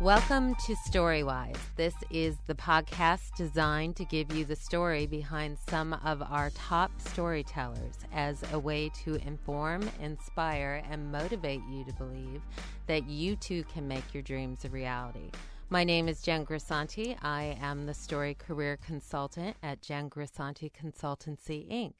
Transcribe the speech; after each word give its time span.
Welcome 0.00 0.56
to 0.66 0.74
Storywise. 0.74 1.56
This 1.76 1.94
is 2.10 2.36
the 2.48 2.54
podcast 2.56 3.36
designed 3.36 3.94
to 3.94 4.04
give 4.04 4.34
you 4.34 4.44
the 4.44 4.56
story 4.56 5.06
behind 5.06 5.56
some 5.70 5.92
of 6.04 6.20
our 6.20 6.50
top 6.50 6.90
storytellers 7.00 7.94
as 8.12 8.42
a 8.52 8.58
way 8.58 8.90
to 9.04 9.14
inform, 9.24 9.88
inspire, 10.00 10.82
and 10.90 11.12
motivate 11.12 11.62
you 11.70 11.84
to 11.84 11.92
believe 11.92 12.42
that 12.88 13.08
you 13.08 13.36
too 13.36 13.62
can 13.72 13.86
make 13.86 14.12
your 14.12 14.24
dreams 14.24 14.64
a 14.64 14.68
reality. 14.68 15.30
My 15.70 15.84
name 15.84 16.08
is 16.08 16.22
Jen 16.22 16.44
Grisanti. 16.44 17.16
I 17.22 17.56
am 17.62 17.86
the 17.86 17.94
story 17.94 18.34
career 18.34 18.76
consultant 18.84 19.56
at 19.62 19.80
Jen 19.80 20.10
Grisanti 20.10 20.72
Consultancy, 20.72 21.70
Inc 21.70 21.92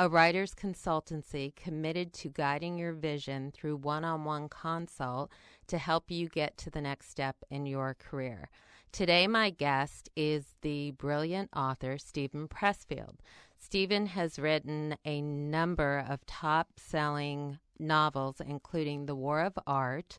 a 0.00 0.08
writer's 0.08 0.54
consultancy 0.54 1.54
committed 1.56 2.12
to 2.12 2.28
guiding 2.30 2.78
your 2.78 2.92
vision 2.92 3.52
through 3.52 3.76
one 3.76 4.04
on 4.04 4.24
one 4.24 4.48
consult 4.48 5.30
to 5.70 5.78
help 5.78 6.10
you 6.10 6.28
get 6.28 6.56
to 6.58 6.70
the 6.70 6.80
next 6.80 7.10
step 7.10 7.36
in 7.48 7.64
your 7.64 7.94
career. 7.94 8.50
Today, 8.92 9.26
my 9.28 9.50
guest 9.50 10.10
is 10.16 10.56
the 10.62 10.90
brilliant 10.90 11.48
author 11.54 11.96
Steven 11.96 12.48
Pressfield. 12.48 13.16
Steven 13.56 14.06
has 14.06 14.38
written 14.38 14.96
a 15.04 15.22
number 15.22 16.04
of 16.08 16.26
top 16.26 16.68
selling 16.76 17.58
novels, 17.78 18.40
including 18.44 19.06
The 19.06 19.14
War 19.14 19.40
of 19.42 19.58
Art. 19.66 20.18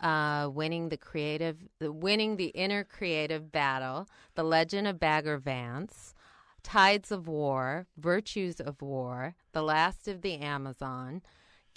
Uh, 0.00 0.48
winning 0.52 0.90
the 0.90 0.96
creative, 0.96 1.56
winning 1.80 2.36
the 2.36 2.52
inner 2.54 2.84
creative 2.84 3.50
battle, 3.50 4.06
the 4.36 4.44
Legend 4.44 4.86
of 4.86 5.00
Bagger 5.00 5.38
Vance, 5.38 6.14
Tides 6.62 7.10
of 7.10 7.26
War, 7.26 7.86
Virtues 7.96 8.60
of 8.60 8.80
War, 8.80 9.34
The 9.50 9.62
Last 9.62 10.06
of 10.06 10.22
the 10.22 10.36
Amazon, 10.36 11.20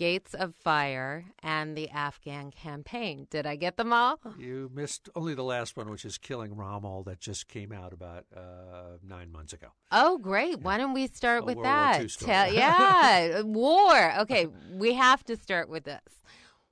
Gates 0.01 0.33
of 0.33 0.55
Fire, 0.55 1.25
and 1.43 1.77
the 1.77 1.87
Afghan 1.91 2.49
Campaign. 2.49 3.27
Did 3.29 3.45
I 3.45 3.55
get 3.55 3.77
them 3.77 3.93
all? 3.93 4.19
You 4.35 4.71
missed 4.73 5.09
only 5.15 5.35
the 5.35 5.43
last 5.43 5.77
one, 5.77 5.91
which 5.91 6.05
is 6.05 6.17
Killing 6.17 6.55
Rommel, 6.55 7.03
that 7.03 7.19
just 7.19 7.47
came 7.47 7.71
out 7.71 7.93
about 7.93 8.25
uh, 8.35 8.97
nine 9.07 9.31
months 9.31 9.53
ago. 9.53 9.67
Oh, 9.91 10.17
great. 10.17 10.53
Yeah. 10.57 10.63
Why 10.63 10.79
don't 10.79 10.95
we 10.95 11.05
start 11.05 11.45
with 11.45 11.57
World 11.57 11.67
that? 11.67 12.09
Tell, 12.17 12.51
yeah, 12.51 13.41
war. 13.45 14.19
Okay, 14.21 14.47
we 14.73 14.95
have 14.95 15.23
to 15.25 15.37
start 15.37 15.69
with 15.69 15.83
this. 15.83 16.01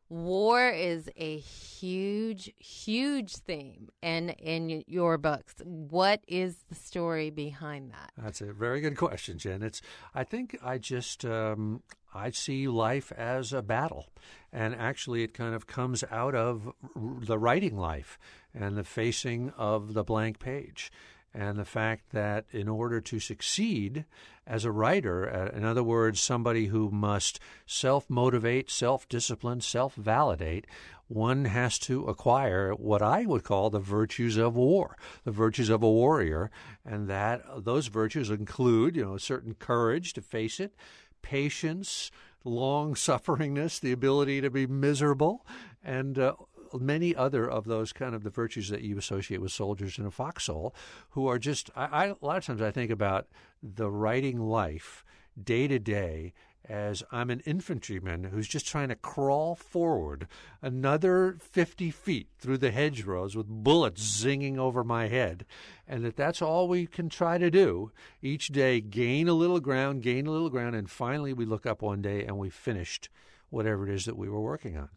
War 0.09 0.69
is 0.69 1.07
a 1.17 1.37
huge, 1.37 2.51
huge 2.57 3.35
theme 3.35 3.89
in 4.01 4.29
in 4.29 4.83
your 4.87 5.19
books. 5.19 5.53
What 5.63 6.21
is 6.27 6.57
the 6.67 6.73
story 6.73 7.29
behind 7.29 7.91
that? 7.91 8.11
That's 8.17 8.41
a 8.41 8.51
very 8.51 8.81
good 8.81 8.97
question, 8.97 9.37
Jen. 9.37 9.61
It's 9.61 9.83
I 10.15 10.23
think 10.23 10.57
I 10.63 10.79
just 10.79 11.25
um, 11.25 11.83
I 12.11 12.31
see 12.31 12.67
life 12.67 13.11
as 13.11 13.53
a 13.53 13.61
battle, 13.61 14.07
and 14.51 14.73
actually 14.73 15.21
it 15.21 15.35
kind 15.35 15.53
of 15.53 15.67
comes 15.67 16.03
out 16.09 16.33
of 16.33 16.73
the 16.95 17.37
writing 17.37 17.77
life 17.77 18.17
and 18.51 18.75
the 18.75 18.83
facing 18.83 19.51
of 19.51 19.93
the 19.93 20.03
blank 20.03 20.39
page 20.39 20.91
and 21.33 21.57
the 21.57 21.65
fact 21.65 22.11
that 22.11 22.45
in 22.51 22.67
order 22.67 22.99
to 23.01 23.19
succeed 23.19 24.05
as 24.47 24.65
a 24.65 24.71
writer, 24.71 25.29
uh, 25.29 25.55
in 25.55 25.63
other 25.63 25.83
words, 25.83 26.19
somebody 26.19 26.67
who 26.67 26.89
must 26.89 27.39
self 27.65 28.09
motivate, 28.09 28.69
self 28.69 29.07
discipline, 29.07 29.61
self 29.61 29.93
validate, 29.95 30.65
one 31.07 31.45
has 31.45 31.79
to 31.79 32.05
acquire 32.05 32.71
what 32.71 33.01
I 33.01 33.25
would 33.25 33.43
call 33.43 33.69
the 33.69 33.79
virtues 33.79 34.37
of 34.37 34.55
war, 34.55 34.95
the 35.23 35.31
virtues 35.31 35.69
of 35.69 35.83
a 35.83 35.89
warrior, 35.89 36.51
and 36.85 37.07
that 37.09 37.43
those 37.63 37.87
virtues 37.87 38.29
include, 38.29 38.95
you 38.95 39.03
know, 39.03 39.15
a 39.15 39.19
certain 39.19 39.55
courage 39.55 40.13
to 40.13 40.21
face 40.21 40.59
it, 40.59 40.75
patience, 41.21 42.11
long 42.43 42.93
sufferingness, 42.93 43.79
the 43.79 43.91
ability 43.91 44.41
to 44.41 44.49
be 44.49 44.67
miserable, 44.67 45.45
and 45.83 46.17
uh, 46.19 46.33
many 46.73 47.15
other 47.15 47.49
of 47.49 47.65
those 47.65 47.93
kind 47.93 48.13
of 48.13 48.23
the 48.23 48.29
virtues 48.29 48.69
that 48.69 48.81
you 48.81 48.97
associate 48.97 49.41
with 49.41 49.51
soldiers 49.51 49.97
in 49.97 50.05
a 50.05 50.11
foxhole 50.11 50.75
who 51.11 51.27
are 51.27 51.39
just, 51.39 51.69
I, 51.75 51.85
I, 51.85 52.05
a 52.07 52.15
lot 52.21 52.37
of 52.37 52.45
times 52.45 52.61
I 52.61 52.71
think 52.71 52.91
about 52.91 53.27
the 53.61 53.89
writing 53.89 54.39
life 54.39 55.03
day 55.41 55.67
to 55.67 55.79
day 55.79 56.33
as 56.67 57.01
I'm 57.11 57.29
an 57.29 57.41
infantryman 57.45 58.25
who's 58.25 58.47
just 58.47 58.67
trying 58.67 58.89
to 58.89 58.95
crawl 58.95 59.55
forward 59.55 60.27
another 60.61 61.37
50 61.39 61.89
feet 61.89 62.27
through 62.37 62.59
the 62.59 62.71
hedgerows 62.71 63.35
with 63.35 63.47
bullets 63.47 64.23
zinging 64.23 64.57
over 64.57 64.83
my 64.83 65.07
head, 65.07 65.45
and 65.87 66.05
that 66.05 66.15
that's 66.15 66.41
all 66.41 66.67
we 66.67 66.85
can 66.85 67.09
try 67.09 67.37
to 67.37 67.49
do 67.49 67.91
each 68.21 68.49
day 68.49 68.81
gain 68.81 69.27
a 69.27 69.33
little 69.33 69.59
ground, 69.59 70.03
gain 70.03 70.27
a 70.27 70.31
little 70.31 70.49
ground, 70.49 70.75
and 70.75 70.89
finally 70.91 71.33
we 71.33 71.45
look 71.45 71.65
up 71.65 71.81
one 71.81 72.01
day 72.01 72.23
and 72.23 72.37
we 72.37 72.49
finished 72.49 73.09
whatever 73.49 73.87
it 73.87 73.93
is 73.93 74.05
that 74.05 74.17
we 74.17 74.29
were 74.29 74.41
working 74.41 74.77
on. 74.77 74.89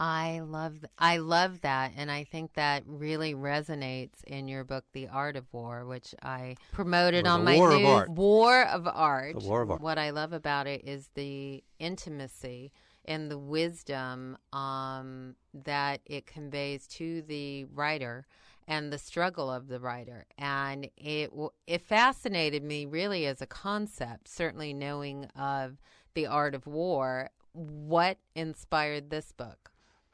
I 0.00 0.40
love 0.40 0.82
I 0.98 1.18
love 1.18 1.60
that 1.60 1.92
and 1.94 2.10
I 2.10 2.24
think 2.24 2.54
that 2.54 2.84
really 2.86 3.34
resonates 3.34 4.24
in 4.26 4.48
your 4.48 4.64
book 4.64 4.86
The 4.94 5.08
Art 5.08 5.36
of 5.36 5.44
War 5.52 5.84
which 5.84 6.14
I 6.22 6.56
promoted 6.72 7.26
on 7.26 7.44
my 7.44 7.56
War 7.56 7.68
new 7.68 7.76
of 7.76 7.84
Art. 7.84 8.08
War 8.08 8.62
of 8.64 8.88
Art. 8.88 9.38
The 9.38 9.46
War 9.46 9.60
of 9.60 9.70
Art. 9.70 9.80
What 9.82 9.98
I 9.98 10.08
love 10.08 10.32
about 10.32 10.66
it 10.66 10.88
is 10.88 11.10
the 11.14 11.62
intimacy 11.78 12.72
and 13.04 13.30
the 13.30 13.36
wisdom 13.36 14.38
um, 14.54 15.34
that 15.52 16.00
it 16.06 16.26
conveys 16.26 16.86
to 16.86 17.20
the 17.22 17.66
writer 17.66 18.26
and 18.66 18.90
the 18.90 18.98
struggle 18.98 19.50
of 19.50 19.68
the 19.68 19.80
writer 19.80 20.24
and 20.38 20.88
it 20.96 21.30
it 21.66 21.82
fascinated 21.82 22.62
me 22.62 22.86
really 22.86 23.26
as 23.26 23.42
a 23.42 23.46
concept 23.46 24.28
certainly 24.28 24.72
knowing 24.72 25.26
of 25.36 25.76
the 26.14 26.26
art 26.26 26.54
of 26.54 26.66
war 26.66 27.28
what 27.52 28.16
inspired 28.34 29.10
this 29.10 29.32
book 29.32 29.69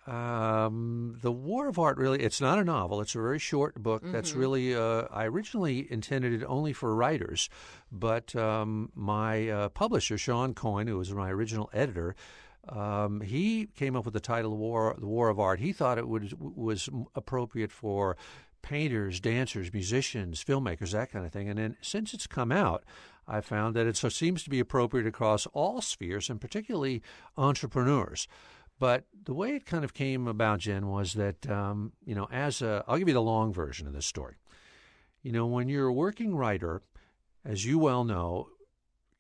um, 0.07 1.19
the 1.21 1.33
War 1.33 1.69
of 1.69 1.79
Art 1.79 1.99
really, 1.99 2.23
it's 2.23 2.41
not 2.41 2.59
a 2.59 2.65
novel. 2.65 3.01
It's 3.01 3.15
a 3.15 3.21
very 3.21 3.39
short 3.39 3.83
book 3.83 4.03
mm-hmm. 4.03 4.13
that's 4.13 4.33
really, 4.33 4.75
uh, 4.75 5.05
I 5.11 5.25
originally 5.25 5.91
intended 5.91 6.33
it 6.33 6.45
only 6.45 6.73
for 6.73 6.95
writers, 6.95 7.49
but 7.91 8.35
um, 8.37 8.91
my 8.95 9.49
uh, 9.49 9.69
publisher, 9.71 10.17
Shawn 10.17 10.55
Coyne, 10.55 10.87
who 10.87 10.99
was 10.99 11.13
my 11.13 11.31
original 11.31 11.69
editor, 11.73 12.15
um, 12.69 13.21
he 13.21 13.69
came 13.77 13.97
up 13.97 14.05
with 14.05 14.15
the 14.15 14.21
title 14.21 14.57
War, 14.57 14.97
The 14.99 15.07
War 15.07 15.29
of 15.29 15.39
Art. 15.39 15.61
He 15.61 15.73
thought 15.73 15.99
it 15.99 16.09
would, 16.09 16.33
was 16.39 16.89
appropriate 17.15 17.71
for 17.71 18.17
painters, 18.63 19.21
dancers, 19.21 19.73
musicians, 19.73 20.43
filmmakers, 20.43 20.91
that 20.91 21.13
kind 21.13 21.25
of 21.25 21.33
thing. 21.33 21.49
And 21.49 21.59
then 21.59 21.77
since 21.81 22.13
it's 22.13 22.27
come 22.27 22.51
out, 22.51 22.85
I 23.29 23.41
found 23.41 23.77
that 23.77 23.87
it 23.87 23.97
so 23.97 24.09
seems 24.09 24.43
to 24.45 24.51
be 24.51 24.61
appropriate 24.61 25.07
across 25.07 25.47
all 25.47 25.81
spheres, 25.81 26.31
and 26.31 26.41
particularly 26.41 27.03
entrepreneurs. 27.37 28.29
But 28.79 29.05
the 29.25 29.35
way 29.35 29.55
it 29.55 29.65
kind 29.65 29.85
of 29.85 29.95
came 29.95 30.27
about, 30.27 30.61
Jen, 30.61 30.89
was 30.89 31.15
that, 31.15 31.49
um, 31.49 31.93
you 32.05 32.15
know, 32.15 32.29
as 32.31 32.61
a, 32.61 32.85
I'll 32.87 32.99
give 32.99 33.09
you 33.09 33.15
the 33.15 33.23
long 33.23 33.53
version 33.53 33.87
of 33.87 33.93
this 33.93 34.07
story. 34.07 34.37
You 35.23 35.33
know, 35.33 35.47
when 35.47 35.69
you're 35.69 35.89
a 35.89 35.93
working 35.93 36.37
writer, 36.37 36.83
as 37.45 37.65
you 37.65 37.79
well 37.79 38.05
know, 38.05 38.49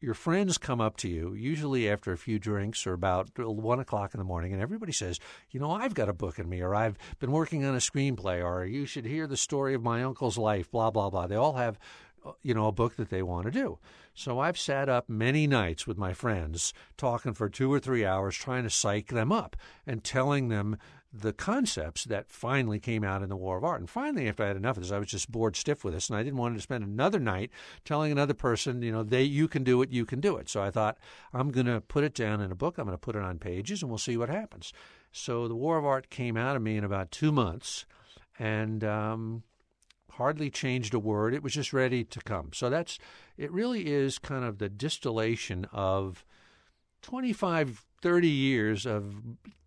your 0.00 0.14
friends 0.14 0.58
come 0.58 0.80
up 0.80 0.96
to 0.98 1.08
you, 1.08 1.32
usually 1.34 1.88
after 1.88 2.12
a 2.12 2.18
few 2.18 2.38
drinks 2.38 2.86
or 2.86 2.92
about 2.92 3.30
one 3.38 3.80
o'clock 3.80 4.12
in 4.14 4.18
the 4.18 4.24
morning, 4.24 4.52
and 4.52 4.60
everybody 4.60 4.92
says, 4.92 5.18
You 5.50 5.58
know, 5.58 5.70
I've 5.70 5.94
got 5.94 6.08
a 6.08 6.12
book 6.12 6.38
in 6.38 6.48
me, 6.48 6.60
or 6.60 6.74
I've 6.74 6.98
been 7.18 7.32
working 7.32 7.64
on 7.64 7.74
a 7.74 7.78
screenplay, 7.78 8.44
or 8.44 8.64
you 8.66 8.84
should 8.84 9.06
hear 9.06 9.26
the 9.26 9.36
story 9.36 9.74
of 9.74 9.82
my 9.82 10.02
uncle's 10.02 10.36
life, 10.36 10.70
blah, 10.70 10.90
blah, 10.90 11.08
blah. 11.08 11.26
They 11.26 11.34
all 11.34 11.54
have, 11.54 11.78
uh, 12.24 12.32
you 12.42 12.52
know, 12.52 12.66
a 12.66 12.72
book 12.72 12.96
that 12.96 13.08
they 13.08 13.22
want 13.22 13.46
to 13.46 13.50
do. 13.50 13.78
So 14.16 14.40
I've 14.40 14.58
sat 14.58 14.88
up 14.88 15.10
many 15.10 15.46
nights 15.46 15.86
with 15.86 15.98
my 15.98 16.14
friends 16.14 16.72
talking 16.96 17.34
for 17.34 17.50
two 17.50 17.70
or 17.70 17.78
three 17.78 18.04
hours 18.04 18.34
trying 18.34 18.62
to 18.62 18.70
psych 18.70 19.08
them 19.08 19.30
up 19.30 19.56
and 19.86 20.02
telling 20.02 20.48
them 20.48 20.78
the 21.12 21.34
concepts 21.34 22.04
that 22.04 22.30
finally 22.30 22.80
came 22.80 23.04
out 23.04 23.22
in 23.22 23.28
the 23.28 23.36
War 23.36 23.58
of 23.58 23.64
Art. 23.64 23.80
And 23.80 23.90
finally, 23.90 24.26
after 24.26 24.42
I 24.42 24.48
had 24.48 24.56
enough 24.56 24.78
of 24.78 24.84
this, 24.84 24.92
I 24.92 24.98
was 24.98 25.08
just 25.08 25.30
bored 25.30 25.54
stiff 25.54 25.84
with 25.84 25.92
this, 25.92 26.08
and 26.08 26.18
I 26.18 26.22
didn't 26.22 26.38
want 26.38 26.56
to 26.56 26.62
spend 26.62 26.82
another 26.82 27.18
night 27.18 27.50
telling 27.84 28.10
another 28.10 28.32
person, 28.32 28.80
you 28.80 28.90
know, 28.90 29.02
they 29.02 29.22
you 29.22 29.48
can 29.48 29.62
do 29.64 29.82
it, 29.82 29.90
you 29.90 30.06
can 30.06 30.20
do 30.20 30.38
it. 30.38 30.48
So 30.48 30.62
I 30.62 30.70
thought 30.70 30.96
I'm 31.34 31.50
going 31.50 31.66
to 31.66 31.82
put 31.82 32.02
it 32.02 32.14
down 32.14 32.40
in 32.40 32.50
a 32.50 32.56
book. 32.56 32.78
I'm 32.78 32.86
going 32.86 32.94
to 32.94 32.98
put 32.98 33.16
it 33.16 33.22
on 33.22 33.38
pages, 33.38 33.82
and 33.82 33.90
we'll 33.90 33.98
see 33.98 34.16
what 34.16 34.30
happens. 34.30 34.72
So 35.12 35.46
the 35.46 35.54
War 35.54 35.76
of 35.76 35.84
Art 35.84 36.08
came 36.08 36.38
out 36.38 36.56
of 36.56 36.62
me 36.62 36.78
in 36.78 36.84
about 36.84 37.10
two 37.10 37.32
months, 37.32 37.84
and 38.38 38.82
um, 38.82 39.42
hardly 40.16 40.50
changed 40.50 40.94
a 40.94 40.98
word. 40.98 41.34
It 41.34 41.42
was 41.42 41.54
just 41.54 41.72
ready 41.72 42.04
to 42.04 42.20
come. 42.20 42.50
So 42.52 42.70
that's 42.70 42.98
it 43.36 43.50
really 43.52 43.86
is 43.86 44.18
kind 44.18 44.44
of 44.44 44.58
the 44.58 44.68
distillation 44.68 45.66
of 45.72 46.24
25, 47.02 47.84
30 48.02 48.28
years 48.28 48.86
of 48.86 49.22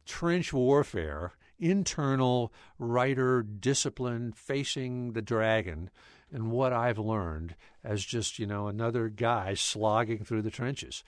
trench 0.05 0.51
warfare, 0.51 1.33
internal 1.59 2.51
writer 2.77 3.43
discipline 3.43 4.31
facing 4.31 5.13
the 5.13 5.21
dragon, 5.21 5.89
and 6.31 6.51
what 6.51 6.73
I've 6.73 6.99
learned 6.99 7.55
as 7.83 8.03
just, 8.03 8.39
you 8.39 8.45
know, 8.45 8.67
another 8.67 9.09
guy 9.09 9.53
slogging 9.53 10.23
through 10.23 10.41
the 10.41 10.51
trenches. 10.51 11.03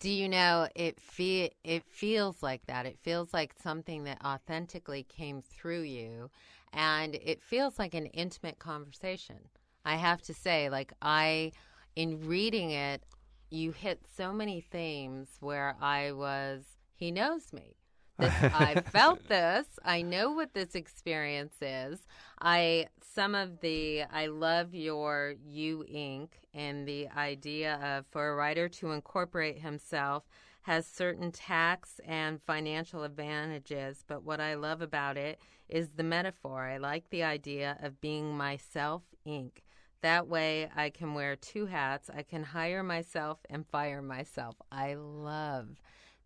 Do 0.00 0.10
you 0.10 0.28
know 0.28 0.68
it 0.76 1.00
fe- 1.00 1.50
it 1.64 1.82
feels 1.84 2.40
like 2.42 2.66
that. 2.66 2.86
It 2.86 2.98
feels 3.00 3.34
like 3.34 3.52
something 3.60 4.04
that 4.04 4.24
authentically 4.24 5.02
came 5.02 5.42
through 5.42 5.82
you 5.82 6.30
and 6.72 7.14
it 7.14 7.42
feels 7.42 7.78
like 7.78 7.94
an 7.94 8.06
intimate 8.06 8.58
conversation. 8.58 9.36
I 9.84 9.96
have 9.96 10.22
to 10.22 10.34
say 10.34 10.68
like 10.68 10.92
I 11.00 11.52
in 11.96 12.26
reading 12.26 12.70
it 12.70 13.02
you 13.50 13.72
hit 13.72 14.00
so 14.14 14.32
many 14.32 14.60
themes 14.60 15.28
where 15.40 15.74
I 15.80 16.12
was 16.12 16.64
he 16.94 17.10
knows 17.10 17.52
me. 17.52 17.76
This, 18.18 18.34
I 18.42 18.80
felt 18.86 19.28
this. 19.28 19.66
I 19.84 20.02
know 20.02 20.32
what 20.32 20.52
this 20.52 20.74
experience 20.74 21.54
is. 21.62 22.00
I 22.40 22.88
some 23.00 23.34
of 23.34 23.60
the 23.60 24.02
I 24.12 24.26
love 24.26 24.74
your 24.74 25.34
you 25.44 25.84
ink 25.88 26.38
and 26.52 26.86
the 26.86 27.08
idea 27.16 27.76
of 27.76 28.06
for 28.10 28.28
a 28.28 28.34
writer 28.34 28.68
to 28.68 28.92
incorporate 28.92 29.60
himself 29.60 30.24
has 30.62 30.86
certain 30.86 31.32
tax 31.32 31.98
and 32.06 32.42
financial 32.42 33.02
advantages, 33.02 34.04
but 34.06 34.22
what 34.22 34.40
I 34.40 34.54
love 34.54 34.82
about 34.82 35.16
it 35.16 35.40
is 35.68 35.90
the 35.90 36.02
metaphor. 36.02 36.66
I 36.66 36.78
like 36.78 37.10
the 37.10 37.22
idea 37.22 37.78
of 37.82 38.00
being 38.00 38.36
myself 38.36 39.02
ink. 39.24 39.62
That 40.02 40.28
way 40.28 40.70
I 40.74 40.90
can 40.90 41.14
wear 41.14 41.36
two 41.36 41.66
hats. 41.66 42.10
I 42.14 42.22
can 42.22 42.44
hire 42.44 42.82
myself 42.82 43.38
and 43.50 43.66
fire 43.66 44.00
myself. 44.00 44.54
I 44.70 44.94
love 44.94 45.80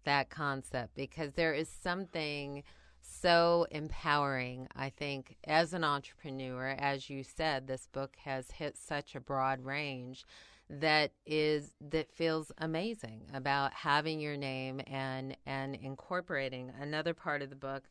that 0.05 0.31
concept 0.31 0.95
because 0.95 1.33
there 1.33 1.55
is 1.55 1.69
something 1.69 2.63
so 3.01 3.67
empowering, 3.71 4.69
I 4.77 4.91
think, 4.91 5.37
as 5.45 5.73
an 5.73 5.85
entrepreneur. 5.85 6.69
As 6.79 7.09
you 7.11 7.25
said, 7.25 7.67
this 7.67 7.89
book 7.93 8.17
has 8.25 8.51
hit 8.53 8.77
such 8.77 9.15
a 9.15 9.21
broad 9.21 9.65
range 9.65 10.25
that 10.69 11.13
is 11.27 11.75
that 11.81 12.11
feels 12.11 12.51
amazing 12.59 13.27
about 13.35 13.75
having 13.75 14.21
your 14.21 14.37
name 14.37 14.81
and 14.87 15.37
and 15.45 15.75
incorporating 15.75 16.73
another 16.81 17.13
part 17.13 17.43
of 17.43 17.51
the 17.51 17.57
book 17.57 17.85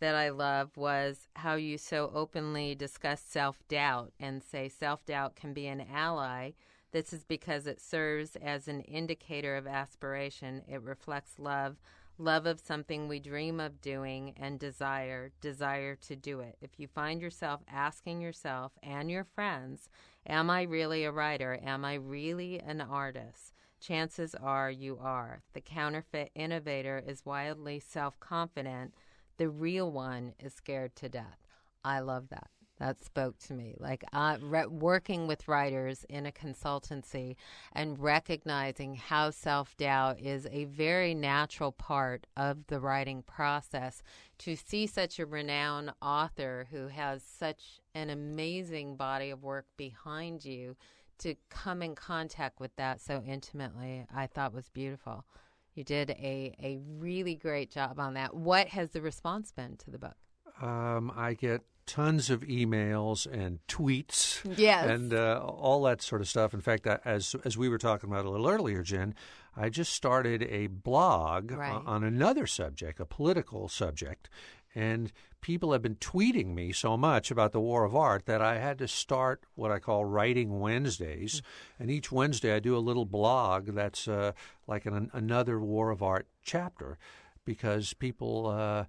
that 0.00 0.14
I 0.14 0.30
love 0.30 0.76
was 0.76 1.28
how 1.36 1.54
you 1.54 1.78
so 1.78 2.10
openly 2.14 2.74
discuss 2.74 3.20
self-doubt 3.20 4.12
and 4.18 4.42
say 4.42 4.68
self-doubt 4.68 5.36
can 5.36 5.52
be 5.52 5.66
an 5.66 5.84
ally 5.92 6.52
this 6.92 7.12
is 7.12 7.24
because 7.24 7.66
it 7.66 7.80
serves 7.80 8.36
as 8.36 8.68
an 8.68 8.80
indicator 8.82 9.56
of 9.56 9.66
aspiration 9.66 10.62
it 10.68 10.82
reflects 10.82 11.38
love 11.38 11.76
love 12.16 12.46
of 12.46 12.60
something 12.60 13.08
we 13.08 13.18
dream 13.18 13.58
of 13.58 13.80
doing 13.80 14.34
and 14.36 14.60
desire 14.60 15.32
desire 15.40 15.96
to 15.96 16.14
do 16.14 16.40
it 16.40 16.56
if 16.60 16.78
you 16.78 16.86
find 16.86 17.20
yourself 17.20 17.62
asking 17.68 18.20
yourself 18.20 18.72
and 18.82 19.10
your 19.10 19.24
friends 19.24 19.88
Am 20.26 20.48
I 20.48 20.62
really 20.62 21.04
a 21.04 21.12
writer? 21.12 21.58
Am 21.62 21.84
I 21.84 21.94
really 21.94 22.58
an 22.58 22.80
artist? 22.80 23.52
Chances 23.78 24.34
are 24.34 24.70
you 24.70 24.98
are. 24.98 25.42
The 25.52 25.60
counterfeit 25.60 26.30
innovator 26.34 27.02
is 27.06 27.26
wildly 27.26 27.78
self 27.78 28.18
confident. 28.20 28.94
The 29.36 29.48
real 29.48 29.90
one 29.90 30.34
is 30.38 30.54
scared 30.54 30.94
to 30.96 31.08
death. 31.08 31.38
I 31.84 32.00
love 32.00 32.28
that 32.30 32.48
that 32.78 33.02
spoke 33.04 33.38
to 33.38 33.54
me. 33.54 33.74
Like 33.78 34.04
uh, 34.12 34.36
re- 34.40 34.66
working 34.66 35.26
with 35.26 35.48
writers 35.48 36.04
in 36.08 36.26
a 36.26 36.32
consultancy 36.32 37.36
and 37.72 37.98
recognizing 37.98 38.94
how 38.94 39.30
self 39.30 39.76
doubt 39.76 40.20
is 40.20 40.46
a 40.50 40.64
very 40.64 41.14
natural 41.14 41.72
part 41.72 42.26
of 42.36 42.66
the 42.66 42.80
writing 42.80 43.22
process. 43.22 44.02
To 44.38 44.56
see 44.56 44.86
such 44.86 45.18
a 45.18 45.26
renowned 45.26 45.92
author 46.02 46.66
who 46.70 46.88
has 46.88 47.22
such 47.22 47.80
an 47.94 48.10
amazing 48.10 48.96
body 48.96 49.30
of 49.30 49.42
work 49.42 49.66
behind 49.76 50.44
you 50.44 50.76
to 51.18 51.36
come 51.48 51.80
in 51.80 51.94
contact 51.94 52.58
with 52.58 52.74
that 52.76 53.00
so 53.00 53.22
intimately, 53.24 54.04
I 54.14 54.26
thought 54.26 54.52
was 54.52 54.68
beautiful. 54.68 55.24
You 55.74 55.84
did 55.84 56.10
a, 56.10 56.54
a 56.62 56.78
really 56.98 57.34
great 57.34 57.70
job 57.70 57.98
on 57.98 58.14
that. 58.14 58.34
What 58.34 58.68
has 58.68 58.90
the 58.90 59.00
response 59.00 59.52
been 59.52 59.76
to 59.78 59.90
the 59.90 59.98
book? 59.98 60.16
Um, 60.62 61.12
I 61.16 61.34
get 61.34 61.62
tons 61.86 62.30
of 62.30 62.40
emails 62.40 63.26
and 63.30 63.58
tweets 63.68 64.40
yes. 64.56 64.88
and 64.88 65.12
uh, 65.12 65.40
all 65.44 65.82
that 65.82 66.00
sort 66.00 66.20
of 66.20 66.28
stuff. 66.28 66.54
In 66.54 66.60
fact, 66.60 66.86
as 66.86 67.34
as 67.44 67.58
we 67.58 67.68
were 67.68 67.78
talking 67.78 68.08
about 68.08 68.24
a 68.24 68.30
little 68.30 68.48
earlier, 68.48 68.82
Jen, 68.82 69.14
I 69.56 69.68
just 69.68 69.92
started 69.92 70.42
a 70.42 70.68
blog 70.68 71.50
right. 71.50 71.72
on 71.84 72.04
another 72.04 72.46
subject, 72.46 73.00
a 73.00 73.04
political 73.04 73.68
subject, 73.68 74.28
and 74.74 75.12
people 75.40 75.72
have 75.72 75.82
been 75.82 75.96
tweeting 75.96 76.54
me 76.54 76.72
so 76.72 76.96
much 76.96 77.30
about 77.30 77.52
the 77.52 77.60
War 77.60 77.84
of 77.84 77.94
Art 77.94 78.26
that 78.26 78.40
I 78.40 78.58
had 78.58 78.78
to 78.78 78.88
start 78.88 79.44
what 79.54 79.70
I 79.70 79.78
call 79.78 80.04
Writing 80.04 80.58
Wednesdays. 80.58 81.36
Mm-hmm. 81.40 81.82
And 81.82 81.90
each 81.90 82.10
Wednesday 82.10 82.54
I 82.54 82.60
do 82.60 82.76
a 82.76 82.78
little 82.78 83.04
blog 83.04 83.66
that's 83.66 84.08
uh, 84.08 84.32
like 84.66 84.86
an, 84.86 85.10
another 85.12 85.60
War 85.60 85.90
of 85.90 86.02
Art 86.02 86.26
chapter 86.42 86.98
because 87.44 87.92
people 87.92 88.46
uh, 88.46 88.84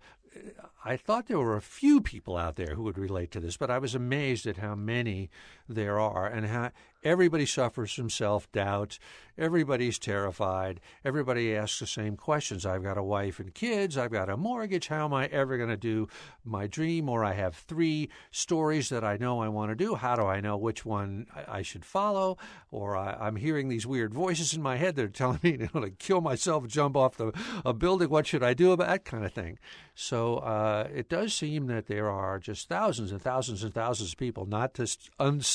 I 0.83 0.97
thought 0.97 1.27
there 1.27 1.39
were 1.39 1.55
a 1.55 1.61
few 1.61 2.01
people 2.01 2.38
out 2.38 2.55
there 2.55 2.75
who 2.75 2.83
would 2.83 2.97
relate 2.97 3.31
to 3.31 3.39
this, 3.39 3.57
but 3.57 3.71
I 3.71 3.79
was 3.79 3.95
amazed 3.95 4.45
at 4.45 4.57
how 4.57 4.75
many 4.75 5.29
there 5.67 6.00
are 6.00 6.27
and 6.27 6.45
how 6.45 6.71
everybody 7.06 7.45
suffers 7.45 7.94
from 7.94 8.09
self 8.09 8.51
doubt. 8.51 9.00
Everybody's 9.38 10.00
terrified. 10.00 10.79
Everybody 11.03 11.53
asks 11.56 11.79
the 11.79 11.88
same 11.88 12.15
questions. 12.15 12.65
I've 12.65 12.83
got 12.83 12.97
a 12.97 13.03
wife 13.03 13.38
and 13.38 13.53
kids. 13.53 13.97
I've 13.97 14.12
got 14.12 14.29
a 14.29 14.38
mortgage. 14.38 14.88
How 14.88 15.06
am 15.06 15.13
I 15.13 15.25
ever 15.25 15.57
going 15.57 15.69
to 15.69 15.77
do 15.77 16.07
my 16.45 16.67
dream? 16.67 17.09
Or 17.09 17.25
I 17.25 17.33
have 17.33 17.53
three 17.53 18.09
stories 18.31 18.88
that 18.89 19.03
I 19.03 19.17
know 19.17 19.41
I 19.41 19.50
want 19.50 19.71
to 19.71 19.75
do. 19.75 19.95
How 19.95 20.15
do 20.15 20.23
I 20.23 20.39
know 20.39 20.56
which 20.56 20.85
one 20.85 21.27
I, 21.47 21.63
should 21.63 21.83
follow? 21.83 22.38
Or 22.71 22.95
I, 22.95 23.27
am 23.27 23.35
hearing 23.35 23.67
these 23.67 23.85
weird 23.85 24.13
voices 24.13 24.53
in 24.53 24.62
my 24.62 24.77
head 24.77 24.95
that 24.95 25.03
are 25.03 25.09
telling 25.09 25.39
me 25.44 25.51
you 25.59 25.69
know, 25.73 25.81
to 25.81 25.89
kill 25.89 26.21
myself, 26.21 26.65
jump 26.67 26.95
off 26.95 27.17
the 27.17 27.33
a 27.65 27.73
building. 27.73 28.09
What 28.09 28.27
should 28.27 28.44
I 28.44 28.53
do 28.53 28.71
about 28.71 28.88
that 28.88 29.03
kind 29.03 29.25
of 29.25 29.33
thing? 29.33 29.59
So 29.95 30.38
uh, 30.38 30.88
it 30.94 31.09
does 31.09 31.33
seem 31.33 31.67
that 31.67 31.88
there 31.88 32.09
are 32.09 32.39
just 32.39 32.69
thousands 32.69 33.12
and 33.12 33.21
thousands 33.21 33.63
and 33.63 33.73
thousands 33.73 34.12
of 34.12 34.17
people, 34.17 34.45
not 34.45 34.73
to 34.75 34.88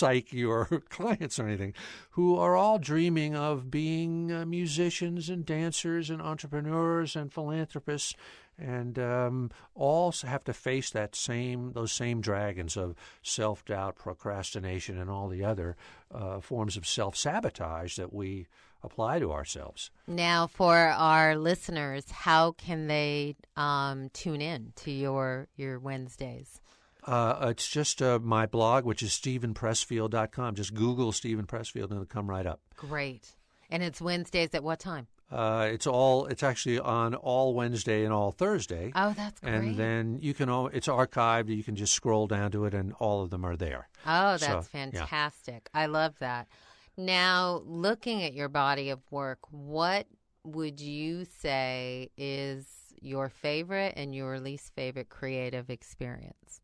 unpsych 0.01 0.33
your 0.33 0.67
clients 0.89 1.39
or 1.39 1.47
anything, 1.47 1.75
who 2.11 2.37
are 2.37 2.57
all 2.57 2.79
dreaming 2.79 3.35
of 3.35 3.71
being 3.71 4.33
uh, 4.33 4.47
musicians 4.47 5.29
and 5.29 5.45
dancers 5.45 6.11
and 6.11 6.21
entrepreneurs 6.21 7.17
and 7.17 7.33
philanthropists 7.33 8.15
and 8.59 8.99
um, 8.99 9.51
all 9.75 10.13
have 10.23 10.45
to 10.45 10.53
face 10.53 10.91
that 10.91 11.15
same 11.15 11.73
those 11.73 11.93
same 11.93 12.21
dragons 12.21 12.77
of 12.77 12.95
self 13.23 13.65
doubt, 13.65 13.97
procrastination, 13.97 14.99
and 14.99 15.09
all 15.09 15.29
the 15.29 15.45
other 15.45 15.77
uh, 16.15 16.41
forms 16.41 16.77
of 16.77 16.87
self 16.87 17.17
sabotage 17.17 17.97
that 17.97 18.13
we 18.13 18.47
apply 18.83 19.19
to 19.19 19.33
ourselves. 19.33 19.91
Now, 20.07 20.47
for 20.47 20.77
our 20.77 21.37
listeners, 21.37 22.11
how 22.11 22.53
can 22.53 22.87
they 22.87 23.37
um, 23.57 24.11
tune 24.13 24.43
in 24.43 24.73
to 24.77 24.91
your 24.91 25.49
your 25.57 25.79
Wednesdays? 25.79 26.61
Uh, 27.05 27.49
it's 27.51 27.69
just 27.69 28.03
uh, 28.03 28.19
my 28.23 28.47
blog, 28.47 28.85
which 28.85 29.03
is 29.03 29.11
StevenPressfield.com. 29.13 30.55
Just 30.55 30.75
Google 30.75 31.13
Steven 31.13 31.47
Pressfield 31.47 31.85
and 31.85 31.93
it'll 31.93 32.05
come 32.05 32.29
right 32.29 32.47
up. 32.47 32.61
Great. 32.77 33.35
And 33.71 33.83
it's 33.83 34.01
Wednesdays 34.01 34.51
at 34.55 34.63
what 34.63 34.81
time? 34.81 35.07
Uh, 35.31 35.69
it's 35.71 35.87
all. 35.87 36.27
It's 36.27 36.43
actually 36.43 36.81
on 36.81 37.15
all 37.15 37.55
Wednesday 37.55 38.05
and 38.05 38.13
all 38.13 38.33
Thursday. 38.33 38.91
Oh, 38.97 39.15
that's 39.17 39.41
great. 39.41 39.55
And 39.55 39.77
then 39.77 40.19
you 40.21 40.35
can. 40.35 40.49
It's 40.73 40.89
archived. 40.89 41.55
You 41.55 41.63
can 41.63 41.77
just 41.77 41.93
scroll 41.95 42.27
down 42.27 42.51
to 42.51 42.65
it, 42.65 42.75
and 42.75 42.93
all 42.95 43.23
of 43.23 43.31
them 43.31 43.45
are 43.45 43.55
there. 43.55 43.89
Oh, 44.05 44.37
that's 44.39 44.45
so, 44.45 44.63
fantastic! 44.63 45.71
Yeah. 45.73 45.83
I 45.83 45.87
love 45.87 46.15
that. 46.19 46.49
Now, 46.97 47.63
looking 47.65 48.25
at 48.25 48.35
your 48.35 48.49
body 48.49 48.91
of 48.91 49.01
work, 49.13 49.39
what 49.51 50.07
would 50.43 50.81
you 50.81 51.25
say 51.25 52.11
is 52.17 52.67
your 53.01 53.29
favorite 53.29 53.95
and 53.97 54.15
your 54.15 54.41
least 54.41 54.75
favorite 54.75 55.11
creative 55.11 55.71
experience? 55.71 56.61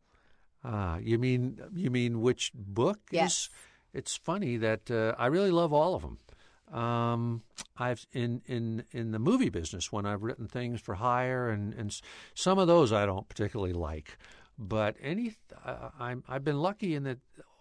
Ah, 0.68 0.98
you 0.98 1.16
mean 1.16 1.60
you 1.74 1.90
mean 1.90 2.20
which 2.20 2.50
book? 2.54 2.98
Yes. 3.12 3.32
Is, 3.32 3.50
it's 3.94 4.16
funny 4.16 4.56
that 4.56 4.90
uh, 4.90 5.14
I 5.16 5.26
really 5.26 5.52
love 5.52 5.72
all 5.72 5.94
of 5.94 6.02
them. 6.02 6.18
Um, 6.76 7.42
I've 7.78 8.04
in 8.12 8.42
in 8.46 8.82
in 8.90 9.12
the 9.12 9.20
movie 9.20 9.48
business 9.48 9.92
when 9.92 10.04
I've 10.04 10.24
written 10.24 10.48
things 10.48 10.80
for 10.80 10.96
hire, 10.96 11.48
and 11.50 11.72
and 11.74 11.96
some 12.34 12.58
of 12.58 12.66
those 12.66 12.92
I 12.92 13.06
don't 13.06 13.28
particularly 13.28 13.74
like, 13.74 14.18
but 14.58 14.96
any 15.00 15.36
uh, 15.64 15.90
I'm 16.00 16.24
I've 16.28 16.42
been 16.42 16.60
lucky 16.60 16.96
in 16.96 17.04
that 17.04 17.18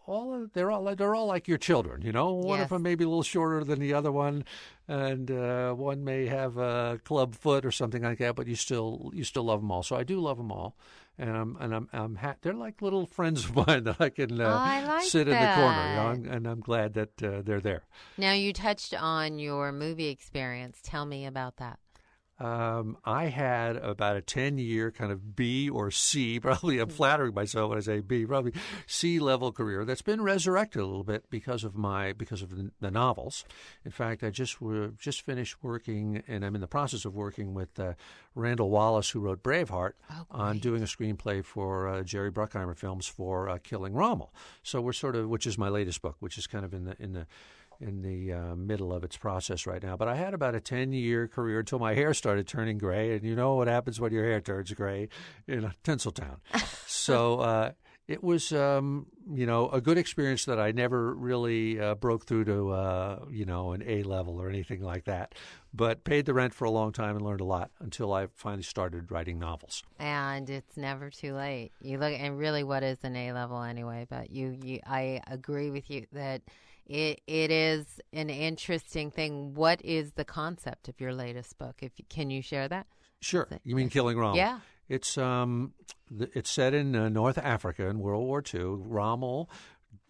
all 0.08 0.48
they're 0.54 0.72
all 0.72 0.96
they're 0.96 1.16
all 1.16 1.26
like 1.26 1.48
your 1.48 1.58
children, 1.58 2.02
you 2.02 2.12
know. 2.12 2.34
One 2.34 2.60
yes. 2.60 2.66
of 2.66 2.70
them 2.70 2.84
may 2.84 2.96
be 2.96 3.04
a 3.04 3.08
little 3.08 3.24
shorter 3.24 3.64
than 3.64 3.80
the 3.80 3.94
other 3.94 4.12
one, 4.12 4.44
and 4.88 5.30
uh, 5.32 5.74
one 5.74 6.04
may 6.04 6.26
have 6.28 6.58
a 6.58 7.00
club 7.04 7.36
foot 7.36 7.66
or 7.66 7.72
something 7.72 8.04
like 8.04 8.20
that. 8.20 8.36
But 8.36 8.48
you 8.48 8.56
still 8.56 9.12
you 9.14 9.24
still 9.24 9.44
love 9.44 9.62
them 9.62 9.72
all. 9.72 9.84
So 9.84 9.96
I 9.96 10.04
do 10.04 10.20
love 10.20 10.38
them 10.38 10.52
all, 10.52 10.76
and 11.18 11.30
I'm 11.30 11.58
and 11.60 11.76
I'm, 11.76 11.90
I'm 11.94 12.16
ha- 12.16 12.36
they're 12.42 12.54
like 12.54 12.82
little 12.82 13.06
friends 13.06 13.46
of 13.46 13.56
mine 13.68 13.84
that 13.86 14.00
I 14.00 14.10
can 14.10 14.40
uh, 14.40 14.46
oh, 14.46 14.50
I 14.50 14.86
like 14.86 15.04
sit 15.04 15.28
that. 15.28 15.34
in 15.34 15.50
the 15.50 15.56
corner, 15.56 15.90
you 15.90 15.96
know, 15.96 16.10
and, 16.10 16.36
and 16.36 16.48
I'm 16.48 16.60
glad 16.60 16.94
that 16.94 17.24
uh, 17.24 17.42
they're 17.44 17.62
there. 17.62 17.84
Now 18.18 18.34
you 18.34 18.54
touched 18.54 18.94
on 18.94 19.40
your 19.40 19.72
movie 19.72 20.08
experience. 20.08 20.80
Tell 20.84 21.06
me 21.06 21.26
about 21.26 21.58
that. 21.58 21.80
Um, 22.38 22.98
I 23.06 23.27
had 23.27 23.77
about 23.77 24.18
a 24.18 24.22
10 24.22 24.58
year 24.58 24.92
kind 24.92 25.12
of 25.12 25.38
B 25.38 25.70
or 25.70 25.89
C, 25.89 26.39
probably 26.42 26.80
I'm 26.80 26.89
flattering 26.89 27.34
myself 27.34 27.70
when 27.70 27.77
I 27.77 27.82
say 27.82 28.01
B, 28.01 28.25
probably 28.25 28.54
C 28.88 29.20
level 29.20 29.54
career 29.54 29.86
that's 29.86 30.01
been 30.01 30.22
resurrected 30.22 30.82
a 30.82 30.86
little 30.86 31.06
bit 31.06 31.30
because 31.30 31.63
of 31.63 31.75
my, 31.75 32.12
because 32.12 32.42
of 32.42 32.50
the, 32.50 32.72
the 32.82 32.92
novels. 32.92 33.46
In 33.86 33.92
fact, 33.92 34.22
I 34.22 34.32
just 34.32 34.60
were, 34.60 34.89
just 34.98 35.22
finished 35.22 35.63
working 35.63 36.24
and 36.27 36.44
I'm 36.44 36.56
in 36.56 36.62
the 36.62 36.68
process 36.68 37.06
of 37.06 37.15
working 37.15 37.54
with 37.54 37.80
uh, 37.80 37.94
Randall 38.36 38.70
Wallace, 38.70 39.10
who 39.10 39.22
wrote 39.22 39.42
Braveheart, 39.42 39.94
oh, 40.12 40.25
on 40.30 40.60
doing 40.60 40.84
a 40.84 40.88
screenplay 40.88 41.44
for 41.44 41.88
uh, 41.88 42.04
Jerry 42.04 42.32
Bruckheimer 42.32 42.75
films 42.75 43.08
for 43.08 43.48
uh, 43.48 43.60
Killing 43.63 43.94
Rommel. 43.94 44.34
So 44.62 44.82
we're 44.82 44.94
sort 44.94 45.15
of, 45.15 45.30
which 45.30 45.48
is 45.48 45.58
my 45.58 45.70
latest 45.70 46.01
book, 46.01 46.18
which 46.20 46.38
is 46.38 46.48
kind 46.48 46.65
of 46.65 46.74
in 46.74 46.84
the, 46.84 47.01
in 47.01 47.13
the, 47.13 47.27
in 47.79 48.01
the 48.01 48.34
uh, 48.34 48.55
middle 48.55 48.94
of 48.94 49.03
its 49.03 49.17
process 49.17 49.65
right 49.65 49.82
now. 49.82 49.96
But 49.98 50.08
I 50.08 50.15
had 50.15 50.34
about 50.34 50.55
a 50.55 50.60
10 50.60 50.94
year 50.94 51.27
career 51.27 51.60
until 51.60 51.79
my 51.79 51.94
hair 51.94 52.13
started 52.13 52.48
turning 52.48 52.77
gray. 52.77 53.15
And 53.15 53.24
you 53.24 53.36
know 53.36 53.55
what 53.55 53.67
happens 53.67 54.00
when 54.00 54.12
your 54.12 54.25
hair 54.25 54.41
turns 54.41 54.72
gray 54.74 55.10
in 55.48 55.72
Tinseltown. 55.84 56.38
so 56.88 57.39
uh, 57.39 57.72
it 58.08 58.24
was, 58.24 58.51
um, 58.51 59.08
you 59.32 59.48
know, 59.48 59.67
a 59.70 59.82
good 59.82 59.98
experience 59.98 60.46
that 60.46 60.60
I 60.60 60.72
never 60.72 61.13
really 61.15 61.79
uh, 61.79 61.96
broke 61.96 62.25
through 62.25 62.46
to, 62.46 62.72
uh, 62.72 63.25
you 63.32 63.46
know, 63.46 63.72
an 63.72 63.84
A 63.86 64.03
level 64.03 64.39
or 64.39 64.48
anything 64.48 64.82
like 64.82 65.05
that. 65.05 65.34
But 65.74 66.03
paid 66.03 66.25
the 66.25 66.34
rent 66.34 66.53
for 66.53 66.65
a 66.65 66.70
long 66.70 66.91
time 66.91 67.15
and 67.15 67.25
learned 67.25 67.41
a 67.41 67.46
lot 67.46 67.72
until 67.79 68.13
I 68.13 68.27
finally 68.36 68.63
started 68.63 69.12
writing 69.12 69.39
novels. 69.39 69.84
And 70.00 70.50
it's 70.50 70.77
never 70.77 71.10
too 71.10 71.34
late. 71.34 71.72
You 71.82 71.98
look, 71.98 72.13
and 72.13 72.38
really, 72.38 72.63
what 72.63 72.84
is 72.84 73.00
an 73.03 73.15
A 73.15 73.34
level 73.34 73.62
anyway? 73.62 74.05
But 74.08 74.29
you, 74.29 74.55
you, 74.62 74.79
I 74.86 75.22
agree 75.27 75.72
with 75.72 75.89
you 75.89 76.05
that 76.13 76.44
it 76.86 77.22
it 77.27 77.51
is 77.51 78.00
an 78.13 78.30
interesting 78.30 79.12
thing. 79.12 79.54
What 79.54 79.84
is 79.84 80.12
the 80.13 80.25
concept 80.25 80.88
of 80.88 81.00
your 81.00 81.13
latest 81.13 81.58
book? 81.58 81.77
If 81.82 81.94
can 82.10 82.30
you 82.30 82.42
share 82.42 82.68
that? 82.68 82.88
Sure. 83.22 83.48
You 83.63 83.75
mean 83.75 83.89
Killing 83.89 84.18
Rommel? 84.18 84.38
Yeah. 84.38 84.60
It's 84.88 85.18
um, 85.18 85.74
it's 86.12 86.50
set 86.50 86.74
in 86.74 86.96
uh, 86.96 87.10
North 87.10 87.38
Africa 87.38 87.88
in 87.88 88.00
World 88.00 88.25
War 88.25 88.44
II. 88.54 88.62
Rommel, 88.62 89.50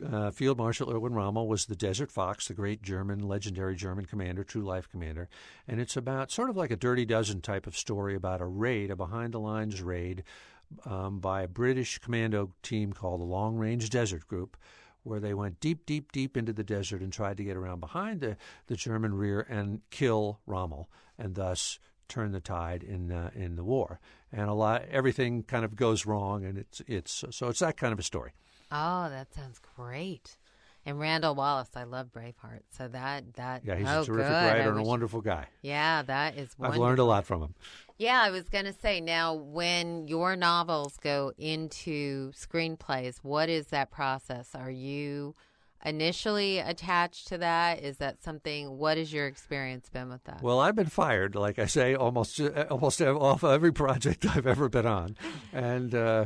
uh, 0.05 0.31
Field 0.31 0.57
Marshal 0.57 0.91
Erwin 0.91 1.13
Rommel, 1.13 1.47
was 1.47 1.65
the 1.65 1.77
Desert 1.77 2.11
Fox, 2.11 2.49
the 2.49 2.53
great 2.53 2.81
German, 2.81 3.19
legendary 3.19 3.75
German 3.75 4.05
commander, 4.05 4.43
true 4.43 4.63
life 4.63 4.89
commander. 4.89 5.29
And 5.65 5.79
it's 5.79 5.95
about 5.95 6.29
sort 6.29 6.49
of 6.49 6.57
like 6.57 6.71
a 6.71 6.75
Dirty 6.75 7.05
Dozen 7.05 7.39
type 7.41 7.67
of 7.67 7.77
story 7.77 8.15
about 8.15 8.41
a 8.41 8.45
raid, 8.45 8.91
a 8.91 8.97
behind 8.97 9.33
the 9.33 9.39
lines 9.39 9.81
raid 9.81 10.23
um, 10.85 11.19
by 11.19 11.43
a 11.43 11.47
British 11.47 11.99
commando 11.99 12.51
team 12.61 12.91
called 12.91 13.21
the 13.21 13.25
Long 13.25 13.55
Range 13.55 13.89
Desert 13.89 14.27
Group 14.27 14.57
where 15.05 15.19
they 15.19 15.33
went 15.33 15.59
deep, 15.59 15.85
deep, 15.85 16.11
deep 16.11 16.35
into 16.35 16.51
the 16.51 16.63
desert 16.63 17.01
and 17.01 17.13
tried 17.13 17.37
to 17.37 17.43
get 17.43 17.55
around 17.55 17.79
behind 17.79 18.21
the, 18.21 18.37
the 18.67 18.75
German 18.75 19.13
rear 19.13 19.45
and 19.49 19.81
kill 19.91 20.39
Rommel, 20.45 20.89
and 21.17 21.35
thus 21.35 21.79
turn 22.07 22.31
the 22.31 22.41
tide 22.41 22.83
in 22.83 23.11
uh, 23.11 23.29
in 23.33 23.55
the 23.55 23.63
war. 23.63 23.99
And 24.31 24.49
a 24.49 24.53
lot, 24.53 24.83
everything 24.91 25.43
kind 25.43 25.63
of 25.63 25.75
goes 25.75 26.05
wrong, 26.05 26.43
and 26.43 26.57
it's 26.57 26.81
it's 26.87 27.23
so 27.29 27.47
it's 27.47 27.59
that 27.59 27.77
kind 27.77 27.93
of 27.93 27.99
a 27.99 28.03
story. 28.03 28.33
Oh, 28.71 29.09
that 29.09 29.33
sounds 29.33 29.59
great. 29.75 30.37
And 30.87 30.99
Randall 30.99 31.33
Wallace, 31.33 31.69
I 31.75 31.83
love 31.83 32.09
Braveheart. 32.15 32.61
So 32.69 32.87
that 32.89 33.33
that 33.35 33.63
yeah, 33.65 33.75
he's 33.75 33.87
oh, 33.87 34.01
a 34.01 34.05
terrific 34.05 34.27
good. 34.27 34.33
writer 34.33 34.69
and 34.69 34.79
a 34.79 34.83
wonderful 34.83 35.21
guy. 35.21 35.47
Yeah, 35.61 36.03
that 36.03 36.37
is. 36.37 36.55
Wonderful. 36.57 36.83
I've 36.83 36.87
learned 36.87 36.99
a 36.99 37.03
lot 37.03 37.25
from 37.25 37.41
him. 37.41 37.55
Yeah, 37.97 38.21
I 38.21 38.29
was 38.29 38.49
going 38.49 38.65
to 38.65 38.73
say 38.73 39.01
now 39.01 39.33
when 39.33 40.07
your 40.07 40.35
novels 40.35 40.97
go 40.97 41.31
into 41.37 42.31
screenplays, 42.33 43.17
what 43.23 43.49
is 43.49 43.67
that 43.67 43.89
process? 43.89 44.53
Are 44.53 44.69
you 44.69 45.33
initially 45.83 46.59
attached 46.59 47.29
to 47.29 47.37
that? 47.37 47.81
Is 47.81 47.97
that 47.97 48.21
something? 48.21 48.77
What 48.77 48.97
has 48.97 49.13
your 49.13 49.27
experience 49.27 49.89
been 49.89 50.09
with 50.09 50.23
that? 50.25 50.41
Well, 50.43 50.59
I've 50.59 50.75
been 50.75 50.87
fired, 50.87 51.35
like 51.35 51.57
I 51.57 51.65
say, 51.65 51.95
almost 51.95 52.39
almost 52.69 53.01
off 53.01 53.43
every 53.43 53.73
project 53.73 54.25
I've 54.25 54.47
ever 54.47 54.69
been 54.69 54.85
on, 54.85 55.17
and. 55.51 55.95
Uh, 55.95 56.25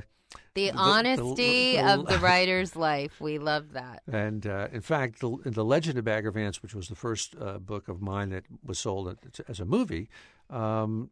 the, 0.53 0.71
the 0.71 0.77
honesty 0.77 1.77
the, 1.77 1.81
the, 1.81 1.93
of 1.93 2.05
the 2.07 2.17
writer's 2.21 2.75
life. 2.75 3.19
We 3.19 3.39
love 3.39 3.73
that. 3.73 4.03
And 4.11 4.45
uh, 4.45 4.67
in 4.71 4.81
fact, 4.81 5.19
the, 5.19 5.37
the 5.45 5.65
Legend 5.65 5.97
of 5.97 6.05
Bagger 6.05 6.31
Vance, 6.31 6.61
which 6.61 6.73
was 6.73 6.87
the 6.87 6.95
first 6.95 7.35
uh, 7.39 7.59
book 7.59 7.87
of 7.87 8.01
mine 8.01 8.29
that 8.29 8.45
was 8.63 8.79
sold 8.79 9.15
as 9.47 9.59
a 9.59 9.65
movie, 9.65 10.09
um, 10.49 11.09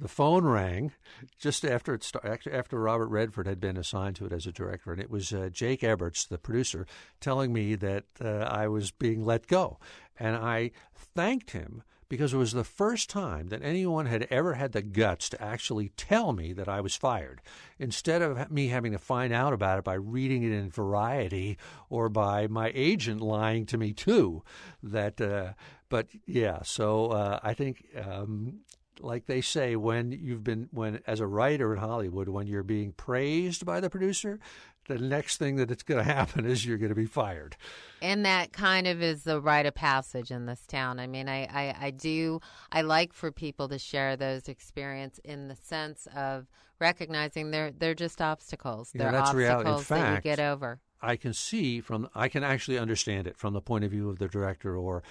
the 0.00 0.08
phone 0.08 0.44
rang 0.44 0.92
just 1.38 1.64
after 1.64 1.92
it 1.92 2.04
started, 2.04 2.48
after 2.52 2.78
Robert 2.78 3.08
Redford 3.08 3.46
had 3.46 3.60
been 3.60 3.76
assigned 3.76 4.16
to 4.16 4.26
it 4.26 4.32
as 4.32 4.46
a 4.46 4.52
director, 4.52 4.92
and 4.92 5.00
it 5.00 5.10
was 5.10 5.32
uh, 5.32 5.48
Jake 5.52 5.80
Eberts, 5.80 6.26
the 6.28 6.38
producer, 6.38 6.86
telling 7.20 7.52
me 7.52 7.74
that 7.74 8.04
uh, 8.20 8.28
I 8.28 8.68
was 8.68 8.92
being 8.92 9.24
let 9.24 9.48
go, 9.48 9.78
and 10.18 10.36
I 10.36 10.70
thanked 10.94 11.50
him 11.50 11.82
because 12.08 12.32
it 12.32 12.38
was 12.38 12.52
the 12.52 12.64
first 12.64 13.10
time 13.10 13.48
that 13.48 13.62
anyone 13.62 14.06
had 14.06 14.26
ever 14.30 14.54
had 14.54 14.72
the 14.72 14.82
guts 14.82 15.28
to 15.30 15.42
actually 15.42 15.90
tell 15.96 16.32
me 16.32 16.52
that 16.52 16.68
I 16.68 16.80
was 16.80 16.96
fired. 16.96 17.40
Instead 17.78 18.22
of 18.22 18.50
me 18.50 18.68
having 18.68 18.92
to 18.92 18.98
find 18.98 19.32
out 19.32 19.52
about 19.52 19.78
it 19.78 19.84
by 19.84 19.94
reading 19.94 20.42
it 20.42 20.52
in 20.52 20.70
Variety 20.70 21.58
or 21.90 22.08
by 22.08 22.46
my 22.46 22.72
agent 22.74 23.20
lying 23.20 23.66
to 23.66 23.78
me 23.78 23.92
too, 23.92 24.42
that. 24.82 25.20
Uh, 25.20 25.52
but 25.90 26.08
yeah, 26.26 26.60
so 26.62 27.08
uh, 27.08 27.40
I 27.42 27.54
think 27.54 27.84
um, 27.96 28.60
like 29.00 29.26
they 29.26 29.40
say 29.40 29.76
when 29.76 30.12
you've 30.12 30.44
been 30.44 30.68
when 30.72 31.00
as 31.06 31.20
a 31.20 31.26
writer 31.26 31.72
in 31.72 31.78
Hollywood 31.78 32.28
when 32.28 32.46
you're 32.46 32.62
being 32.62 32.92
praised 32.92 33.64
by 33.64 33.80
the 33.80 33.90
producer 33.90 34.38
the 34.86 34.98
next 34.98 35.36
thing 35.36 35.56
that 35.56 35.70
it's 35.70 35.82
going 35.82 35.98
to 36.04 36.12
happen 36.12 36.46
is 36.46 36.64
you're 36.64 36.78
going 36.78 36.88
to 36.88 36.94
be 36.94 37.06
fired. 37.06 37.56
And 38.00 38.24
that 38.24 38.52
kind 38.52 38.86
of 38.86 39.02
is 39.02 39.24
the 39.24 39.40
rite 39.40 39.66
of 39.66 39.74
passage 39.74 40.30
in 40.30 40.46
this 40.46 40.66
town. 40.66 40.98
I 40.98 41.06
mean 41.06 41.28
I, 41.28 41.44
I, 41.44 41.76
I 41.86 41.90
do 41.90 42.40
i 42.72 42.82
like 42.82 43.12
for 43.12 43.30
people 43.30 43.68
to 43.68 43.78
share 43.78 44.16
those 44.16 44.48
experience 44.48 45.20
in 45.24 45.48
the 45.48 45.56
sense 45.56 46.06
of 46.14 46.46
recognizing 46.80 47.50
they're 47.50 47.72
they're 47.72 47.94
just 47.94 48.20
obstacles. 48.20 48.90
They're 48.94 49.12
that's 49.12 49.30
obstacles 49.30 49.84
fact, 49.84 50.00
that 50.00 50.14
you 50.16 50.36
get 50.36 50.40
over 50.40 50.80
I 51.00 51.16
can 51.16 51.32
see 51.32 51.80
from 51.80 52.08
I 52.14 52.28
can 52.28 52.42
actually 52.42 52.78
understand 52.78 53.26
it 53.26 53.36
from 53.36 53.52
the 53.52 53.60
point 53.60 53.84
of 53.84 53.90
view 53.90 54.08
of 54.08 54.18
the 54.18 54.28
director 54.28 54.76
or 54.76 55.02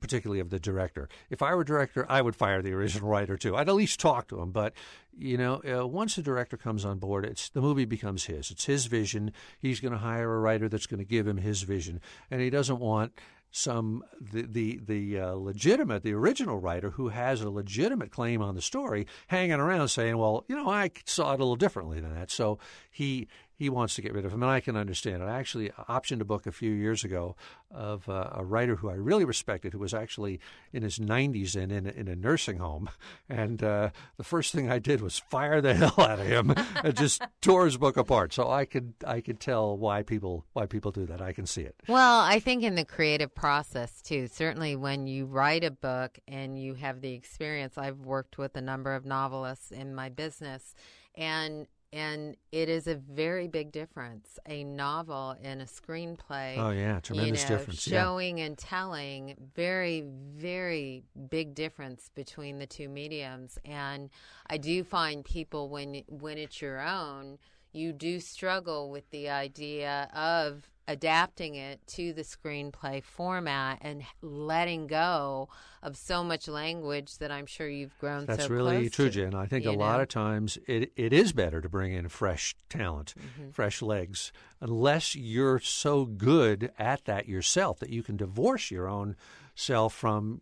particularly 0.00 0.40
of 0.40 0.50
the 0.50 0.58
director. 0.58 1.08
If 1.30 1.42
I 1.42 1.54
were 1.54 1.64
director, 1.64 2.06
I 2.08 2.22
would 2.22 2.36
fire 2.36 2.62
the 2.62 2.72
original 2.72 3.08
writer 3.10 3.36
too. 3.36 3.56
I'd 3.56 3.68
at 3.68 3.74
least 3.74 4.00
talk 4.00 4.28
to 4.28 4.40
him, 4.40 4.50
but 4.50 4.72
you 5.16 5.36
know, 5.36 5.60
uh, 5.64 5.86
once 5.86 6.16
the 6.16 6.22
director 6.22 6.56
comes 6.56 6.84
on 6.84 6.98
board, 6.98 7.24
it's 7.24 7.48
the 7.48 7.60
movie 7.60 7.84
becomes 7.84 8.26
his. 8.26 8.50
It's 8.50 8.66
his 8.66 8.86
vision. 8.86 9.32
He's 9.58 9.80
going 9.80 9.92
to 9.92 9.98
hire 9.98 10.32
a 10.32 10.40
writer 10.40 10.68
that's 10.68 10.86
going 10.86 10.98
to 10.98 11.04
give 11.04 11.26
him 11.26 11.38
his 11.38 11.62
vision, 11.62 12.00
and 12.30 12.40
he 12.40 12.50
doesn't 12.50 12.78
want 12.78 13.12
some 13.50 14.04
the 14.20 14.42
the 14.42 14.80
the 14.86 15.18
uh, 15.18 15.32
legitimate 15.32 16.02
the 16.02 16.12
original 16.12 16.58
writer 16.58 16.90
who 16.90 17.08
has 17.08 17.40
a 17.40 17.48
legitimate 17.48 18.10
claim 18.10 18.42
on 18.42 18.54
the 18.54 18.60
story 18.60 19.06
hanging 19.28 19.52
around 19.52 19.88
saying 19.88 20.18
well 20.18 20.44
you 20.48 20.56
know 20.56 20.68
I 20.68 20.90
saw 21.06 21.32
it 21.32 21.36
a 21.36 21.38
little 21.38 21.56
differently 21.56 21.98
than 21.98 22.14
that 22.14 22.30
so 22.30 22.58
he 22.90 23.26
he 23.58 23.68
wants 23.68 23.96
to 23.96 24.02
get 24.02 24.14
rid 24.14 24.24
of 24.24 24.32
him, 24.32 24.42
and 24.42 24.50
I 24.50 24.60
can 24.60 24.76
understand 24.76 25.20
it. 25.20 25.26
I 25.26 25.36
actually 25.36 25.70
optioned 25.88 26.20
a 26.20 26.24
book 26.24 26.46
a 26.46 26.52
few 26.52 26.70
years 26.70 27.02
ago 27.02 27.34
of 27.72 28.08
uh, 28.08 28.30
a 28.32 28.44
writer 28.44 28.76
who 28.76 28.88
I 28.88 28.94
really 28.94 29.24
respected, 29.24 29.72
who 29.72 29.80
was 29.80 29.92
actually 29.92 30.38
in 30.72 30.84
his 30.84 31.00
90s 31.00 31.56
and 31.60 31.72
in, 31.72 31.86
in 31.86 32.06
a 32.06 32.14
nursing 32.14 32.58
home. 32.58 32.88
And 33.30 33.62
uh, 33.62 33.90
the 34.16 34.24
first 34.24 34.54
thing 34.54 34.70
I 34.70 34.78
did 34.78 35.00
was 35.00 35.18
fire 35.18 35.60
the 35.60 35.74
hell 35.74 35.94
out 35.98 36.18
of 36.18 36.26
him 36.26 36.54
and 36.82 36.96
just 36.96 37.22
tore 37.42 37.66
his 37.66 37.76
book 37.76 37.96
apart. 37.96 38.32
So 38.32 38.50
I 38.50 38.64
could 38.64 38.94
I 39.06 39.20
could 39.20 39.38
tell 39.38 39.76
why 39.76 40.02
people 40.02 40.46
why 40.54 40.66
people 40.66 40.90
do 40.90 41.04
that. 41.06 41.20
I 41.20 41.32
can 41.32 41.44
see 41.44 41.62
it. 41.62 41.74
Well, 41.88 42.20
I 42.20 42.40
think 42.40 42.62
in 42.62 42.74
the 42.74 42.84
creative 42.84 43.34
process 43.34 44.00
too. 44.00 44.28
Certainly, 44.28 44.76
when 44.76 45.06
you 45.06 45.26
write 45.26 45.62
a 45.62 45.70
book 45.70 46.18
and 46.26 46.58
you 46.60 46.74
have 46.74 47.00
the 47.00 47.12
experience, 47.12 47.76
I've 47.76 48.00
worked 48.00 48.38
with 48.38 48.56
a 48.56 48.62
number 48.62 48.94
of 48.94 49.04
novelists 49.04 49.70
in 49.70 49.94
my 49.94 50.08
business, 50.08 50.74
and 51.14 51.66
and 51.92 52.36
it 52.52 52.68
is 52.68 52.86
a 52.86 52.94
very 52.94 53.48
big 53.48 53.72
difference. 53.72 54.38
A 54.46 54.62
novel 54.64 55.36
and 55.42 55.62
a 55.62 55.64
screenplay. 55.64 56.58
Oh 56.58 56.70
yeah, 56.70 57.00
tremendous 57.00 57.44
you 57.44 57.48
know, 57.48 57.56
difference. 57.56 57.80
Showing 57.80 58.38
yeah. 58.38 58.44
and 58.46 58.58
telling, 58.58 59.36
very, 59.54 60.04
very 60.06 61.04
big 61.30 61.54
difference 61.54 62.10
between 62.14 62.58
the 62.58 62.66
two 62.66 62.88
mediums. 62.88 63.58
And 63.64 64.10
I 64.48 64.58
do 64.58 64.84
find 64.84 65.24
people 65.24 65.68
when 65.70 66.02
when 66.08 66.36
it's 66.36 66.60
your 66.60 66.80
own, 66.80 67.38
you 67.72 67.92
do 67.92 68.20
struggle 68.20 68.90
with 68.90 69.08
the 69.10 69.28
idea 69.28 70.08
of 70.14 70.68
adapting 70.88 71.54
it 71.54 71.86
to 71.86 72.14
the 72.14 72.22
screenplay 72.22 73.02
format 73.02 73.78
and 73.82 74.02
letting 74.22 74.86
go 74.86 75.48
of 75.82 75.96
so 75.96 76.24
much 76.24 76.48
language 76.48 77.18
that 77.18 77.30
I'm 77.30 77.44
sure 77.44 77.68
you've 77.68 77.96
grown 77.98 78.20
so 78.20 78.26
That's 78.26 78.46
so 78.46 78.54
really 78.54 78.88
true, 78.88 79.10
to, 79.10 79.10
Jen. 79.10 79.34
I 79.34 79.44
think 79.44 79.66
a 79.66 79.72
know? 79.72 79.78
lot 79.78 80.00
of 80.00 80.08
times 80.08 80.58
it, 80.66 80.92
it 80.96 81.12
is 81.12 81.32
better 81.32 81.60
to 81.60 81.68
bring 81.68 81.92
in 81.92 82.08
fresh 82.08 82.56
talent, 82.70 83.14
mm-hmm. 83.18 83.50
fresh 83.50 83.82
legs, 83.82 84.32
unless 84.62 85.14
you're 85.14 85.58
so 85.58 86.06
good 86.06 86.72
at 86.78 87.04
that 87.04 87.28
yourself 87.28 87.78
that 87.80 87.90
you 87.90 88.02
can 88.02 88.16
divorce 88.16 88.70
your 88.70 88.88
own 88.88 89.14
self 89.54 89.92
from 89.92 90.40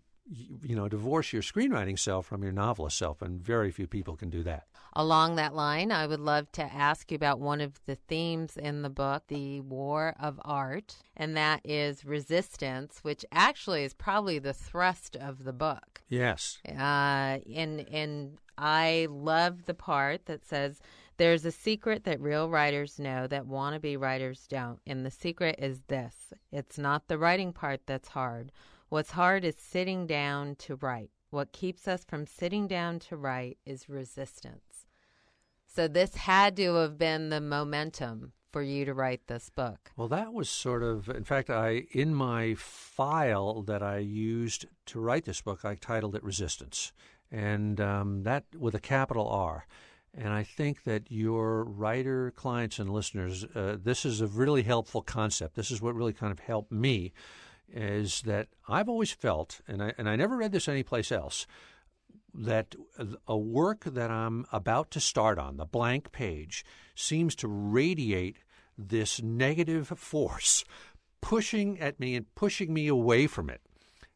you 0.62 0.75
know, 0.75 0.88
divorce 0.88 1.33
your 1.33 1.42
screenwriting 1.42 1.99
self 1.99 2.26
from 2.26 2.42
your 2.42 2.52
novelist 2.52 2.99
self, 2.99 3.23
and 3.23 3.40
very 3.40 3.71
few 3.71 3.87
people 3.87 4.16
can 4.16 4.30
do 4.30 4.42
that. 4.42 4.66
Along 4.95 5.37
that 5.37 5.55
line, 5.55 5.93
I 5.93 6.07
would 6.07 6.21
love 6.21 6.50
to 6.52 6.62
ask 6.62 7.11
you 7.11 7.16
about 7.16 7.40
one 7.40 7.61
of 7.61 7.81
the 7.87 7.97
themes 7.97 8.57
in 8.57 8.83
the 8.83 8.90
book, 8.90 9.25
The 9.28 9.61
War 9.61 10.14
of 10.19 10.40
Art, 10.45 10.97
and 11.16 11.37
that 11.37 11.61
is 11.64 12.05
resistance, 12.05 13.00
which 13.02 13.25
actually 13.31 13.85
is 13.85 13.93
probably 13.93 14.38
the 14.38 14.55
thrust 14.55 15.16
of 15.16 15.45
the 15.45 15.52
book. 15.52 16.02
Yes. 16.09 16.59
Uh, 16.66 17.38
and, 17.55 17.87
and 17.93 18.38
I 18.57 19.09
love 19.11 19.66
the 19.66 19.75
part 19.75 20.26
that 20.26 20.47
says, 20.47 20.81
there's 21.19 21.45
a 21.45 21.52
secret 21.52 22.05
that 22.05 22.21
real 22.21 22.49
writers 22.49 22.99
know 22.99 23.26
that 23.26 23.47
wannabe 23.47 23.99
writers 23.99 24.47
don't. 24.49 24.81
And 24.87 25.05
the 25.05 25.11
secret 25.11 25.57
is 25.59 25.81
this 25.88 26.33
it's 26.52 26.78
not 26.78 27.09
the 27.09 27.19
writing 27.19 27.52
part 27.52 27.81
that's 27.87 28.09
hard. 28.09 28.52
What's 28.88 29.12
hard 29.12 29.45
is 29.45 29.57
sitting 29.57 30.07
down 30.07 30.57
to 30.57 30.76
write. 30.76 31.11
What 31.31 31.52
keeps 31.52 31.88
us 31.88 32.05
from 32.05 32.26
sitting 32.26 32.69
down 32.69 32.99
to 33.00 33.16
write 33.16 33.59
is 33.66 33.88
resistance. 33.88 34.65
So 35.76 35.88
this 35.88 36.16
had 36.16 36.56
to 36.56 36.75
have 36.76 36.97
been 36.97 37.28
the 37.28 37.40
momentum 37.40 38.33
for 38.50 38.62
you 38.62 38.87
to 38.87 38.95
write 38.95 39.26
this 39.26 39.50
book? 39.50 39.90
Well, 39.95 40.09
that 40.09 40.33
was 40.33 40.49
sort 40.49 40.83
of, 40.83 41.11
in 41.11 41.25
fact, 41.25 41.50
I 41.50 41.83
in 41.90 42.14
my 42.14 42.54
file 42.54 43.61
that 43.64 43.83
I 43.83 43.99
used 43.99 44.64
to 44.87 45.00
write 45.00 45.26
this 45.26 45.42
book, 45.42 45.66
I 45.66 45.75
titled 45.75 46.16
it 46.16 46.25
Resistance, 46.25 46.95
and 47.30 47.78
um, 47.78 48.23
that 48.23 48.45
with 48.59 48.75
a 48.75 48.80
capital 48.80 49.28
R. 49.28 49.66
And 50.14 50.33
I 50.33 50.45
think 50.45 50.85
that 50.85 51.11
your 51.11 51.64
writer 51.64 52.33
clients 52.35 52.78
and 52.78 52.88
listeners, 52.88 53.45
uh, 53.54 53.76
this 53.78 54.06
is 54.06 54.23
a 54.23 54.26
really 54.26 54.62
helpful 54.62 55.02
concept. 55.02 55.56
This 55.56 55.71
is 55.71 55.83
what 55.83 55.95
really 55.95 56.14
kind 56.14 56.33
of 56.33 56.38
helped 56.38 56.73
me, 56.73 57.12
is 57.71 58.23
that 58.23 58.49
I've 58.66 58.88
always 58.88 59.12
felt, 59.12 59.61
and 59.68 59.83
I 59.83 59.92
and 59.99 60.09
I 60.09 60.16
never 60.16 60.38
read 60.38 60.52
this 60.52 60.68
anyplace 60.68 61.12
else, 61.12 61.47
that 62.38 62.75
a 63.26 63.37
work 63.37 63.85
that 63.85 64.11
I'm 64.11 64.47
about 64.52 64.90
to 64.93 65.00
start 65.00 65.38
on, 65.38 65.57
the 65.57 65.64
blank 65.64 66.12
page, 66.12 66.64
seems 66.95 67.35
to 67.37 67.49
radiate 67.49 68.38
this 68.76 69.23
negative 69.23 69.88
force 69.88 70.64
pushing 71.21 71.81
at 71.81 71.99
me 71.99 72.14
and 72.14 72.33
pushing 72.35 72.73
me 72.73 72.88
away 72.88 73.26
from 73.26 73.50
it. 73.50 73.61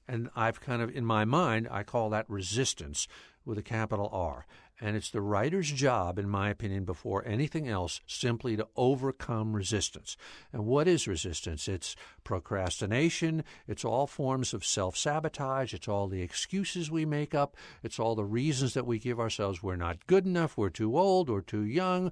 And 0.06 0.28
I've 0.36 0.60
kind 0.60 0.82
of, 0.82 0.94
in 0.94 1.04
my 1.04 1.24
mind, 1.24 1.68
I 1.70 1.82
call 1.82 2.10
that 2.10 2.28
resistance 2.28 3.08
with 3.44 3.58
a 3.58 3.62
capital 3.62 4.08
R. 4.12 4.46
And 4.80 4.96
it's 4.96 5.10
the 5.10 5.20
writer's 5.20 5.70
job, 5.70 6.18
in 6.18 6.28
my 6.28 6.48
opinion, 6.48 6.84
before 6.84 7.26
anything 7.26 7.68
else, 7.68 8.00
simply 8.06 8.56
to 8.56 8.66
overcome 8.76 9.54
resistance. 9.54 10.16
And 10.52 10.64
what 10.64 10.88
is 10.88 11.06
resistance? 11.06 11.68
It's 11.68 11.94
procrastination, 12.24 13.44
it's 13.68 13.84
all 13.84 14.06
forms 14.06 14.54
of 14.54 14.64
self 14.64 14.96
sabotage, 14.96 15.74
it's 15.74 15.88
all 15.88 16.08
the 16.08 16.22
excuses 16.22 16.90
we 16.90 17.04
make 17.04 17.34
up, 17.34 17.56
it's 17.82 17.98
all 17.98 18.14
the 18.14 18.24
reasons 18.24 18.72
that 18.74 18.86
we 18.86 18.98
give 18.98 19.20
ourselves 19.20 19.62
we're 19.62 19.76
not 19.76 20.06
good 20.06 20.24
enough, 20.24 20.56
we're 20.56 20.70
too 20.70 20.96
old, 20.96 21.28
or 21.28 21.42
too 21.42 21.64
young. 21.64 22.10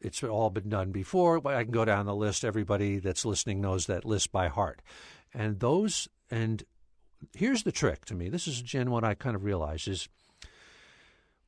It's 0.00 0.22
all 0.22 0.50
been 0.50 0.68
done 0.68 0.92
before. 0.92 1.46
I 1.46 1.64
can 1.64 1.72
go 1.72 1.84
down 1.84 2.06
the 2.06 2.14
list. 2.14 2.44
Everybody 2.44 2.98
that's 2.98 3.24
listening 3.24 3.60
knows 3.60 3.86
that 3.86 4.04
list 4.04 4.30
by 4.30 4.48
heart. 4.48 4.80
And 5.34 5.58
those, 5.58 6.08
and 6.30 6.62
here's 7.34 7.62
the 7.62 7.72
trick 7.72 8.04
to 8.06 8.14
me. 8.14 8.28
This 8.28 8.46
is, 8.46 8.62
Jen, 8.62 8.90
what 8.90 9.04
I 9.04 9.14
kind 9.14 9.34
of 9.34 9.44
realize 9.44 9.88
is 9.88 10.08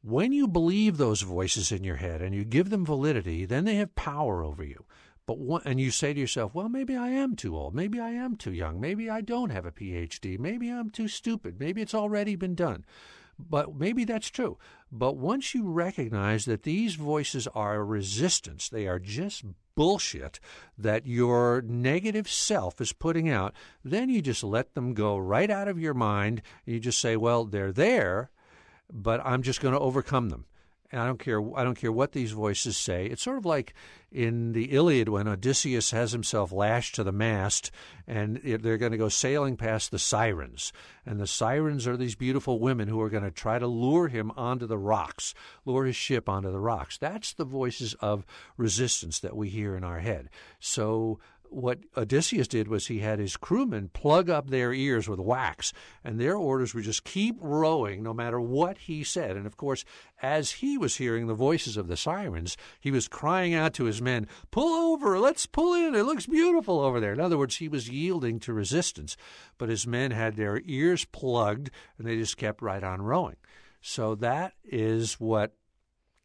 when 0.03 0.33
you 0.33 0.47
believe 0.47 0.97
those 0.97 1.23
voices 1.23 1.73
in 1.73 1.85
your 1.85 1.97
head 1.97 2.23
and 2.23 2.35
you 2.35 2.45
give 2.45 2.71
them 2.71 2.85
validity, 2.85 3.45
then 3.45 3.65
they 3.65 3.77
have 3.77 3.95
power 3.95 4.43
over 4.43 4.65
you. 4.65 4.85
But 5.27 5.37
and 5.67 5.79
you 5.79 5.91
say 5.91 6.15
to 6.15 6.21
yourself, 6.21 6.55
well, 6.55 6.71
maybe 6.71 6.97
I 6.97 7.09
am 7.09 7.37
too 7.37 7.55
old. 7.55 7.75
Maybe 7.75 8.01
I 8.01 8.11
am 8.11 8.37
too 8.37 8.53
young. 8.53 8.81
Maybe 8.81 9.11
I 9.11 9.21
don't 9.21 9.51
have 9.51 9.67
a 9.67 9.73
PhD. 9.73 10.39
Maybe 10.39 10.71
I'm 10.71 10.89
too 10.89 11.09
stupid. 11.09 11.61
Maybe 11.61 11.83
it's 11.83 11.95
already 11.95 12.35
been 12.35 12.55
done. 12.55 12.87
But 13.39 13.77
maybe 13.77 14.05
that's 14.05 14.31
true. 14.31 14.57
But 14.91 15.17
once 15.17 15.55
you 15.55 15.71
recognize 15.71 16.47
that 16.47 16.63
these 16.63 16.95
voices 16.95 17.47
are 17.49 17.85
resistance, 17.85 18.69
they 18.69 18.87
are 18.87 18.99
just 18.99 19.45
bullshit 19.75 20.41
that 20.77 21.07
your 21.07 21.63
negative 21.63 22.29
self 22.29 22.81
is 22.81 22.93
putting 22.93 23.29
out, 23.29 23.55
then 23.85 24.09
you 24.09 24.23
just 24.23 24.43
let 24.43 24.75
them 24.75 24.95
go 24.95 25.17
right 25.17 25.51
out 25.51 25.69
of 25.69 25.79
your 25.79 25.95
mind. 25.95 26.43
You 26.65 26.81
just 26.81 27.01
say, 27.01 27.17
well, 27.17 27.45
they're 27.45 27.71
there 27.71 28.31
but 28.93 29.21
I'm 29.25 29.43
just 29.43 29.61
going 29.61 29.75
to 29.75 29.81
overcome 29.81 30.31
them. 30.31 30.47
And 30.91 31.03
I 31.03 31.07
don't 31.07 31.19
care. 31.19 31.43
I 31.55 31.65
don't 31.65 31.77
care 31.77 31.93
what 31.93 32.13
these 32.13 32.33
voices 32.33 32.75
say. 32.79 33.05
It's 33.07 33.23
sort 33.23 33.37
of 33.37 33.45
like 33.45 33.75
in 34.11 34.53
the 34.53 34.73
Iliad 34.73 35.11
when 35.11 35.29
Odysseus 35.29 35.91
has 35.91 36.13
himself 36.13 36.51
lashed 36.51 36.95
to 36.95 37.05
the 37.05 37.13
mast, 37.13 37.71
and 38.07 38.41
they're 38.43 38.79
going 38.79 38.93
to 38.93 38.99
go 38.99 39.11
sailing 39.11 39.59
past 39.59 39.91
the 39.91 39.99
sirens. 39.99 40.73
And 41.05 41.21
the 41.21 41.27
sirens 41.27 41.87
are 41.87 41.99
these 41.99 42.15
beautiful 42.15 42.59
women 42.59 42.89
who 42.89 43.03
are 43.03 43.11
going 43.11 43.25
to 43.25 43.31
try 43.31 43.59
to 43.59 43.67
lure 43.67 44.09
him 44.09 44.33
onto 44.35 44.67
the 44.67 44.79
rocks, 44.79 45.35
lure 45.67 45.85
his 45.85 45.97
ship 45.97 46.27
onto 46.27 46.51
the 46.51 46.59
rocks. 46.59 46.97
That's 46.97 47.35
the 47.35 47.45
voices 47.45 47.93
of 48.01 48.25
resistance 48.57 49.21
that 49.21 49.37
we 49.37 49.51
hear 49.51 49.77
in 49.77 49.85
our 49.85 49.99
head. 49.99 50.31
So 50.59 51.21
what 51.51 51.79
Odysseus 51.97 52.49
did 52.49 52.69
was 52.69 52.87
he 52.87 52.99
had 53.01 53.19
his 53.19 53.37
crewmen 53.37 53.89
plug 53.89 54.31
up 54.31 54.51
their 54.51 54.73
ears 54.73 55.09
with 55.09 55.19
wax, 55.19 55.73
and 56.05 56.21
their 56.21 56.37
orders 56.37 56.75
were 56.75 56.81
just 56.81 57.05
keep 57.05 57.37
rowing 57.41 58.03
no 58.03 58.15
matter 58.15 58.41
what 58.41 58.79
he 58.79 59.05
said. 59.05 59.37
And 59.37 59.47
of 59.47 59.57
course, 59.57 59.85
as 60.23 60.53
he 60.53 60.79
was 60.79 60.97
hearing 60.97 61.27
the 61.27 61.35
voices 61.35 61.77
of 61.77 61.89
the 61.89 61.97
sirens, 61.97 62.57
he 62.81 62.91
was 62.91 63.09
crying 63.09 63.55
out 63.55 63.75
to 63.75 63.85
his 63.85 64.03
men, 64.03 64.27
Pull 64.51 64.93
over, 64.93 65.19
let's 65.19 65.47
pull 65.47 65.75
in, 65.75 65.95
it 65.95 66.05
looks 66.05 66.27
beautiful 66.27 66.81
over 66.81 67.01
there. 67.01 67.13
In 67.13 67.21
other 67.21 67.39
words, 67.39 67.57
he 67.57 67.69
was 67.69 67.89
yielding 67.89 68.39
to 68.41 68.53
resistance, 68.53 69.17
but 69.57 69.69
his 69.69 69.87
men 69.87 70.11
had 70.11 70.37
their 70.37 70.61
ears 70.65 71.05
plugged 71.05 71.71
and 71.97 72.07
they 72.07 72.17
just 72.17 72.37
kept 72.37 72.63
right 72.63 72.83
on 72.83 73.03
rowing. 73.03 73.37
So 73.81 74.15
that 74.17 74.55
is 74.65 75.15
what 75.15 75.55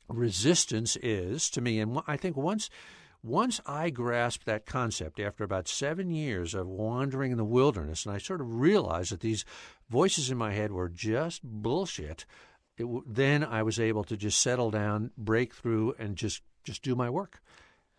resistance 0.09 0.95
is 0.97 1.49
to 1.51 1.61
me. 1.61 1.79
And 1.79 1.99
I 2.07 2.17
think 2.17 2.35
once 2.35 2.69
once 3.23 3.61
I 3.65 3.89
grasped 3.89 4.45
that 4.45 4.65
concept 4.65 5.19
after 5.19 5.45
about 5.45 5.69
seven 5.69 6.11
years 6.11 6.53
of 6.53 6.67
wandering 6.67 7.31
in 7.31 7.37
the 7.37 7.45
wilderness, 7.45 8.05
and 8.05 8.13
I 8.13 8.17
sort 8.17 8.41
of 8.41 8.59
realized 8.59 9.13
that 9.13 9.21
these 9.21 9.45
voices 9.89 10.29
in 10.29 10.37
my 10.37 10.53
head 10.53 10.71
were 10.71 10.89
just 10.89 11.41
bullshit, 11.41 12.25
it, 12.77 12.85
then 13.07 13.43
I 13.43 13.63
was 13.63 13.79
able 13.79 14.03
to 14.05 14.17
just 14.17 14.41
settle 14.41 14.71
down, 14.71 15.11
break 15.17 15.53
through, 15.53 15.95
and 15.97 16.17
just 16.17 16.41
just 16.63 16.83
do 16.83 16.95
my 16.95 17.09
work. 17.09 17.41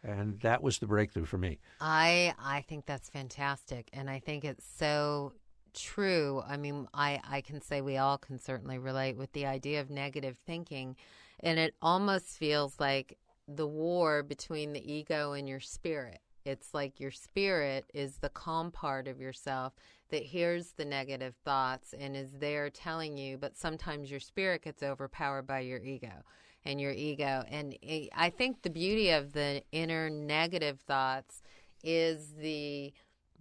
And 0.02 0.40
that 0.40 0.62
was 0.62 0.78
the 0.78 0.86
breakthrough 0.86 1.24
for 1.24 1.38
me. 1.38 1.58
I 1.80 2.34
I 2.38 2.60
think 2.60 2.84
that's 2.84 3.08
fantastic, 3.08 3.88
and 3.94 4.10
I 4.10 4.18
think 4.18 4.44
it's 4.44 4.66
so 4.76 5.32
true. 5.72 6.42
I 6.46 6.58
mean, 6.58 6.86
I 6.92 7.20
I 7.26 7.40
can 7.40 7.62
say 7.62 7.80
we 7.80 7.96
all 7.96 8.18
can 8.18 8.38
certainly 8.38 8.78
relate 8.78 9.16
with 9.16 9.32
the 9.32 9.46
idea 9.46 9.80
of 9.80 9.88
negative 9.88 10.36
thinking, 10.44 10.96
and 11.40 11.58
it 11.58 11.74
almost 11.80 12.26
feels 12.26 12.78
like 12.78 13.16
the 13.48 13.66
war 13.66 14.22
between 14.22 14.72
the 14.72 14.92
ego 14.92 15.32
and 15.32 15.48
your 15.48 15.60
spirit. 15.60 16.20
It's 16.44 16.74
like 16.74 17.00
your 17.00 17.10
spirit 17.10 17.86
is 17.94 18.18
the 18.18 18.28
calm 18.28 18.70
part 18.70 19.08
of 19.08 19.20
yourself 19.20 19.72
that 20.10 20.22
hears 20.22 20.72
the 20.72 20.84
negative 20.84 21.34
thoughts 21.44 21.94
and 21.98 22.14
is 22.14 22.32
there 22.32 22.68
telling 22.68 23.16
you, 23.16 23.38
but 23.38 23.56
sometimes 23.56 24.10
your 24.10 24.20
spirit 24.20 24.62
gets 24.62 24.82
overpowered 24.82 25.46
by 25.46 25.60
your 25.60 25.80
ego 25.80 26.22
and 26.64 26.80
your 26.80 26.92
ego. 26.92 27.44
And 27.48 27.76
I 28.14 28.30
think 28.30 28.62
the 28.62 28.70
beauty 28.70 29.10
of 29.10 29.32
the 29.32 29.62
inner 29.72 30.10
negative 30.10 30.80
thoughts 30.80 31.42
is 31.82 32.34
the 32.38 32.92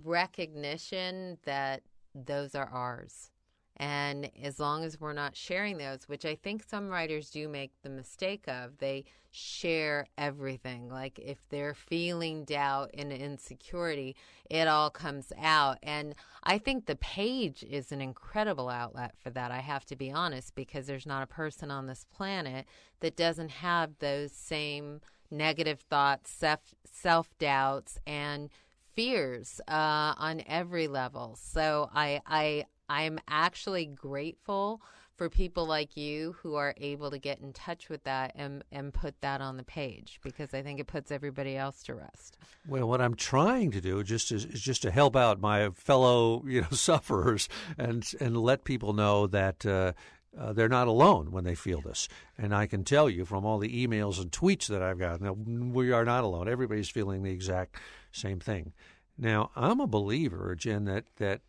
recognition 0.03 1.37
that 1.45 1.83
those 2.15 2.55
are 2.55 2.69
ours. 2.69 3.31
And 3.77 4.29
as 4.41 4.59
long 4.59 4.83
as 4.83 4.99
we're 4.99 5.13
not 5.13 5.35
sharing 5.35 5.77
those, 5.77 6.03
which 6.07 6.25
I 6.25 6.35
think 6.35 6.63
some 6.63 6.89
writers 6.89 7.31
do 7.31 7.47
make 7.47 7.71
the 7.81 7.89
mistake 7.89 8.47
of, 8.47 8.77
they 8.77 9.05
share 9.31 10.05
everything. 10.15 10.89
Like 10.89 11.17
if 11.17 11.39
they're 11.49 11.73
feeling 11.73 12.45
doubt 12.45 12.91
and 12.93 13.11
insecurity, 13.11 14.15
it 14.49 14.67
all 14.67 14.91
comes 14.91 15.33
out. 15.41 15.79
And 15.81 16.13
I 16.43 16.59
think 16.59 16.85
the 16.85 16.95
page 16.97 17.63
is 17.67 17.91
an 17.91 17.99
incredible 17.99 18.69
outlet 18.69 19.15
for 19.17 19.31
that. 19.31 19.51
I 19.51 19.59
have 19.59 19.85
to 19.85 19.95
be 19.95 20.11
honest, 20.11 20.53
because 20.53 20.85
there's 20.85 21.07
not 21.07 21.23
a 21.23 21.27
person 21.27 21.71
on 21.71 21.87
this 21.87 22.05
planet 22.13 22.67
that 22.99 23.15
doesn't 23.15 23.49
have 23.49 23.97
those 23.97 24.31
same 24.31 25.01
negative 25.31 25.79
thoughts, 25.79 26.43
self 26.85 27.35
doubts, 27.39 27.97
and 28.05 28.51
fears 28.93 29.59
uh, 29.67 30.13
on 30.17 30.43
every 30.45 30.87
level. 30.87 31.35
So 31.41 31.89
I, 31.91 32.21
I 32.27 32.65
I'm 32.93 33.17
actually 33.27 33.87
grateful 33.87 34.79
for 35.15 35.27
people 35.27 35.65
like 35.65 35.97
you 35.97 36.35
who 36.43 36.53
are 36.53 36.75
able 36.77 37.09
to 37.09 37.17
get 37.17 37.39
in 37.39 37.51
touch 37.51 37.89
with 37.89 38.03
that 38.03 38.33
and, 38.35 38.63
and 38.71 38.93
put 38.93 39.19
that 39.21 39.41
on 39.41 39.57
the 39.57 39.63
page 39.63 40.19
because 40.23 40.53
I 40.53 40.61
think 40.61 40.79
it 40.79 40.85
puts 40.85 41.11
everybody 41.11 41.57
else 41.57 41.81
to 41.83 41.95
rest. 41.95 42.37
Well, 42.67 42.87
what 42.87 43.01
I'm 43.01 43.15
trying 43.15 43.71
to 43.71 43.81
do 43.81 44.03
just 44.03 44.31
is, 44.31 44.45
is 44.45 44.61
just 44.61 44.83
to 44.83 44.91
help 44.91 45.15
out 45.15 45.41
my 45.41 45.71
fellow 45.71 46.43
you 46.45 46.61
know 46.61 46.67
sufferers 46.71 47.49
and 47.79 48.05
and 48.19 48.37
let 48.37 48.63
people 48.63 48.93
know 48.93 49.27
that. 49.27 49.65
Uh, 49.65 49.93
uh, 50.35 50.51
they're 50.51 50.67
not 50.67 50.87
alone 50.87 51.29
when 51.29 51.43
they 51.43 51.53
feel 51.53 51.79
this. 51.79 52.07
And 52.39 52.55
I 52.55 52.65
can 52.65 52.83
tell 52.83 53.07
you 53.07 53.23
from 53.23 53.45
all 53.45 53.59
the 53.59 53.85
emails 53.85 54.19
and 54.19 54.31
tweets 54.31 54.65
that 54.65 54.81
I've 54.81 54.97
gotten, 54.97 55.73
we 55.73 55.91
are 55.91 56.03
not 56.03 56.23
alone. 56.23 56.47
Everybody's 56.47 56.89
feeling 56.89 57.21
the 57.21 57.29
exact 57.29 57.75
same 58.11 58.39
thing. 58.39 58.73
Now, 59.15 59.51
I'm 59.55 59.79
a 59.79 59.85
believer, 59.85 60.55
Jen, 60.55 60.85
that, 60.85 61.05
that 61.17 61.41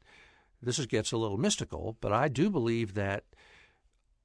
this 0.65 0.79
is, 0.79 0.87
gets 0.87 1.13
a 1.13 1.17
little 1.17 1.39
mystical, 1.39 1.97
but 2.01 2.13
I 2.13 2.29
do 2.29 2.51
believe 2.51 2.95
that 2.95 3.25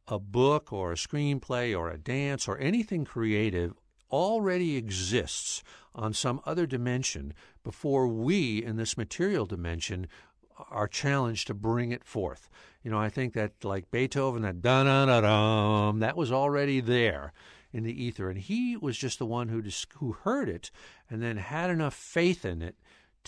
a 0.07 0.19
book 0.19 0.73
or 0.73 0.91
a 0.91 0.95
screenplay 0.95 1.77
or 1.77 1.89
a 1.89 1.97
dance 1.97 2.47
or 2.47 2.57
anything 2.57 3.05
creative 3.05 3.73
already 4.11 4.75
exists 4.75 5.63
on 5.93 6.13
some 6.13 6.41
other 6.45 6.65
dimension 6.65 7.33
before 7.63 8.07
we 8.07 8.63
in 8.63 8.77
this 8.77 8.97
material 8.97 9.45
dimension 9.45 10.07
are 10.69 10.87
challenged 10.87 11.47
to 11.47 11.53
bring 11.53 11.91
it 11.91 12.03
forth. 12.03 12.49
You 12.83 12.91
know, 12.91 12.97
I 12.97 13.09
think 13.09 13.33
that 13.33 13.63
like 13.63 13.91
Beethoven, 13.91 14.41
that 14.41 14.61
da 14.61 14.83
da 14.83 15.05
da 15.05 15.21
dum, 15.21 15.99
that 15.99 16.17
was 16.17 16.31
already 16.31 16.79
there 16.79 17.33
in 17.71 17.83
the 17.83 18.03
ether, 18.03 18.29
and 18.29 18.39
he 18.39 18.75
was 18.75 18.97
just 18.97 19.19
the 19.19 19.25
one 19.25 19.49
who 19.49 19.61
just, 19.61 19.87
who 19.97 20.13
heard 20.13 20.49
it 20.49 20.71
and 21.09 21.21
then 21.21 21.37
had 21.37 21.69
enough 21.69 21.93
faith 21.93 22.43
in 22.43 22.61
it 22.61 22.75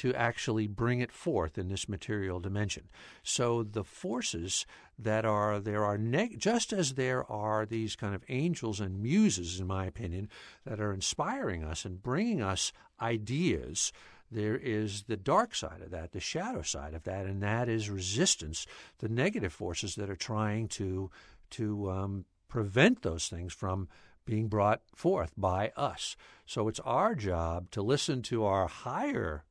to 0.01 0.15
actually 0.15 0.65
bring 0.65 0.99
it 0.99 1.11
forth 1.11 1.59
in 1.59 1.67
this 1.67 1.87
material 1.87 2.39
dimension. 2.39 2.89
So 3.21 3.61
the 3.61 3.83
forces 3.83 4.65
that 4.97 5.25
are 5.25 5.59
there 5.59 5.85
are 5.85 5.95
neg- 5.99 6.39
just 6.39 6.73
as 6.73 6.95
there 6.95 7.23
are 7.31 7.67
these 7.67 7.95
kind 7.95 8.15
of 8.15 8.23
angels 8.27 8.79
and 8.79 8.99
muses, 8.99 9.59
in 9.59 9.67
my 9.67 9.85
opinion, 9.85 10.27
that 10.65 10.79
are 10.79 10.91
inspiring 10.91 11.63
us 11.63 11.85
and 11.85 12.01
bringing 12.01 12.41
us 12.41 12.73
ideas. 12.99 13.93
There 14.31 14.57
is 14.57 15.03
the 15.03 15.17
dark 15.17 15.53
side 15.53 15.81
of 15.81 15.91
that, 15.91 16.13
the 16.13 16.19
shadow 16.19 16.63
side 16.63 16.95
of 16.95 17.03
that, 17.03 17.27
and 17.27 17.43
that 17.43 17.69
is 17.69 17.87
resistance, 17.87 18.65
the 18.97 19.09
negative 19.09 19.53
forces 19.53 19.93
that 19.95 20.09
are 20.09 20.15
trying 20.15 20.67
to 20.69 21.11
to 21.51 21.91
um, 21.91 22.25
prevent 22.47 23.03
those 23.03 23.27
things 23.27 23.53
from 23.53 23.87
being 24.25 24.47
brought 24.47 24.81
forth 24.95 25.33
by 25.37 25.71
us. 25.77 26.15
So 26.47 26.67
it's 26.67 26.79
our 26.79 27.13
job 27.13 27.69
to 27.71 27.83
listen 27.83 28.23
to 28.23 28.45
our 28.45 28.67
higher 28.67 29.43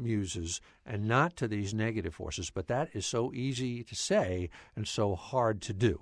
muses 0.00 0.60
and 0.84 1.06
not 1.06 1.36
to 1.36 1.46
these 1.48 1.72
negative 1.74 2.14
forces. 2.14 2.50
But 2.50 2.66
that 2.68 2.88
is 2.94 3.06
so 3.06 3.32
easy 3.32 3.82
to 3.84 3.94
say 3.94 4.50
and 4.74 4.88
so 4.88 5.14
hard 5.14 5.60
to 5.62 5.72
do. 5.72 6.00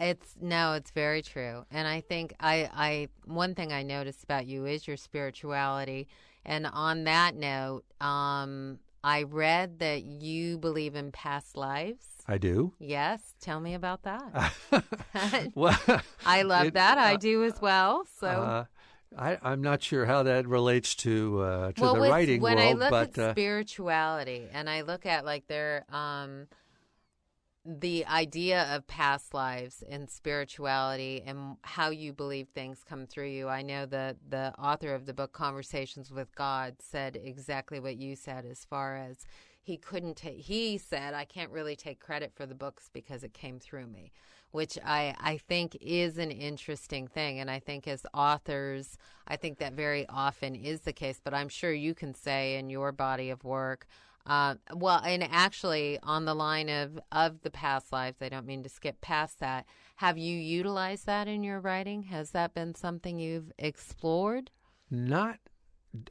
It's 0.00 0.34
no, 0.40 0.72
it's 0.74 0.90
very 0.90 1.22
true. 1.22 1.64
And 1.70 1.86
I 1.88 2.00
think 2.00 2.32
I, 2.40 2.70
I 2.74 3.08
one 3.24 3.54
thing 3.54 3.72
I 3.72 3.82
noticed 3.82 4.22
about 4.24 4.46
you 4.46 4.64
is 4.64 4.86
your 4.86 4.96
spirituality. 4.96 6.08
And 6.44 6.66
on 6.66 7.04
that 7.04 7.34
note, 7.34 7.84
um, 8.00 8.78
I 9.04 9.24
read 9.24 9.78
that 9.80 10.02
you 10.04 10.58
believe 10.58 10.94
in 10.96 11.12
past 11.12 11.56
lives. 11.56 12.06
I 12.26 12.38
do. 12.38 12.74
Yes, 12.78 13.34
tell 13.40 13.60
me 13.60 13.74
about 13.74 14.02
that. 14.02 14.52
well, 15.54 15.78
I 16.26 16.42
love 16.42 16.68
it- 16.68 16.74
that. 16.74 16.98
I 16.98 17.14
uh, 17.14 17.16
do 17.16 17.44
as 17.44 17.60
well. 17.60 18.04
So 18.20 18.26
Uh, 18.28 18.64
I, 19.16 19.38
I'm 19.42 19.62
not 19.62 19.82
sure 19.82 20.04
how 20.04 20.22
that 20.24 20.46
relates 20.46 20.94
to 20.96 21.40
uh, 21.40 21.72
to 21.72 21.80
well, 21.80 21.94
the 21.94 22.00
with- 22.00 22.10
writing 22.10 22.40
when 22.40 22.56
world, 22.56 22.76
I 22.76 22.78
look 22.78 22.90
but 22.90 23.18
at 23.18 23.18
uh, 23.18 23.32
spirituality 23.32 24.48
and 24.52 24.68
I 24.68 24.82
look 24.82 25.06
at 25.06 25.24
like 25.24 25.46
their 25.46 25.84
um 25.90 26.46
the 27.64 28.06
idea 28.06 28.74
of 28.74 28.86
past 28.86 29.34
lives 29.34 29.82
and 29.90 30.08
spirituality 30.08 31.22
and 31.26 31.56
how 31.62 31.90
you 31.90 32.14
believe 32.14 32.48
things 32.48 32.82
come 32.88 33.06
through 33.06 33.28
you. 33.28 33.48
I 33.48 33.60
know 33.60 33.84
that 33.86 34.16
the 34.26 34.54
author 34.58 34.94
of 34.94 35.04
the 35.04 35.12
book 35.12 35.32
Conversations 35.32 36.10
with 36.10 36.34
God 36.34 36.76
said 36.78 37.18
exactly 37.22 37.78
what 37.78 37.96
you 37.96 38.16
said 38.16 38.46
as 38.46 38.64
far 38.64 38.96
as 38.96 39.26
he 39.60 39.76
couldn't 39.76 40.16
take 40.16 40.38
he 40.38 40.78
said 40.78 41.12
I 41.12 41.24
can't 41.24 41.50
really 41.50 41.76
take 41.76 42.00
credit 42.00 42.32
for 42.34 42.46
the 42.46 42.54
books 42.54 42.88
because 42.92 43.22
it 43.22 43.34
came 43.34 43.58
through 43.58 43.86
me, 43.88 44.12
which 44.50 44.78
I 44.84 45.14
I 45.20 45.38
think 45.38 45.76
is 45.80 46.18
an 46.18 46.30
interesting 46.30 47.06
thing 47.06 47.40
and 47.40 47.50
I 47.50 47.58
think 47.58 47.88
as 47.88 48.04
authors 48.14 48.96
I 49.26 49.36
think 49.36 49.58
that 49.58 49.74
very 49.74 50.06
often 50.08 50.54
is 50.54 50.80
the 50.80 50.92
case, 50.92 51.20
but 51.22 51.34
I'm 51.34 51.48
sure 51.48 51.72
you 51.72 51.94
can 51.94 52.14
say 52.14 52.56
in 52.56 52.70
your 52.70 52.92
body 52.92 53.30
of 53.30 53.44
work 53.44 53.86
uh, 54.26 54.56
well, 54.74 55.00
and 55.06 55.22
actually, 55.22 55.98
on 56.02 56.26
the 56.26 56.34
line 56.34 56.68
of 56.68 57.00
of 57.10 57.40
the 57.40 57.50
past 57.50 57.92
lives, 57.92 58.18
I 58.20 58.28
don't 58.28 58.44
mean 58.44 58.62
to 58.62 58.68
skip 58.68 59.00
past 59.00 59.40
that. 59.40 59.64
Have 59.96 60.18
you 60.18 60.36
utilized 60.36 61.06
that 61.06 61.28
in 61.28 61.42
your 61.42 61.60
writing? 61.60 62.02
Has 62.02 62.32
that 62.32 62.52
been 62.52 62.74
something 62.74 63.18
you've 63.18 63.50
explored? 63.58 64.50
not 64.90 65.38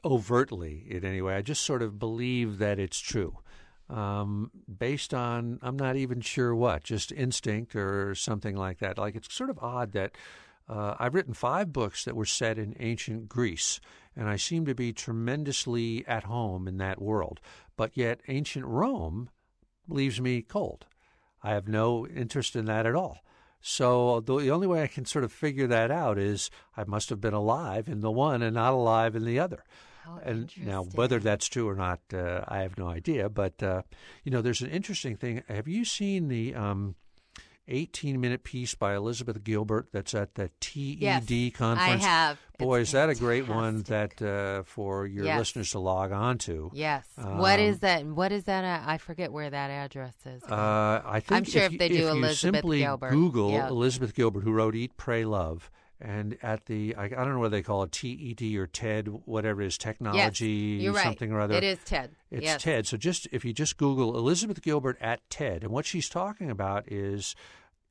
overtly 0.04 0.84
in 0.88 1.04
any 1.04 1.22
way. 1.22 1.34
I 1.34 1.42
just 1.42 1.62
sort 1.62 1.82
of 1.82 1.98
believe 1.98 2.58
that 2.58 2.78
it's 2.78 2.98
true. 2.98 3.38
Um, 3.90 4.50
based 4.78 5.14
on, 5.14 5.58
I'm 5.62 5.76
not 5.76 5.96
even 5.96 6.20
sure 6.20 6.54
what, 6.54 6.84
just 6.84 7.10
instinct 7.10 7.74
or 7.74 8.14
something 8.14 8.54
like 8.54 8.80
that. 8.80 8.98
Like 8.98 9.16
it's 9.16 9.34
sort 9.34 9.48
of 9.48 9.58
odd 9.60 9.92
that 9.92 10.12
uh, 10.68 10.94
I've 10.98 11.14
written 11.14 11.32
five 11.32 11.72
books 11.72 12.04
that 12.04 12.14
were 12.14 12.26
set 12.26 12.58
in 12.58 12.76
ancient 12.78 13.28
Greece, 13.28 13.80
and 14.14 14.28
I 14.28 14.36
seem 14.36 14.66
to 14.66 14.74
be 14.74 14.92
tremendously 14.92 16.04
at 16.06 16.24
home 16.24 16.68
in 16.68 16.76
that 16.78 17.00
world. 17.00 17.40
But 17.76 17.96
yet, 17.96 18.20
ancient 18.28 18.66
Rome 18.66 19.30
leaves 19.88 20.20
me 20.20 20.42
cold. 20.42 20.84
I 21.42 21.50
have 21.50 21.68
no 21.68 22.06
interest 22.06 22.56
in 22.56 22.66
that 22.66 22.84
at 22.84 22.94
all. 22.94 23.24
So 23.60 24.20
the, 24.20 24.38
the 24.38 24.50
only 24.50 24.66
way 24.66 24.82
I 24.82 24.86
can 24.86 25.04
sort 25.04 25.24
of 25.24 25.32
figure 25.32 25.66
that 25.66 25.90
out 25.90 26.18
is 26.18 26.50
I 26.76 26.84
must 26.84 27.08
have 27.08 27.20
been 27.20 27.34
alive 27.34 27.88
in 27.88 28.00
the 28.00 28.10
one 28.10 28.42
and 28.42 28.54
not 28.54 28.72
alive 28.72 29.16
in 29.16 29.24
the 29.24 29.38
other. 29.38 29.64
How 30.08 30.20
and 30.24 30.50
now, 30.64 30.84
whether 30.94 31.18
that's 31.18 31.46
true 31.48 31.68
or 31.68 31.74
not, 31.74 32.00
uh, 32.12 32.44
I 32.48 32.58
have 32.58 32.78
no 32.78 32.88
idea. 32.88 33.28
But 33.28 33.62
uh, 33.62 33.82
you 34.24 34.30
know, 34.32 34.40
there's 34.42 34.60
an 34.62 34.70
interesting 34.70 35.16
thing. 35.16 35.42
Have 35.48 35.68
you 35.68 35.84
seen 35.84 36.28
the 36.28 36.54
um, 36.54 36.94
18-minute 37.68 38.44
piece 38.44 38.74
by 38.74 38.94
Elizabeth 38.94 39.44
Gilbert 39.44 39.88
that's 39.92 40.14
at 40.14 40.34
the 40.36 40.50
TED 40.60 40.98
Yes, 41.00 41.24
conference? 41.54 42.02
I 42.02 42.06
have. 42.08 42.38
Boy, 42.58 42.80
It's 42.80 42.88
is 42.88 42.92
that 42.94 43.10
a 43.10 43.14
great 43.14 43.46
one 43.46 43.82
that 43.82 44.20
uh, 44.22 44.62
for 44.64 45.06
your 45.06 45.26
Yes. 45.26 45.38
listeners 45.38 45.70
to 45.72 45.78
log 45.78 46.10
on 46.10 46.38
to. 46.38 46.70
Yes. 46.72 47.06
what 47.16 47.58
Um, 47.60 47.66
is 47.66 47.80
that? 47.80 48.06
What 48.06 48.32
is 48.32 48.44
that? 48.44 48.64
uh, 48.64 48.90
I 48.90 48.96
forget 48.98 49.30
where 49.32 49.50
that 49.50 49.70
address 49.70 50.14
is. 50.24 50.42
Uh, 50.44 51.02
I 51.04 51.20
think 51.20 51.32
I'm 51.38 51.44
sure 51.44 51.62
if 51.62 51.72
you, 51.72 51.78
they 51.78 51.88
do 51.88 51.94
you 51.96 52.08
Elizabeth 52.08 52.38
simply 52.38 52.78
Gilbert, 52.78 53.10
Google 53.12 53.50
yeah. 53.52 53.68
Elizabeth 53.68 54.14
Gilbert, 54.14 54.40
who 54.44 54.52
wrote 54.52 54.74
Eat, 54.74 54.96
Pray, 54.96 55.24
Love, 55.24 55.70
and 56.00 56.36
at 56.42 56.66
the 56.66 56.94
I, 56.96 57.04
I 57.04 57.08
don't 57.08 57.34
know 57.34 57.40
what 57.40 57.50
they 57.50 57.62
call 57.62 57.82
it, 57.82 57.92
TED 57.92 58.42
or 58.56 58.66
TED, 58.66 59.08
whatever 59.24 59.62
it 59.62 59.66
is, 59.66 59.78
technology, 59.78 60.88
right. 60.88 61.02
something 61.02 61.32
or 61.32 61.40
other. 61.40 61.54
It 61.54 61.64
is 61.64 61.78
Ted. 61.84 62.10
It's 62.30 62.44
yes. 62.44 62.62
TED. 62.62 62.86
So 62.86 62.96
just 62.96 63.26
if 63.32 63.44
you 63.44 63.52
just 63.52 63.76
Google 63.76 64.16
Elizabeth 64.16 64.62
Gilbert 64.62 64.98
at 65.00 65.28
TED, 65.30 65.64
and 65.64 65.72
what 65.72 65.86
she's 65.86 66.08
talking 66.08 66.50
about 66.50 66.90
is 66.90 67.34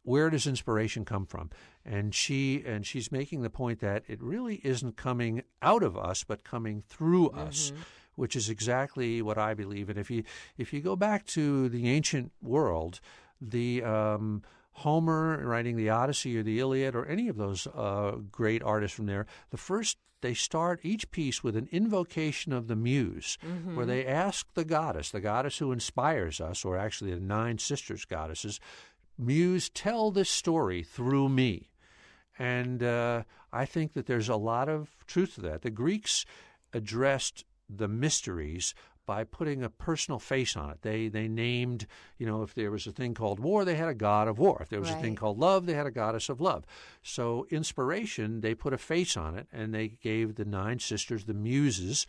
where 0.03 0.29
does 0.29 0.47
inspiration 0.47 1.03
come 1.03 1.25
from? 1.25 1.49
And 1.85 2.15
she 2.15 2.63
and 2.65 2.85
she's 2.85 3.11
making 3.11 3.41
the 3.41 3.49
point 3.49 3.81
that 3.81 4.03
it 4.07 4.21
really 4.21 4.61
isn't 4.63 4.95
coming 4.95 5.43
out 5.61 5.83
of 5.83 5.97
us, 5.97 6.23
but 6.23 6.45
coming 6.45 6.83
through 6.87 7.29
us, 7.29 7.73
which 8.15 8.35
is 8.35 8.49
exactly 8.49 9.21
what 9.21 9.37
I 9.37 9.53
believe. 9.53 9.89
And 9.89 9.99
if 9.99 10.09
you 10.09 10.23
if 10.57 10.71
you 10.71 10.79
go 10.79 10.95
back 10.95 11.25
to 11.27 11.67
the 11.67 11.89
ancient 11.89 12.31
world, 12.41 13.01
the 13.41 13.83
um, 13.83 14.43
Homer 14.77 15.45
writing 15.45 15.75
the 15.75 15.89
Odyssey 15.89 16.37
or 16.37 16.43
the 16.43 16.59
Iliad 16.59 16.95
or 16.95 17.05
any 17.05 17.27
of 17.27 17.37
those 17.37 17.67
uh, 17.67 18.17
great 18.31 18.61
artists 18.61 18.95
from 18.95 19.07
there, 19.07 19.25
the 19.49 19.57
first 19.57 19.97
they 20.21 20.33
start 20.33 20.79
each 20.83 21.11
piece 21.11 21.43
with 21.43 21.55
an 21.55 21.69
invocation 21.71 22.51
of 22.51 22.67
the 22.67 22.75
muse, 22.75 23.37
where 23.75 23.85
they 23.85 24.05
ask 24.05 24.47
the 24.55 24.65
goddess, 24.65 25.11
the 25.11 25.19
goddess 25.19 25.59
who 25.59 25.71
inspires 25.71 26.41
us, 26.41 26.65
or 26.65 26.75
actually 26.75 27.13
the 27.13 27.19
nine 27.19 27.59
sisters 27.59 28.03
goddesses, 28.03 28.59
Muse, 29.17 29.69
tell 29.69 30.11
this 30.11 30.29
story 30.29 30.83
through 30.83 31.29
me. 31.29 31.69
And 32.37 32.83
uh, 32.83 33.23
I 33.51 33.65
think 33.65 33.93
that 33.93 34.05
there's 34.05 34.29
a 34.29 34.35
lot 34.35 34.69
of 34.69 34.89
truth 35.07 35.35
to 35.35 35.41
that. 35.41 35.63
The 35.63 35.71
Greeks 35.71 36.25
addressed 36.71 37.43
the 37.69 37.87
mysteries 37.87 38.75
by 39.07 39.23
putting 39.23 39.63
a 39.63 39.69
personal 39.69 40.19
face 40.19 40.55
on 40.55 40.69
it. 40.69 40.83
They 40.83 41.07
they 41.07 41.27
named, 41.27 41.87
you 42.19 42.27
know, 42.27 42.43
if 42.43 42.53
there 42.53 42.69
was 42.69 42.85
a 42.85 42.91
thing 42.91 43.15
called 43.15 43.39
war, 43.39 43.65
they 43.65 43.73
had 43.73 43.87
a 43.87 43.95
god 43.95 44.27
of 44.27 44.37
war. 44.37 44.59
If 44.61 44.69
there 44.69 44.79
was 44.79 44.91
a 44.91 44.95
thing 45.01 45.15
called 45.15 45.39
love, 45.39 45.65
they 45.65 45.73
had 45.73 45.87
a 45.87 45.91
goddess 45.91 46.29
of 46.29 46.39
love. 46.39 46.65
So 47.01 47.47
inspiration, 47.49 48.41
they 48.41 48.53
put 48.53 48.73
a 48.73 48.77
face 48.77 49.17
on 49.17 49.35
it, 49.35 49.47
and 49.51 49.73
they 49.73 49.87
gave 49.87 50.35
the 50.35 50.45
nine 50.45 50.77
sisters, 50.77 51.25
the 51.25 51.33
muses, 51.33 52.05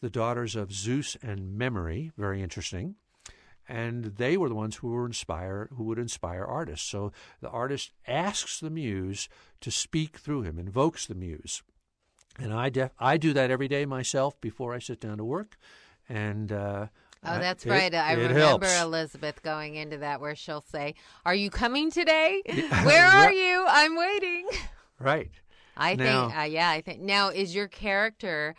the 0.00 0.08
daughters 0.08 0.56
of 0.56 0.72
Zeus 0.72 1.18
and 1.22 1.58
Memory. 1.58 2.12
Very 2.16 2.42
interesting 2.42 2.94
and 3.68 4.04
they 4.04 4.36
were 4.36 4.48
the 4.48 4.54
ones 4.54 4.76
who 4.76 4.88
were 4.88 5.06
inspire 5.06 5.68
who 5.74 5.84
would 5.84 5.98
inspire 5.98 6.44
artists. 6.44 6.88
So 6.88 7.12
the 7.40 7.50
artist 7.50 7.92
asks 8.06 8.60
the 8.60 8.70
muse 8.70 9.28
to 9.60 9.70
speak 9.70 10.18
through 10.18 10.42
him, 10.42 10.58
invokes 10.58 11.06
the 11.06 11.14
muse, 11.16 11.62
and 12.38 12.52
I 12.52 12.68
def- 12.68 12.92
I 12.98 13.16
do 13.16 13.32
that 13.32 13.50
every 13.50 13.68
day 13.68 13.86
myself 13.86 14.40
before 14.40 14.74
I 14.74 14.78
sit 14.78 15.00
down 15.00 15.18
to 15.18 15.24
work, 15.24 15.56
and. 16.08 16.50
Uh, 16.52 16.86
Oh, 17.28 17.40
that's 17.40 17.66
it- 17.66 17.70
right. 17.70 17.92
I 17.92 18.12
remember 18.12 18.38
helps. 18.38 18.80
Elizabeth 18.82 19.42
going 19.42 19.74
into 19.74 19.96
that 19.96 20.20
where 20.20 20.36
she'll 20.36 20.60
say, 20.60 20.94
"Are 21.24 21.34
you 21.34 21.50
coming 21.50 21.90
today? 21.90 22.40
Where 22.84 23.04
are 23.04 23.32
you? 23.32 23.64
I'm 23.68 23.96
waiting." 23.96 24.46
Right. 25.00 25.32
I 25.76 25.96
Now- 25.96 26.28
think, 26.28 26.38
uh, 26.38 26.42
yeah, 26.44 26.70
I 26.70 26.82
think. 26.82 27.00
Now, 27.00 27.30
is 27.30 27.52
your 27.52 27.66
character 27.66 28.54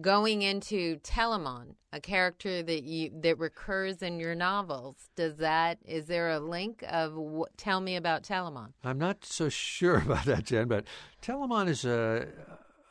going 0.00 0.42
into 0.42 0.98
Telamon, 1.00 1.74
a 1.92 1.98
character 2.00 2.62
that 2.62 2.84
you 2.84 3.10
that 3.22 3.36
recurs 3.38 4.00
in 4.00 4.20
your 4.20 4.36
novels? 4.36 5.08
Does 5.16 5.38
that 5.38 5.78
is 5.84 6.06
there 6.06 6.30
a 6.30 6.38
link 6.38 6.84
of 6.88 7.18
tell 7.56 7.80
me 7.80 7.96
about 7.96 8.22
Telamon? 8.22 8.74
I'm 8.84 8.98
not 8.98 9.24
so 9.24 9.48
sure 9.48 9.96
about 10.06 10.24
that, 10.26 10.44
Jen, 10.44 10.68
but 10.68 10.84
Telamon 11.20 11.66
is 11.68 11.84
a. 11.84 12.28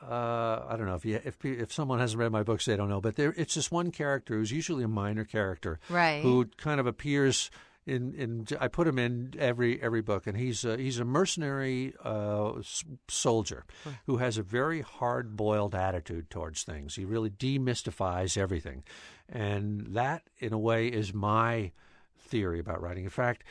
Uh, 0.09 0.65
I 0.69 0.75
don't 0.77 0.85
know 0.85 0.95
if 0.95 1.05
you, 1.05 1.19
if 1.23 1.43
if 1.45 1.71
someone 1.71 1.99
hasn't 1.99 2.19
read 2.19 2.31
my 2.31 2.43
books, 2.43 2.65
they 2.65 2.75
don't 2.75 2.89
know. 2.89 3.01
But 3.01 3.15
there, 3.15 3.33
it's 3.37 3.55
this 3.55 3.71
one 3.71 3.91
character 3.91 4.35
who's 4.35 4.51
usually 4.51 4.83
a 4.83 4.87
minor 4.87 5.23
character, 5.23 5.79
Right. 5.89 6.21
Who 6.21 6.45
kind 6.57 6.79
of 6.79 6.87
appears 6.87 7.49
in, 7.85 8.13
in 8.13 8.47
I 8.61 8.67
put 8.69 8.87
him 8.87 8.97
in 8.97 9.33
every 9.37 9.81
every 9.81 10.01
book, 10.01 10.25
and 10.27 10.37
he's 10.37 10.63
a, 10.65 10.77
he's 10.77 10.99
a 10.99 11.05
mercenary 11.05 11.93
uh, 12.03 12.53
s- 12.59 12.83
soldier 13.07 13.65
who 14.05 14.17
has 14.17 14.37
a 14.37 14.43
very 14.43 14.81
hard 14.81 15.35
boiled 15.35 15.75
attitude 15.75 16.29
towards 16.29 16.63
things. 16.63 16.95
He 16.95 17.05
really 17.05 17.29
demystifies 17.29 18.37
everything, 18.37 18.83
and 19.29 19.87
that, 19.95 20.23
in 20.39 20.53
a 20.53 20.59
way, 20.59 20.87
is 20.87 21.13
my 21.13 21.71
theory 22.19 22.59
about 22.59 22.81
writing. 22.81 23.03
In 23.03 23.09
fact, 23.09 23.43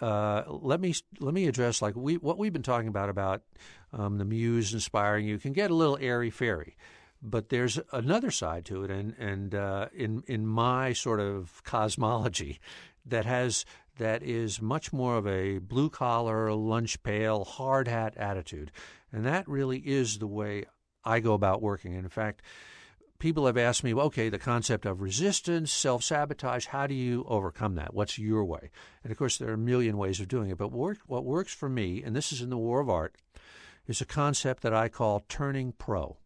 uh, 0.00 0.44
let 0.48 0.80
me 0.80 0.94
let 1.20 1.34
me 1.34 1.46
address 1.46 1.82
like 1.82 1.94
we 1.94 2.16
what 2.16 2.38
we've 2.38 2.52
been 2.52 2.62
talking 2.62 2.88
about 2.88 3.08
about 3.10 3.42
um, 3.94 4.18
the 4.18 4.24
muse 4.24 4.74
inspiring 4.74 5.26
you 5.26 5.38
can 5.38 5.52
get 5.52 5.70
a 5.70 5.74
little 5.74 5.98
airy 6.00 6.30
fairy, 6.30 6.76
But 7.22 7.48
there's 7.48 7.78
another 7.92 8.30
side 8.30 8.64
to 8.66 8.84
it, 8.84 8.90
and 8.90 9.14
and 9.18 9.54
uh, 9.54 9.88
in 9.94 10.22
in 10.26 10.46
my 10.46 10.92
sort 10.92 11.20
of 11.20 11.62
cosmology, 11.64 12.60
that 13.06 13.24
has 13.24 13.64
that 13.98 14.22
is 14.22 14.60
much 14.60 14.92
more 14.92 15.16
of 15.16 15.26
a 15.26 15.58
blue 15.58 15.88
collar, 15.88 16.52
lunch 16.52 17.02
pail, 17.02 17.44
hard 17.44 17.88
hat 17.88 18.16
attitude, 18.16 18.72
and 19.12 19.24
that 19.24 19.48
really 19.48 19.78
is 19.78 20.18
the 20.18 20.26
way 20.26 20.64
I 21.04 21.20
go 21.20 21.34
about 21.34 21.62
working. 21.62 21.94
And 21.94 22.04
in 22.04 22.10
fact, 22.10 22.42
people 23.18 23.46
have 23.46 23.56
asked 23.56 23.84
me, 23.84 23.94
okay, 23.94 24.28
the 24.28 24.38
concept 24.38 24.84
of 24.84 25.00
resistance, 25.00 25.72
self 25.72 26.02
sabotage, 26.02 26.66
how 26.66 26.86
do 26.86 26.94
you 26.94 27.24
overcome 27.28 27.76
that? 27.76 27.94
What's 27.94 28.18
your 28.18 28.44
way? 28.44 28.70
And 29.02 29.12
of 29.12 29.18
course, 29.18 29.38
there 29.38 29.50
are 29.50 29.54
a 29.54 29.58
million 29.58 29.96
ways 29.96 30.20
of 30.20 30.28
doing 30.28 30.50
it. 30.50 30.58
But 30.58 30.72
work, 30.72 30.98
what 31.06 31.24
works 31.24 31.54
for 31.54 31.68
me, 31.68 32.02
and 32.02 32.14
this 32.16 32.32
is 32.32 32.42
in 32.42 32.50
the 32.50 32.58
War 32.58 32.80
of 32.80 32.90
Art, 32.90 33.14
is 33.86 34.00
a 34.00 34.06
concept 34.06 34.62
that 34.62 34.74
I 34.74 34.88
call 34.88 35.24
turning 35.28 35.72
pro. 35.72 36.16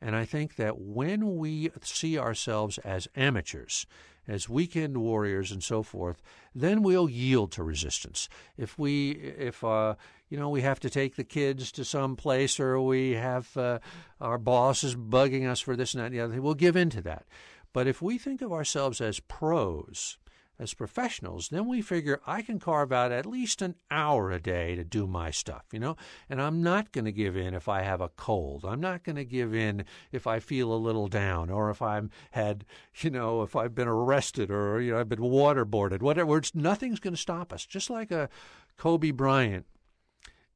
And 0.00 0.14
I 0.14 0.24
think 0.24 0.56
that 0.56 0.78
when 0.78 1.36
we 1.36 1.70
see 1.82 2.18
ourselves 2.18 2.78
as 2.78 3.08
amateurs, 3.16 3.86
as 4.26 4.48
weekend 4.48 4.98
warriors 4.98 5.50
and 5.50 5.62
so 5.62 5.82
forth, 5.82 6.22
then 6.54 6.82
we'll 6.82 7.08
yield 7.08 7.52
to 7.52 7.62
resistance. 7.62 8.28
If 8.56 8.78
we, 8.78 9.12
if 9.12 9.62
uh, 9.62 9.94
you 10.28 10.38
know, 10.38 10.48
we 10.48 10.62
have 10.62 10.80
to 10.80 10.90
take 10.90 11.16
the 11.16 11.24
kids 11.24 11.70
to 11.72 11.84
some 11.84 12.16
place, 12.16 12.58
or 12.58 12.80
we 12.80 13.12
have 13.12 13.56
uh, 13.56 13.78
our 14.20 14.38
boss 14.38 14.84
is 14.84 14.96
bugging 14.96 15.48
us 15.48 15.60
for 15.60 15.76
this 15.76 15.94
and 15.94 16.02
that 16.02 16.06
and 16.06 16.14
the 16.14 16.20
other, 16.20 16.32
thing, 16.34 16.42
we'll 16.42 16.54
give 16.54 16.76
in 16.76 16.90
to 16.90 17.02
that. 17.02 17.24
But 17.72 17.86
if 17.86 18.00
we 18.00 18.18
think 18.18 18.40
of 18.40 18.52
ourselves 18.52 19.00
as 19.00 19.20
pros, 19.20 20.18
as 20.58 20.74
professionals, 20.74 21.48
then 21.48 21.66
we 21.66 21.82
figure 21.82 22.20
I 22.26 22.42
can 22.42 22.60
carve 22.60 22.92
out 22.92 23.12
at 23.12 23.26
least 23.26 23.60
an 23.60 23.74
hour 23.90 24.30
a 24.30 24.40
day 24.40 24.76
to 24.76 24.84
do 24.84 25.06
my 25.06 25.30
stuff, 25.30 25.64
you 25.72 25.80
know? 25.80 25.96
And 26.30 26.40
I'm 26.40 26.62
not 26.62 26.92
going 26.92 27.06
to 27.06 27.12
give 27.12 27.36
in 27.36 27.54
if 27.54 27.68
I 27.68 27.82
have 27.82 28.00
a 28.00 28.10
cold. 28.10 28.64
I'm 28.64 28.80
not 28.80 29.02
going 29.02 29.16
to 29.16 29.24
give 29.24 29.54
in 29.54 29.84
if 30.12 30.26
I 30.26 30.38
feel 30.38 30.72
a 30.72 30.76
little 30.76 31.08
down 31.08 31.50
or 31.50 31.70
if 31.70 31.82
I'm 31.82 32.10
had, 32.30 32.64
you 33.00 33.10
know, 33.10 33.42
if 33.42 33.56
I've 33.56 33.74
been 33.74 33.88
arrested 33.88 34.50
or, 34.50 34.80
you 34.80 34.92
know, 34.92 35.00
I've 35.00 35.08
been 35.08 35.18
waterboarded, 35.18 36.02
whatever. 36.02 36.38
It's, 36.38 36.54
nothing's 36.54 37.00
going 37.00 37.14
to 37.14 37.20
stop 37.20 37.52
us. 37.52 37.66
Just 37.66 37.90
like 37.90 38.10
a 38.10 38.28
Kobe 38.76 39.10
Bryant 39.10 39.66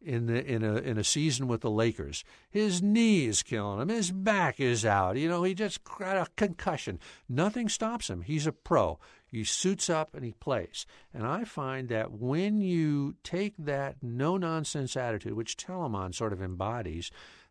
in 0.00 0.26
the 0.26 0.44
in 0.44 0.62
a 0.62 0.76
in 0.76 0.96
a 0.96 1.04
season 1.04 1.48
with 1.48 1.60
the 1.60 1.70
Lakers. 1.70 2.24
His 2.50 2.82
knee 2.82 3.26
is 3.26 3.42
killing 3.42 3.80
him. 3.80 3.88
His 3.88 4.10
back 4.10 4.60
is 4.60 4.84
out. 4.84 5.16
You 5.16 5.28
know, 5.28 5.42
he 5.42 5.54
just 5.54 5.82
got 5.84 6.16
a 6.16 6.26
concussion. 6.36 7.00
Nothing 7.28 7.68
stops 7.68 8.08
him. 8.08 8.22
He's 8.22 8.46
a 8.46 8.52
pro. 8.52 8.98
He 9.30 9.44
suits 9.44 9.90
up 9.90 10.14
and 10.14 10.24
he 10.24 10.32
plays. 10.32 10.86
And 11.12 11.26
I 11.26 11.44
find 11.44 11.88
that 11.88 12.12
when 12.12 12.60
you 12.60 13.16
take 13.22 13.54
that 13.58 13.96
no 14.02 14.36
nonsense 14.36 14.96
attitude, 14.96 15.34
which 15.34 15.56
Telamon 15.56 16.14
sort 16.14 16.32
of 16.32 16.42
embodies, 16.42 17.10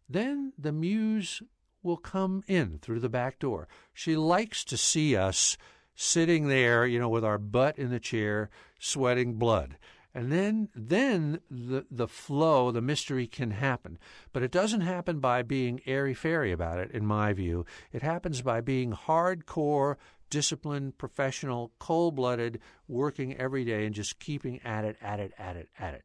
then 0.10 0.54
the 0.58 0.72
muse 0.72 1.42
will 1.84 1.98
come 1.98 2.44
in 2.48 2.80
through 2.82 3.00
the 3.00 3.10
back 3.10 3.40
door. 3.40 3.68
She 3.94 4.16
likes 4.16 4.64
to 4.66 4.78
see 4.78 5.16
us 5.16 5.58
sitting 5.96 6.48
there, 6.48 6.86
you 6.86 7.00
know, 7.00 7.10
with 7.10 7.24
our 7.24 7.38
butt 7.38 7.78
in 7.78 7.90
the 7.90 8.00
chair, 8.00 8.50
sweating 8.80 9.36
blood. 9.36 9.78
And 10.14 10.32
then 10.32 10.70
then 10.74 11.42
the 11.52 11.86
the 11.92 12.08
flow, 12.08 12.72
the 12.72 12.82
mystery 12.82 13.28
can 13.28 13.52
happen. 13.52 14.00
But 14.34 14.42
it 14.42 14.50
doesn't 14.50 14.82
happen 14.82 15.20
by 15.20 15.44
being 15.44 15.80
airy 15.86 16.16
fairy 16.16 16.52
about 16.52 16.80
it, 16.80 16.90
in 16.90 17.06
my 17.06 17.34
view. 17.34 17.68
It 17.92 18.02
happens 18.02 18.42
by 18.42 18.62
being 18.62 18.94
hardcore 18.94 19.98
disciplined, 20.30 20.98
professional, 20.98 21.72
cold 21.80 22.16
blooded, 22.16 22.60
working 22.88 23.36
every 23.38 23.66
day 23.66 23.86
and 23.86 23.96
just 23.96 24.20
keeping 24.20 24.60
at 24.64 24.86
it, 24.86 24.98
at 25.02 25.20
it, 25.20 25.34
at 25.38 25.56
it, 25.56 25.70
at 25.80 25.94
it. 25.94 26.04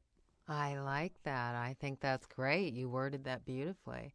I 0.49 0.79
like 0.79 1.15
that. 1.25 1.55
I 1.55 1.77
think 1.81 2.01
that's 2.01 2.27
great. 2.27 2.75
You 2.75 2.89
worded 2.89 3.25
that 3.25 3.45
beautifully. 3.45 4.15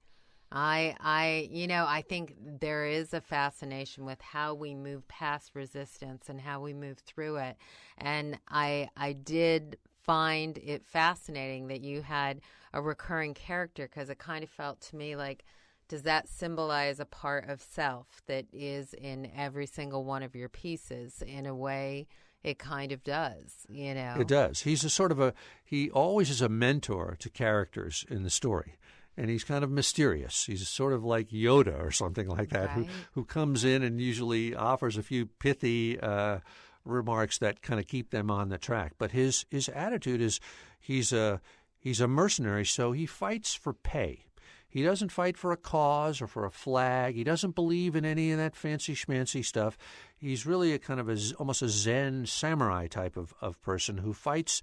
I 0.52 0.96
I 1.00 1.50
you 1.52 1.68
know, 1.68 1.86
I 1.88 2.02
think 2.02 2.36
there 2.60 2.86
is 2.86 3.14
a 3.14 3.22
fascination 3.22 4.06
with 4.06 4.22
how 4.22 4.54
we 4.54 4.76
move 4.76 5.08
past 5.08 5.56
resistance 5.56 6.30
and 6.30 6.40
how 6.40 6.62
we 6.62 6.74
move 6.74 7.00
through 7.00 7.38
it. 7.38 7.58
And 7.98 8.40
I 8.48 8.90
I 8.96 9.14
did 9.14 9.78
find 10.04 10.58
it 10.58 10.86
fascinating 10.86 11.68
that 11.68 11.82
you 11.82 12.02
had 12.02 12.40
a 12.74 12.82
recurring 12.82 13.34
character 13.34 13.88
because 13.88 14.10
it 14.10 14.20
kind 14.20 14.44
of 14.44 14.50
felt 14.50 14.80
to 14.80 14.96
me 14.96 15.16
like 15.18 15.44
does 15.88 16.04
that 16.04 16.28
symbolize 16.28 17.00
a 17.00 17.06
part 17.06 17.50
of 17.50 17.62
self 17.62 18.22
that 18.28 18.46
is 18.52 18.94
in 18.94 19.32
every 19.36 19.66
single 19.66 20.04
one 20.04 20.24
of 20.24 20.36
your 20.36 20.50
pieces? 20.50 21.22
In 21.26 21.46
a 21.46 21.56
way 21.56 22.08
it 22.44 22.60
kind 22.60 22.92
of 22.92 23.04
does 23.04 23.66
you 23.68 23.94
know? 23.94 24.16
It 24.20 24.28
does. 24.28 24.62
He's 24.62 24.84
a 24.84 24.90
sort 24.90 25.12
of 25.12 25.20
a 25.20 25.34
he 25.64 25.90
always 25.90 26.30
is 26.30 26.42
a 26.42 26.50
mentor 26.50 27.16
to 27.20 27.30
characters 27.30 28.06
in 28.10 28.24
the 28.24 28.30
story. 28.30 28.78
And 29.20 29.32
he's 29.32 29.44
kind 29.44 29.64
of 29.64 29.72
mysterious. 29.72 30.46
He's 30.46 30.68
sort 30.68 30.94
of 30.94 31.04
like 31.04 31.30
yoda 31.30 31.84
or 31.84 31.90
something 31.90 32.28
like 32.28 32.50
that 32.50 32.68
right. 32.68 32.86
who 32.86 32.88
who 33.14 33.26
comes 33.26 33.64
in 33.64 33.82
and 33.82 34.00
usually 34.00 34.56
offers 34.56 34.96
a 34.96 35.04
few 35.04 35.26
pithy 35.26 36.00
uh, 36.00 36.40
remarks 36.86 37.40
that 37.40 37.62
kind 37.62 37.80
of 37.80 37.88
keep 37.88 38.12
them 38.12 38.30
on 38.30 38.50
the 38.50 38.60
track. 38.60 38.94
But 38.98 39.12
his 39.12 39.46
his 39.50 39.70
attitude 39.70 40.22
is 40.22 40.40
he's 40.80 41.12
a 41.12 41.42
he's 41.80 42.00
a 42.00 42.08
mercenary 42.08 42.66
so 42.66 42.92
he 42.92 43.06
fights 43.06 43.56
for 43.56 43.74
pay 43.74 44.27
he 44.70 44.84
doesn't 44.84 45.12
fight 45.12 45.38
for 45.38 45.52
a 45.52 45.58
cause 45.58 46.22
or 46.22 46.28
for 46.28 46.46
a 46.46 46.52
flag. 46.52 47.16
He 47.16 47.24
doesn't 47.24 47.56
believe 47.56 47.96
in 47.96 48.06
any 48.06 48.32
of 48.32 48.38
that 48.38 48.56
fancy 48.56 48.94
schmancy 48.94 49.44
stuff. 49.44 49.78
He's 50.18 50.46
really 50.46 50.74
a 50.74 50.80
kind 50.80 51.00
of 51.00 51.10
a, 51.10 51.18
almost 51.38 51.62
a 51.62 51.70
Zen 51.70 52.26
samurai 52.26 52.88
type 52.88 53.18
of, 53.18 53.34
of 53.42 53.62
person 53.62 54.00
who 54.00 54.14
fights 54.14 54.62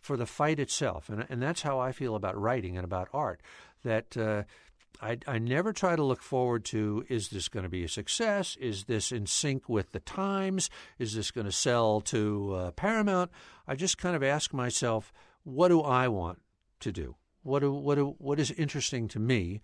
for 0.00 0.16
the 0.16 0.26
fight 0.26 0.58
itself. 0.58 1.08
And, 1.08 1.24
and 1.28 1.42
that's 1.42 1.62
how 1.62 1.78
I 1.78 1.92
feel 1.92 2.14
about 2.14 2.38
writing 2.38 2.76
and 2.76 2.84
about 2.84 3.08
art. 3.12 3.40
That 3.84 4.16
uh, 4.16 4.42
I, 5.00 5.18
I 5.26 5.38
never 5.38 5.72
try 5.72 5.96
to 5.96 6.02
look 6.02 6.22
forward 6.22 6.64
to 6.66 7.04
is 7.08 7.28
this 7.28 7.48
going 7.48 7.64
to 7.64 7.70
be 7.70 7.84
a 7.84 7.88
success? 7.88 8.56
Is 8.60 8.84
this 8.84 9.12
in 9.12 9.26
sync 9.26 9.68
with 9.68 9.92
the 9.92 10.00
times? 10.00 10.68
Is 10.98 11.14
this 11.14 11.30
going 11.30 11.46
to 11.46 11.52
sell 11.52 12.00
to 12.02 12.54
uh, 12.54 12.70
Paramount? 12.72 13.30
I 13.68 13.76
just 13.76 13.98
kind 13.98 14.16
of 14.16 14.22
ask 14.22 14.52
myself, 14.52 15.12
what 15.42 15.68
do 15.68 15.80
I 15.80 16.08
want 16.08 16.40
to 16.80 16.92
do? 16.92 17.16
What 17.44 17.62
what 17.62 18.20
what 18.20 18.40
is 18.40 18.50
interesting 18.50 19.06
to 19.08 19.20
me, 19.20 19.60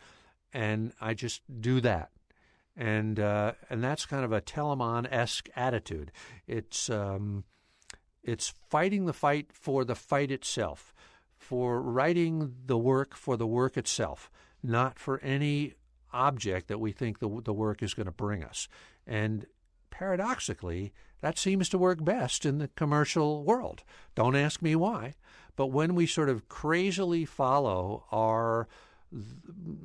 and 0.52 0.92
I 1.00 1.14
just 1.14 1.42
do 1.60 1.80
that. 1.80 2.10
And 2.76 3.18
uh, 3.18 3.52
and 3.68 3.82
that's 3.82 4.06
kind 4.06 4.24
of 4.24 4.32
a 4.32 4.40
Telamon 4.40 5.08
esque 5.10 5.48
attitude. 5.56 6.12
It's 6.46 6.88
um, 6.88 7.44
it's 8.22 8.54
fighting 8.68 9.06
the 9.06 9.12
fight 9.12 9.50
for 9.52 9.84
the 9.84 9.94
fight 9.94 10.30
itself, 10.30 10.94
for 11.36 11.82
writing 11.82 12.54
the 12.66 12.78
work 12.78 13.16
for 13.16 13.36
the 13.36 13.46
work 13.46 13.76
itself, 13.76 14.30
not 14.62 14.98
for 14.98 15.18
any 15.20 15.74
object 16.12 16.68
that 16.68 16.78
we 16.78 16.92
think 16.92 17.18
the 17.18 17.40
the 17.42 17.54
work 17.54 17.82
is 17.82 17.94
going 17.94 18.06
to 18.06 18.12
bring 18.12 18.44
us. 18.44 18.68
And 19.06 19.46
paradoxically, 19.90 20.92
that 21.20 21.38
seems 21.38 21.68
to 21.70 21.78
work 21.78 22.04
best 22.04 22.46
in 22.46 22.59
the 22.59 22.68
commercial 22.68 23.44
world. 23.44 23.83
Don't 24.14 24.37
ask 24.37 24.62
me 24.62 24.74
why. 24.74 25.14
But 25.56 25.68
when 25.68 25.94
we 25.94 26.06
sort 26.06 26.28
of 26.28 26.48
crazily 26.48 27.24
follow 27.24 28.04
our 28.11 28.68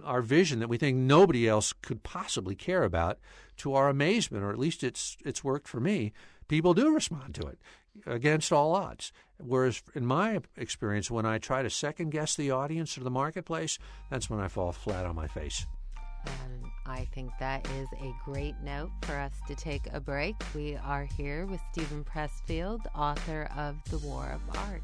our 0.03 0.21
vision 0.21 0.59
that 0.59 0.69
we 0.69 0.77
think 0.77 0.97
nobody 0.97 1.47
else 1.47 1.73
could 1.73 2.03
possibly 2.03 2.53
care 2.53 2.83
about, 2.83 3.17
to 3.57 3.73
our 3.73 3.89
amazement, 3.89 4.43
or 4.43 4.51
at 4.51 4.59
least 4.59 4.83
it's 4.83 5.17
it's 5.25 5.43
worked 5.43 5.67
for 5.67 5.79
me, 5.79 6.13
people 6.47 6.73
do 6.73 6.93
respond 6.93 7.33
to 7.35 7.47
it 7.47 7.59
against 8.05 8.51
all 8.51 8.75
odds. 8.75 9.11
Whereas 9.37 9.81
in 9.93 10.05
my 10.05 10.41
experience, 10.55 11.09
when 11.09 11.25
I 11.25 11.39
try 11.39 11.63
to 11.63 11.69
second 11.69 12.11
guess 12.11 12.35
the 12.35 12.51
audience 12.51 12.97
or 12.97 13.03
the 13.03 13.11
marketplace, 13.11 13.79
that's 14.09 14.29
when 14.29 14.39
I 14.39 14.47
fall 14.47 14.71
flat 14.71 15.05
on 15.05 15.15
my 15.15 15.27
face. 15.27 15.65
And 16.27 16.65
I 16.85 17.05
think 17.13 17.31
that 17.39 17.67
is 17.71 17.87
a 17.93 18.13
great 18.23 18.55
note 18.63 18.91
for 19.01 19.15
us 19.15 19.33
to 19.47 19.55
take 19.55 19.87
a 19.93 19.99
break. 19.99 20.35
We 20.53 20.77
are 20.77 21.07
here 21.17 21.45
with 21.45 21.59
Steven 21.71 22.03
Pressfield, 22.03 22.85
author 22.95 23.49
of 23.55 23.75
The 23.89 23.97
War 23.99 24.29
of 24.29 24.57
Art. 24.57 24.83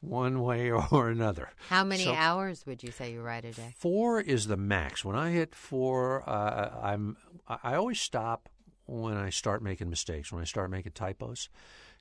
one 0.00 0.42
way 0.42 0.70
or 0.90 1.08
another. 1.08 1.50
How 1.68 1.84
many 1.84 2.04
so, 2.04 2.14
hours 2.14 2.64
would 2.66 2.82
you 2.82 2.90
say 2.90 3.12
you 3.12 3.22
write 3.22 3.44
a 3.44 3.52
day? 3.52 3.74
Four 3.78 4.20
is 4.20 4.46
the 4.46 4.56
max. 4.56 5.04
When 5.04 5.16
I 5.16 5.30
hit 5.30 5.54
four, 5.54 6.28
uh, 6.28 6.70
I'm 6.82 7.16
I 7.46 7.74
always 7.74 8.00
stop 8.00 8.48
when 8.86 9.16
I 9.16 9.30
start 9.30 9.62
making 9.62 9.88
mistakes, 9.88 10.32
when 10.32 10.42
I 10.42 10.44
start 10.44 10.70
making 10.70 10.92
typos. 10.92 11.48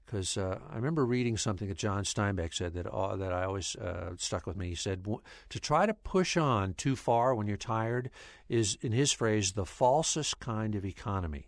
Because 0.06 0.38
uh, 0.38 0.58
I 0.72 0.76
remember 0.76 1.06
reading 1.06 1.38
something 1.38 1.68
that 1.68 1.78
John 1.78 2.04
Steinbeck 2.04 2.56
said 2.56 2.74
that 2.74 2.88
uh, 2.88 3.16
that 3.18 3.32
I 3.32 3.44
always 3.44 3.76
uh, 3.76 4.14
stuck 4.18 4.48
with 4.48 4.58
me. 4.58 4.70
He 4.70 4.76
said 4.76 5.06
to 5.50 5.60
try 5.60 5.86
to 5.86 5.94
push 5.94 6.36
on 6.36 6.74
too 6.74 6.96
far 6.96 7.36
when 7.36 7.46
you're 7.46 7.58
tired 7.58 8.10
is, 8.48 8.76
in 8.82 8.92
his 8.92 9.12
phrase, 9.12 9.52
the 9.52 9.66
falsest 9.66 10.40
kind 10.40 10.74
of 10.74 10.84
economy. 10.84 11.48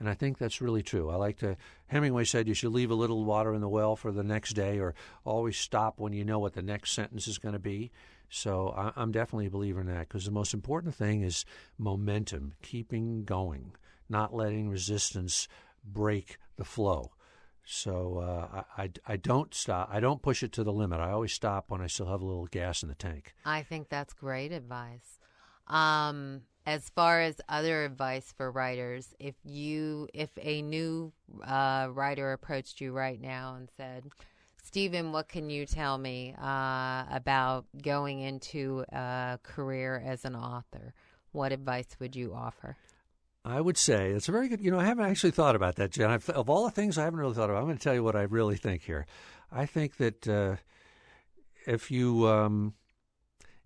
And 0.00 0.08
I 0.08 0.14
think 0.14 0.38
that's 0.38 0.60
really 0.60 0.82
true. 0.82 1.10
I 1.10 1.16
like 1.16 1.38
to, 1.38 1.56
Hemingway 1.86 2.24
said 2.24 2.48
you 2.48 2.54
should 2.54 2.72
leave 2.72 2.90
a 2.90 2.96
little 2.96 3.24
water 3.24 3.54
in 3.54 3.60
the 3.60 3.68
well 3.68 3.96
for 3.96 4.10
the 4.10 4.24
next 4.24 4.54
day 4.54 4.78
or 4.78 4.94
always 5.24 5.56
stop 5.56 6.00
when 6.00 6.12
you 6.12 6.24
know 6.24 6.38
what 6.38 6.54
the 6.54 6.62
next 6.62 6.92
sentence 6.92 7.28
is 7.28 7.38
going 7.38 7.52
to 7.52 7.60
be. 7.60 7.92
So 8.28 8.74
I, 8.76 9.00
am 9.00 9.12
definitely 9.12 9.46
a 9.46 9.50
believer 9.50 9.80
in 9.80 9.86
that 9.86 10.08
because 10.08 10.24
the 10.24 10.32
most 10.32 10.54
important 10.54 10.94
thing 10.94 11.22
is 11.22 11.44
momentum, 11.78 12.54
keeping 12.62 13.24
going, 13.24 13.72
not 14.08 14.34
letting 14.34 14.68
resistance 14.68 15.46
break 15.84 16.38
the 16.56 16.64
flow. 16.64 17.12
So 17.64 18.18
uh, 18.18 18.62
I, 18.76 18.90
I 19.06 19.16
don't 19.16 19.54
stop. 19.54 19.88
I 19.90 20.00
don't 20.00 20.20
push 20.20 20.42
it 20.42 20.52
to 20.52 20.64
the 20.64 20.72
limit. 20.72 21.00
I 21.00 21.12
always 21.12 21.32
stop 21.32 21.70
when 21.70 21.80
I 21.80 21.86
still 21.86 22.06
have 22.06 22.20
a 22.20 22.26
little 22.26 22.46
gas 22.46 22.82
in 22.82 22.88
the 22.88 22.94
tank. 22.94 23.34
I 23.44 23.62
think 23.62 23.88
that's 23.88 24.12
great 24.12 24.52
advice. 24.52 25.18
Um, 25.66 26.42
as 26.66 26.88
far 26.90 27.20
as 27.20 27.40
other 27.48 27.84
advice 27.84 28.32
for 28.36 28.50
writers, 28.50 29.14
if 29.18 29.34
you 29.44 30.08
if 30.14 30.30
a 30.40 30.62
new 30.62 31.12
uh, 31.44 31.88
writer 31.90 32.32
approached 32.32 32.80
you 32.80 32.92
right 32.92 33.20
now 33.20 33.54
and 33.56 33.68
said, 33.76 34.04
Steven, 34.62 35.12
what 35.12 35.28
can 35.28 35.50
you 35.50 35.66
tell 35.66 35.98
me 35.98 36.34
uh, 36.40 37.04
about 37.10 37.66
going 37.80 38.20
into 38.20 38.84
a 38.90 39.38
career 39.42 40.02
as 40.04 40.24
an 40.24 40.34
author? 40.34 40.94
What 41.32 41.52
advice 41.52 41.96
would 42.00 42.16
you 42.16 42.32
offer? 42.34 42.76
I 43.44 43.60
would 43.60 43.76
say 43.76 44.10
it's 44.12 44.28
a 44.28 44.32
very 44.32 44.48
good. 44.48 44.60
You 44.60 44.70
know, 44.70 44.78
I 44.78 44.84
haven't 44.86 45.04
actually 45.04 45.32
thought 45.32 45.54
about 45.54 45.76
that, 45.76 45.90
Jen. 45.90 46.10
I've, 46.10 46.28
of 46.30 46.48
all 46.48 46.64
the 46.64 46.70
things 46.70 46.96
I 46.96 47.04
haven't 47.04 47.20
really 47.20 47.34
thought 47.34 47.50
about, 47.50 47.58
I'm 47.58 47.66
going 47.66 47.76
to 47.76 47.82
tell 47.82 47.94
you 47.94 48.02
what 48.02 48.16
I 48.16 48.22
really 48.22 48.56
think 48.56 48.82
here. 48.82 49.06
I 49.52 49.66
think 49.66 49.98
that 49.98 50.26
uh, 50.26 50.56
if 51.66 51.90
you 51.90 52.26
um, 52.26 52.72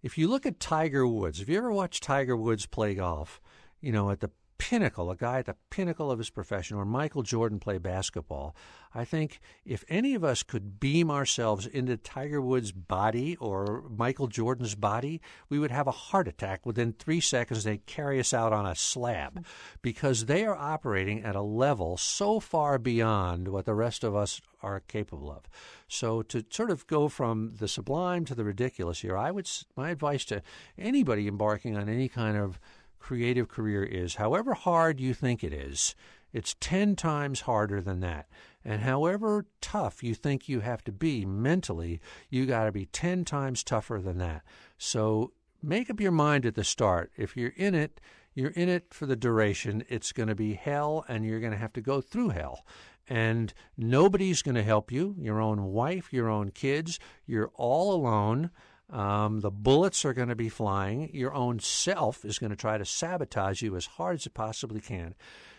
if 0.03 0.17
you 0.17 0.29
look 0.29 0.47
at 0.47 0.61
Tiger 0.61 1.07
Woods, 1.07 1.41
if 1.41 1.49
you 1.49 1.59
ever 1.59 1.73
watch 1.73 2.01
Tiger 2.01 2.37
Woods 2.37 2.67
play 2.67 2.95
golf, 2.95 3.41
you 3.81 3.93
know, 3.93 4.11
at 4.11 4.21
the 4.21 4.31
pinnacle, 4.59 5.11
a 5.11 5.16
guy 5.16 5.38
at 5.38 5.47
the 5.47 5.57
pinnacle 5.71 6.11
of 6.11 6.18
his 6.18 6.31
profession, 6.31 6.77
or 6.77 6.85
Michael 6.85 7.23
Jordan 7.23 7.59
play 7.59 7.79
basketball, 7.79 8.55
I 8.94 9.05
think 9.05 9.40
if 9.64 9.85
any 9.88 10.14
of 10.14 10.25
us 10.25 10.42
could 10.42 10.81
beam 10.81 11.11
ourselves 11.11 11.66
into 11.66 11.97
Tiger 11.97 12.40
Woods' 12.40 12.73
body 12.73 13.37
or 13.37 13.85
Michael 13.88 14.27
Jordan's 14.27 14.75
body, 14.75 15.21
we 15.49 15.59
would 15.59 15.71
have 15.71 15.87
a 15.87 15.92
heart 15.92 16.27
attack 16.29 16.66
within 16.66 16.92
three 16.92 17.21
seconds. 17.21 17.64
They'd 17.64 17.87
carry 17.87 18.18
us 18.18 18.35
out 18.35 18.53
on 18.53 18.66
a 18.66 18.75
slab 18.75 19.44
because 19.83 20.27
they 20.27 20.44
are 20.44 20.57
operating 20.57 21.23
at 21.23 21.37
a 21.37 21.42
level 21.42 21.97
so 21.97 22.40
far 22.40 22.79
beyond 22.79 23.49
what 23.49 23.66
the 23.66 23.75
rest 23.75 24.05
of 24.05 24.16
us 24.16 24.40
are 24.62 24.81
capable 24.81 25.31
of. 25.31 25.44
So 25.87 26.23
to 26.23 26.44
sort 26.51 26.71
of 26.71 26.87
go 26.87 27.09
from 27.09 27.55
the 27.59 27.68
sublime 27.68 28.25
to 28.27 28.35
the 28.35 28.44
ridiculous 28.44 29.01
here, 29.01 29.16
I 29.16 29.31
would 29.31 29.49
my 29.77 29.90
advice 29.90 30.25
to 30.27 30.42
anybody 30.77 31.29
embarking 31.29 31.77
on 31.77 31.88
any 31.88 32.09
kind 32.09 32.37
of 32.37 32.59
creative 32.99 33.49
career 33.49 33.85
is, 33.85 34.17
however 34.17 34.55
hard 34.55 35.01
you 35.01 35.15
think 35.15 35.43
it 35.43 35.53
is, 35.53 35.95
it's 36.33 36.57
10 36.61 36.97
times 36.97 37.43
harder 37.43 37.81
than 37.81 38.01
that. 38.01 38.29
And 38.65 38.83
however 38.83 39.47
tough 39.61 40.03
you 40.03 40.15
think 40.15 40.49
you 40.49 40.61
have 40.61 40.85
to 40.85 40.93
be 40.93 41.25
mentally, 41.25 42.01
you 42.29 42.45
got 42.45 42.65
to 42.65 42.73
be 42.73 42.87
10 42.87 43.25
times 43.25 43.65
tougher 43.65 44.01
than 44.03 44.19
that. 44.19 44.43
So 44.77 45.33
make 45.63 45.89
up 45.89 46.01
your 46.01 46.13
mind 46.13 46.45
at 46.45 46.55
the 46.55 46.65
start. 46.65 47.11
If 47.17 47.37
you're 47.37 47.55
in 47.57 47.75
it, 47.75 48.01
you're 48.35 48.51
in 48.51 48.69
it 48.69 48.93
for 48.93 49.07
the 49.07 49.17
duration. 49.17 49.85
It's 49.89 50.13
going 50.13 50.29
to 50.29 50.35
be 50.35 50.55
hell, 50.55 51.05
and 51.09 51.25
you're 51.25 51.41
going 51.41 51.53
to 51.53 51.59
have 51.59 51.73
to 51.73 51.81
go 51.81 52.01
through 52.01 52.31
hell. 52.31 52.65
And 53.09 53.55
nobody's 53.77 54.43
going 54.43 54.55
to 54.57 54.63
help 54.63 54.93
you 54.93 55.17
your 55.19 55.41
own 55.41 55.65
wife, 55.73 56.13
your 56.13 56.29
own 56.29 56.51
kids. 56.51 57.01
You're 57.27 57.51
all 57.55 57.95
alone. 57.95 58.51
Um, 58.90 59.40
the 59.40 59.51
bullets 59.51 60.05
are 60.05 60.14
going 60.14 60.29
to 60.29 60.35
be 60.35 60.48
flying. 60.48 61.11
Your 61.12 61.35
own 61.35 61.61
self 61.61 62.24
is 62.24 62.38
going 62.38 62.51
to 62.51 62.57
try 62.57 62.79
to 62.79 62.85
sabotage 62.85 63.61
you 63.61 63.77
as 63.77 63.87
hard 63.87 64.16
as 64.16 64.27
it 64.27 64.35
possibly 64.35 64.81
can. 64.81 65.14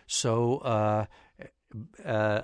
So 0.08 0.58
uh, 0.58 1.06
uh, 2.04 2.42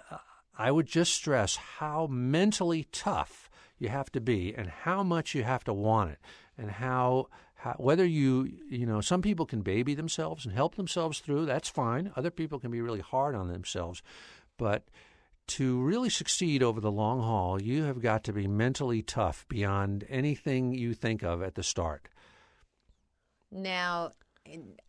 I 0.58 0.71
would 0.71 0.86
just 0.86 1.13
stress 1.13 1.56
how 1.56 2.08
mentally 2.08 2.88
tough 2.91 3.50
you 3.78 3.89
have 3.89 4.12
to 4.12 4.21
be 4.21 4.54
and 4.56 4.69
how 4.69 5.04
much 5.04 5.36
you 5.36 5.43
have 5.43 5.63
to 5.65 5.74
want 5.74 6.12
it 6.12 6.19
and 6.58 6.71
how, 6.71 7.28
how 7.56 7.74
whether 7.78 8.06
you 8.06 8.50
you 8.69 8.86
know 8.86 9.02
some 9.02 9.21
people 9.21 9.45
can 9.45 9.62
baby 9.62 9.93
themselves 9.93 10.45
and 10.45 10.56
help 10.56 10.76
themselves 10.76 11.19
through 11.19 11.45
that's 11.45 11.67
fine 11.67 12.12
other 12.15 12.32
people 12.32 12.58
can 12.58 12.71
be 12.71 12.80
really 12.80 13.02
hard 13.02 13.36
on 13.36 13.50
themselves 13.50 14.02
but 14.58 14.88
to 15.48 15.82
really 15.82 16.10
succeed 16.10 16.64
over 16.64 16.82
the 16.82 16.92
long 16.92 17.20
haul, 17.20 17.62
you 17.62 17.84
have 17.84 18.02
got 18.02 18.24
to 18.26 18.34
be 18.34 18.48
mentally 18.48 19.02
tough 19.02 19.46
beyond 19.48 20.06
anything 20.10 20.74
you 20.74 20.94
think 20.94 21.24
of 21.24 21.42
at 21.42 21.56
the 21.56 21.64
start. 21.64 22.10
Now, 23.52 24.12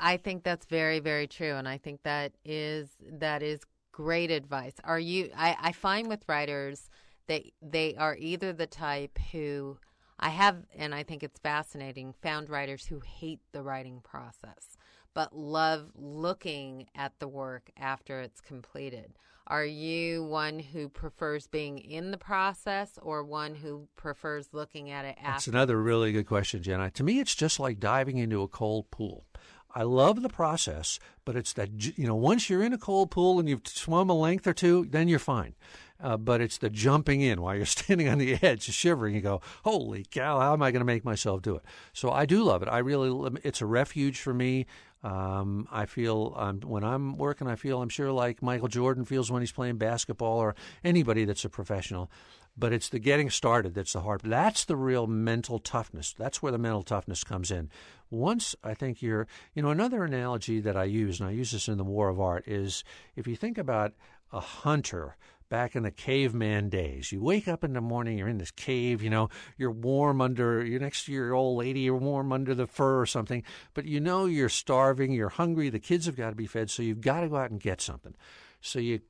I 0.01 0.17
think 0.17 0.43
that's 0.43 0.67
very, 0.67 1.01
very 1.01 1.27
true, 1.27 1.55
and 1.55 1.69
I 1.69 1.79
think 1.79 2.03
that 2.03 2.33
is 2.45 2.91
that 3.01 3.43
is 3.43 3.61
great 3.93 4.31
advice. 4.31 4.75
Are 4.85 4.99
you? 4.99 5.31
I, 5.37 5.57
I 5.61 5.73
find 5.73 6.09
with 6.09 6.25
writers 6.29 6.91
that 7.27 7.43
they 7.63 7.95
are 7.97 8.17
either 8.19 8.53
the 8.53 8.67
type 8.67 9.19
who 9.33 9.79
I 10.19 10.31
have, 10.31 10.65
and 10.77 10.95
I 10.95 11.03
think 11.03 11.23
it's 11.23 11.39
fascinating, 11.39 12.15
found 12.23 12.51
writers 12.51 12.87
who 12.87 13.01
hate 13.01 13.41
the 13.53 13.63
writing 13.63 14.01
process 14.03 14.77
but 15.17 15.35
love 15.35 15.91
looking 15.95 16.87
at 16.95 17.19
the 17.21 17.27
work 17.27 17.71
after 17.79 18.21
it's 18.21 18.43
completed. 18.43 19.15
Are 19.49 19.65
you 19.65 20.25
one 20.25 20.59
who 20.59 20.89
prefers 20.89 21.47
being 21.47 21.79
in 21.79 22.11
the 22.11 22.19
process 22.19 22.99
or 23.01 23.23
one 23.23 23.55
who 23.55 23.87
prefers 23.95 24.49
looking 24.53 24.91
at 24.91 25.05
it 25.05 25.17
after? 25.19 25.31
That's 25.31 25.47
another 25.47 25.81
really 25.81 26.11
good 26.11 26.27
question, 26.27 26.63
Jenna. 26.63 26.91
To 26.91 27.05
me, 27.05 27.21
it's 27.21 27.35
just 27.35 27.61
like 27.61 27.79
diving 27.79 28.19
into 28.19 28.43
a 28.43 28.49
cold 28.49 28.91
pool. 28.91 29.25
I 29.73 29.83
love 29.83 30.23
the 30.23 30.31
process, 30.31 30.99
but 31.27 31.37
it's 31.37 31.53
that, 31.53 31.99
you 31.99 32.07
know, 32.07 32.15
once 32.15 32.49
you're 32.49 32.63
in 32.63 32.73
a 32.73 32.79
cold 32.79 33.11
pool 33.11 33.39
and 33.39 33.47
you've 33.49 33.67
swum 33.67 34.09
a 34.09 34.15
length 34.15 34.47
or 34.47 34.55
two, 34.55 34.87
then 34.89 35.07
you're 35.07 35.19
fine. 35.19 35.55
Uh, 36.03 36.17
but 36.17 36.41
it's 36.41 36.59
the 36.59 36.71
jumping 36.71 37.21
in 37.21 37.41
while 37.41 37.55
you're 37.55 37.67
standing 37.67 38.09
on 38.09 38.19
the 38.19 38.39
edge, 38.43 38.63
shivering. 38.63 39.15
You 39.15 39.21
go, 39.21 39.41
"Holy 39.65 40.05
cow! 40.11 40.41
How 40.41 40.55
am 40.55 40.63
I 40.63 40.71
going 40.71 40.81
to 40.81 40.87
make 40.87 41.05
myself 41.05 41.43
do 41.43 41.57
it?" 41.57 41.63
So 41.93 42.11
I 42.11 42.27
do 42.27 42.43
love 42.43 42.63
it. 42.63 42.69
I 42.69 42.79
really, 42.79 43.39
it's 43.45 43.61
a 43.61 43.67
refuge 43.67 44.21
for 44.21 44.35
me. 44.35 44.67
Um, 45.07 45.69
I 45.71 45.87
feel 45.87 46.35
um, 46.37 46.61
when 46.63 46.83
I'm 46.83 47.17
working, 47.17 47.47
I 47.47 47.55
feel 47.55 47.81
I'm 47.81 47.89
sure 47.89 48.11
like 48.11 48.43
Michael 48.43 48.67
Jordan 48.67 49.05
feels 49.05 49.31
when 49.31 49.41
he's 49.41 49.53
playing 49.53 49.77
basketball 49.77 50.39
or 50.39 50.57
anybody 50.83 51.25
that's 51.25 51.45
a 51.45 51.49
professional. 51.49 52.11
But 52.59 52.73
it's 52.73 52.89
the 52.89 52.99
getting 52.99 53.31
started 53.31 53.75
that's 53.75 53.93
the 53.93 54.01
hard. 54.01 54.23
That's 54.25 54.65
the 54.65 54.75
real 54.75 55.07
mental 55.07 55.61
toughness. 55.61 56.13
That's 56.19 56.43
where 56.43 56.51
the 56.51 56.59
mental 56.59 56.83
toughness 56.83 57.23
comes 57.23 57.53
in. 57.53 57.71
Once 58.11 58.57
I 58.65 58.75
think 58.75 59.01
you're, 59.01 59.29
you 59.55 59.63
know, 59.63 59.71
another 59.71 60.03
analogy 60.03 60.59
that 60.61 60.77
I 60.77 60.85
use, 60.85 61.21
and 61.21 61.29
I 61.29 61.33
use 61.33 61.53
this 61.53 61.69
in 61.69 61.79
the 61.79 61.85
War 61.85 62.09
of 62.09 62.21
Art, 62.21 62.43
is 62.49 62.83
if 63.15 63.29
you 63.29 63.37
think 63.37 63.59
about 63.59 63.93
a 64.33 64.41
hunter 64.41 65.17
back 65.49 65.77
in 65.77 65.83
the 65.83 65.91
caveman 65.91 66.69
days. 66.69 67.13
You 67.13 67.23
wake 67.23 67.47
up 67.49 67.63
in 67.63 67.73
the 67.73 67.81
morning, 67.81 68.19
you're 68.19 68.29
in 68.29 68.39
this 68.39 68.51
cave, 68.51 69.03
you 69.03 69.11
know, 69.11 69.29
you're 69.57 69.71
warm 69.71 70.21
under, 70.21 70.65
you're 70.65 70.81
next 70.81 71.05
to 71.05 71.13
your 71.13 71.35
old 71.35 71.59
lady, 71.59 71.81
you're 71.81 71.97
warm 71.97 72.33
under 72.33 72.55
the 72.55 72.67
fur 72.67 73.01
or 73.01 73.07
something, 73.07 73.43
but 73.75 73.85
you 73.85 74.01
know 74.01 74.27
you're 74.27 74.49
starving, 74.49 75.13
you're 75.13 75.29
hungry, 75.29 75.69
the 75.69 75.79
kids 75.79 76.07
have 76.07 76.17
got 76.17 76.31
to 76.31 76.37
be 76.37 76.47
fed, 76.47 76.71
so 76.71 76.83
you've 76.83 77.01
got 77.01 77.21
to 77.21 77.29
go 77.29 77.37
out 77.37 77.51
and 77.51 77.61
get 77.61 77.81
something. 77.81 78.15
So 78.61 78.79
you 78.79 79.01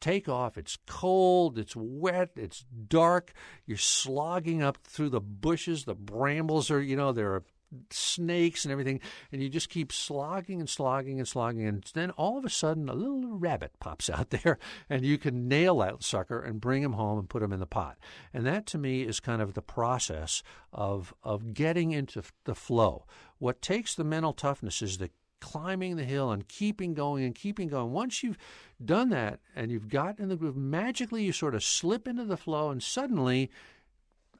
take 0.00 0.28
off, 0.28 0.58
it's 0.58 0.76
cold, 0.86 1.58
it's 1.58 1.74
wet, 1.76 2.30
it's 2.36 2.64
dark, 2.88 3.32
you're 3.64 3.78
slogging 3.78 4.62
up 4.62 4.78
through 4.84 5.10
the 5.10 5.20
bushes, 5.20 5.84
the 5.84 5.94
brambles 5.94 6.70
are, 6.70 6.82
you 6.82 6.96
know, 6.96 7.12
they're 7.12 7.42
snakes 7.90 8.64
and 8.64 8.72
everything, 8.72 9.00
and 9.32 9.42
you 9.42 9.48
just 9.48 9.68
keep 9.68 9.92
slogging 9.92 10.60
and 10.60 10.68
slogging 10.68 11.18
and 11.18 11.28
slogging, 11.28 11.66
and 11.66 11.84
then 11.94 12.10
all 12.12 12.38
of 12.38 12.44
a 12.44 12.50
sudden 12.50 12.88
a 12.88 12.94
little 12.94 13.36
rabbit 13.36 13.72
pops 13.80 14.08
out 14.10 14.30
there, 14.42 14.58
and 14.88 15.04
you 15.04 15.18
can 15.18 15.48
nail 15.48 15.78
that 15.78 16.02
sucker 16.02 16.40
and 16.40 16.60
bring 16.60 16.82
him 16.82 16.94
home 16.94 17.18
and 17.18 17.28
put 17.28 17.42
him 17.42 17.52
in 17.52 17.60
the 17.60 17.66
pot. 17.66 17.96
And 18.32 18.46
that 18.46 18.66
to 18.66 18.78
me 18.78 19.02
is 19.02 19.20
kind 19.20 19.42
of 19.42 19.54
the 19.54 19.62
process 19.62 20.42
of 20.72 21.14
of 21.22 21.54
getting 21.54 21.92
into 21.92 22.22
the 22.44 22.54
flow. 22.54 23.04
What 23.38 23.62
takes 23.62 23.94
the 23.94 24.04
mental 24.04 24.32
toughness 24.32 24.82
is 24.82 24.98
the 24.98 25.10
climbing 25.40 25.96
the 25.96 26.04
hill 26.04 26.30
and 26.30 26.48
keeping 26.48 26.94
going 26.94 27.24
and 27.24 27.34
keeping 27.34 27.68
going. 27.68 27.92
Once 27.92 28.22
you've 28.22 28.38
done 28.84 29.10
that 29.10 29.40
and 29.54 29.70
you've 29.70 29.88
gotten 29.88 30.24
in 30.24 30.28
the 30.28 30.36
groove, 30.36 30.56
magically 30.56 31.24
you 31.24 31.32
sort 31.32 31.54
of 31.54 31.62
slip 31.62 32.08
into 32.08 32.24
the 32.24 32.36
flow, 32.36 32.70
and 32.70 32.82
suddenly 32.82 33.50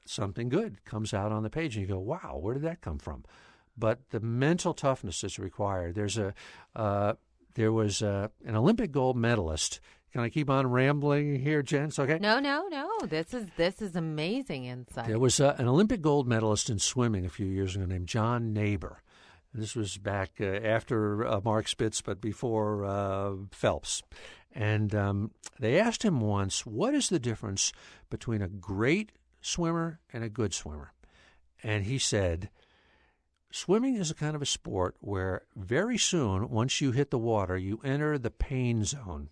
something 0.09 0.49
good 0.49 0.85
comes 0.85 1.13
out 1.13 1.33
on 1.33 1.43
the 1.43 1.51
page, 1.51 1.77
and 1.77 1.87
you 1.87 1.95
go, 1.95 1.99
"Wow, 1.99 2.39
where 2.41 2.55
did 2.55 2.63
that 2.65 2.81
come 2.81 2.99
from?" 2.99 3.25
But 3.77 4.11
the 4.11 4.21
mental 4.21 4.75
toughness 4.75 5.23
is 5.23 5.39
required. 5.39 5.95
There's 5.95 6.19
a 6.19 6.35
uh, 6.75 7.15
there 7.55 7.73
was 7.73 8.03
a, 8.03 8.31
an 8.45 8.57
Olympic 8.57 8.93
gold 8.93 9.17
medalist. 9.17 9.81
Can 10.13 10.23
I 10.23 10.29
keep 10.31 10.49
on 10.49 10.71
rambling 10.71 11.41
here, 11.41 11.63
Jens? 11.63 11.99
Okay. 11.99 12.19
No, 12.19 12.39
no, 12.39 12.69
no. 12.71 13.01
This 13.07 13.35
is 13.35 13.47
this 13.57 13.83
is 13.83 13.97
amazing 13.97 14.65
insight. 14.65 15.09
There 15.09 15.19
was 15.19 15.41
a, 15.41 15.55
an 15.59 15.69
Olympic 15.69 16.01
gold 16.01 16.27
medalist 16.27 16.71
in 16.71 16.79
swimming 16.79 17.27
a 17.27 17.31
few 17.31 17.47
years 17.47 17.77
ago 17.77 17.85
named 17.85 18.09
John 18.09 18.55
Naber. 18.55 18.97
This 19.53 19.75
was 19.75 19.97
back 19.97 20.33
uh, 20.41 20.45
after 20.45 21.27
uh, 21.27 21.41
Mark 21.43 21.67
Spitz, 21.67 22.03
but 22.03 22.21
before 22.21 22.85
uh, 22.85 23.33
Phelps. 23.51 24.03
And 24.53 24.95
um, 24.95 25.31
they 25.59 25.79
asked 25.79 26.03
him 26.03 26.21
once, 26.21 26.65
what 26.65 26.95
is 26.95 27.09
the 27.09 27.19
difference 27.19 27.73
between 28.11 28.43
a 28.43 28.49
great 28.49 29.13
swimmer 29.47 30.01
and 30.13 30.25
a 30.25 30.29
good 30.29 30.53
swimmer. 30.53 30.93
And 31.63 31.85
he 31.85 31.99
said, 31.99 32.51
Swimming 33.51 33.95
is 33.97 34.11
a 34.11 34.15
kind 34.15 34.35
of 34.35 34.43
a 34.43 34.47
sport 34.47 34.97
where 35.01 35.43
very 35.55 35.97
soon, 35.97 36.51
once 36.51 36.81
you 36.81 36.91
hit 36.91 37.11
the 37.11 37.19
water, 37.19 37.57
you 37.57 37.81
enter 37.85 38.19
the 38.19 38.31
pain 38.31 38.85
zone. 38.85 39.31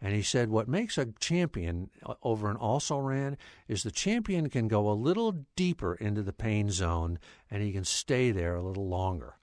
And 0.00 0.14
he 0.14 0.22
said, 0.22 0.50
What 0.50 0.68
makes 0.68 0.98
a 0.98 1.06
champion 1.18 1.90
uh, 2.04 2.14
over 2.22 2.50
an 2.50 2.56
also 2.56 2.98
ran 2.98 3.38
is 3.66 3.82
the 3.82 3.90
champion 3.90 4.50
can 4.50 4.68
go 4.68 4.88
a 4.88 4.92
little 4.92 5.46
deeper 5.56 5.94
into 5.94 6.22
the 6.22 6.32
pain 6.32 6.70
zone 6.70 7.18
and 7.50 7.62
he 7.62 7.72
can 7.72 7.84
stay 7.84 8.30
there 8.30 8.54
a 8.54 8.62
little 8.62 8.88
longer. 8.88 9.36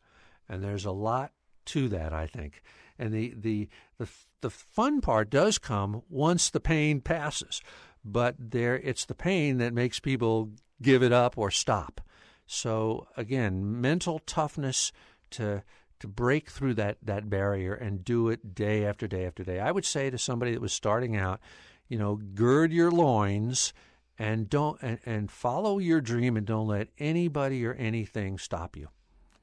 And 0.47 0.63
there's 0.63 0.85
a 0.85 0.91
lot 0.91 1.31
to 1.65 1.89
that, 1.89 2.13
I 2.13 2.27
think. 2.27 2.61
And 2.99 3.11
the, 3.11 3.33
the, 3.35 3.69
the, 3.97 4.07
the 4.41 4.49
fun 4.51 5.01
part 5.01 5.31
does 5.31 5.57
come 5.57 6.03
once 6.07 6.49
the 6.49 6.59
pain 6.59 7.01
passes 7.01 7.61
but 8.03 8.35
there 8.39 8.77
it's 8.77 9.05
the 9.05 9.15
pain 9.15 9.57
that 9.57 9.73
makes 9.73 9.99
people 9.99 10.51
give 10.81 11.03
it 11.03 11.11
up 11.11 11.37
or 11.37 11.51
stop. 11.51 12.01
So 12.45 13.07
again, 13.15 13.81
mental 13.81 14.19
toughness 14.19 14.91
to 15.31 15.63
to 15.99 16.07
break 16.07 16.49
through 16.49 16.73
that 16.75 16.97
that 17.03 17.29
barrier 17.29 17.73
and 17.73 18.03
do 18.03 18.29
it 18.29 18.55
day 18.55 18.85
after 18.85 19.07
day 19.07 19.25
after 19.25 19.43
day. 19.43 19.59
I 19.59 19.71
would 19.71 19.85
say 19.85 20.09
to 20.09 20.17
somebody 20.17 20.51
that 20.51 20.61
was 20.61 20.73
starting 20.73 21.15
out, 21.15 21.39
you 21.87 21.97
know, 21.97 22.19
gird 22.33 22.73
your 22.73 22.91
loins 22.91 23.73
and 24.17 24.49
don't 24.49 24.81
and, 24.81 24.99
and 25.05 25.31
follow 25.31 25.77
your 25.77 26.01
dream 26.01 26.37
and 26.37 26.45
don't 26.45 26.67
let 26.67 26.89
anybody 26.99 27.65
or 27.65 27.73
anything 27.73 28.37
stop 28.37 28.75
you. 28.75 28.89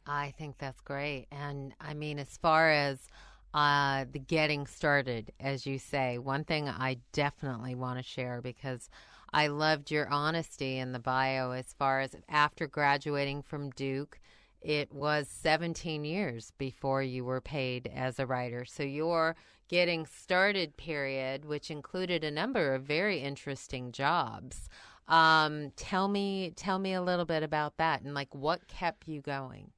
I 0.07 0.35
think 0.37 0.59
that's 0.59 0.81
great. 0.81 1.27
And 1.31 1.75
I 1.81 1.95
mean 1.95 2.19
as 2.19 2.37
far 2.37 2.71
as 2.71 3.07
uh, 3.55 4.05
the 4.11 4.19
getting 4.19 4.67
started, 4.67 5.33
as 5.41 5.67
you 5.67 5.79
say. 5.79 6.19
One 6.19 6.45
thing 6.45 6.69
I 6.69 6.99
definitely 7.13 7.75
want 7.75 7.99
to 7.99 8.03
share 8.03 8.41
because 8.43 8.91
I 9.33 9.49
loved 9.49 9.91
your 9.91 10.09
honesty 10.09 10.79
in 10.79 10.93
the 10.93 10.99
bio 10.99 11.53
as 11.53 11.75
far 11.79 12.01
as 12.01 12.17
after 12.29 12.67
graduating 12.67 13.43
from 13.43 13.71
Duke, 13.71 14.19
it 14.61 14.93
was 14.93 15.29
17 15.29 16.05
years 16.05 16.53
before 16.59 17.03
you 17.03 17.25
were 17.25 17.41
paid 17.41 17.91
as 17.95 18.19
a 18.19 18.27
writer. 18.27 18.65
So 18.65 18.83
your 18.83 19.37
getting 19.69 20.07
started 20.07 20.77
period, 20.77 21.45
which 21.45 21.71
included 21.71 22.25
a 22.25 22.31
number 22.31 22.75
of 22.75 22.83
very 22.83 23.21
interesting 23.21 23.93
jobs. 23.93 24.69
Um, 25.07 25.73
tell 25.77 26.09
me, 26.09 26.53
tell 26.57 26.79
me 26.79 26.93
a 26.95 27.03
little 27.03 27.25
bit 27.25 27.43
about 27.43 27.77
that 27.77 28.03
and 28.03 28.15
like 28.15 28.35
what 28.35 28.67
kept 28.67 29.09
you 29.09 29.21
going. 29.21 29.71